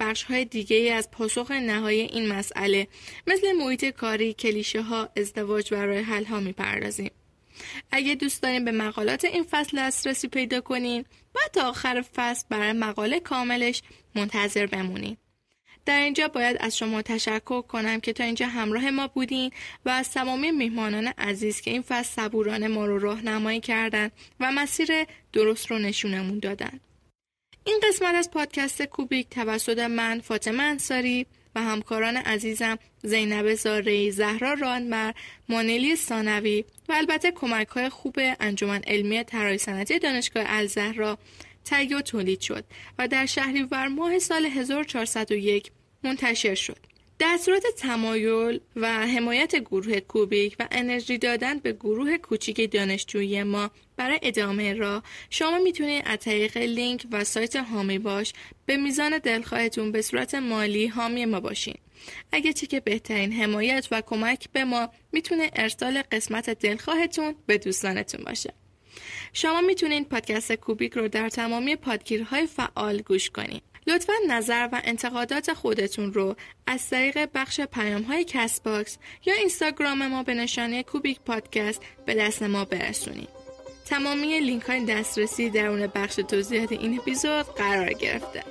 [0.00, 2.88] بخش های دیگه از پاسخ نهایی این مسئله
[3.26, 7.10] مثل محیط کاری، کلیشه ها، ازدواج و راه حل ها می‌پردازیم.
[7.90, 11.04] اگه دوست داریم به مقالات این فصل دسترسی پیدا کنین
[11.34, 13.82] باید تا آخر فصل برای مقاله کاملش
[14.14, 15.16] منتظر بمونین
[15.86, 19.50] در اینجا باید از شما تشکر کنم که تا اینجا همراه ما بودین
[19.84, 24.88] و از تمامی میهمانان عزیز که این فصل صبورانه ما رو راهنمایی کردند و مسیر
[25.32, 26.80] درست رو نشونمون دادن.
[27.64, 31.26] این قسمت از پادکست کوبیک توسط من فاطمه انصاری
[31.56, 35.12] و همکاران عزیزم زینب زاری، زهرا رانمر،
[35.48, 41.18] مانیلی سانوی و البته کمک های خوب انجمن علمی طراحی صنعتی دانشگاه الزهرا
[41.64, 42.64] تهیه و تولید شد
[42.98, 45.70] و در شهریور ماه سال 1401
[46.04, 46.78] منتشر شد.
[47.18, 53.70] در صورت تمایل و حمایت گروه کوبیک و انرژی دادن به گروه کوچیک دانشجویی ما
[53.96, 58.32] برای ادامه را شما می‌تونید از طریق لینک و سایت هامی باش
[58.66, 61.74] به میزان دلخواهتون به صورت مالی حامی ما باشین.
[62.32, 68.24] اگه چه که بهترین حمایت و کمک به ما می‌تونه ارسال قسمت دلخواهتون به دوستانتون
[68.24, 68.54] باشه.
[69.32, 73.62] شما می‌تونید پادکست کوبیک رو در تمامی پادگیرهای فعال گوش کنید.
[73.86, 76.36] لطفا نظر و انتقادات خودتون رو
[76.66, 82.42] از طریق بخش پیام های Castbox یا اینستاگرام ما به نشانی Cubic Podcast به دست
[82.42, 83.35] ما برسونید.
[83.86, 88.42] تمامی لینک های دسترسی درون بخش توضیحات این اپیزود قرار گرفته.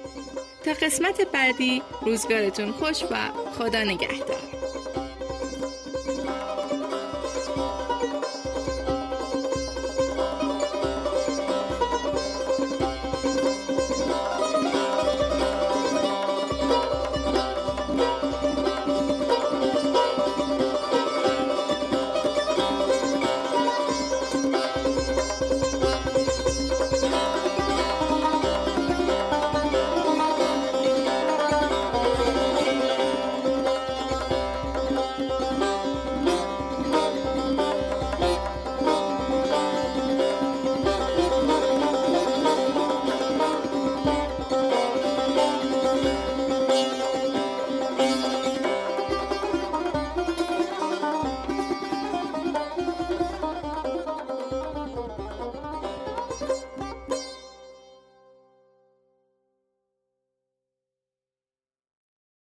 [0.65, 3.15] تا قسمت بعدی روزگارتون خوش و
[3.57, 4.64] خدا نگهدار.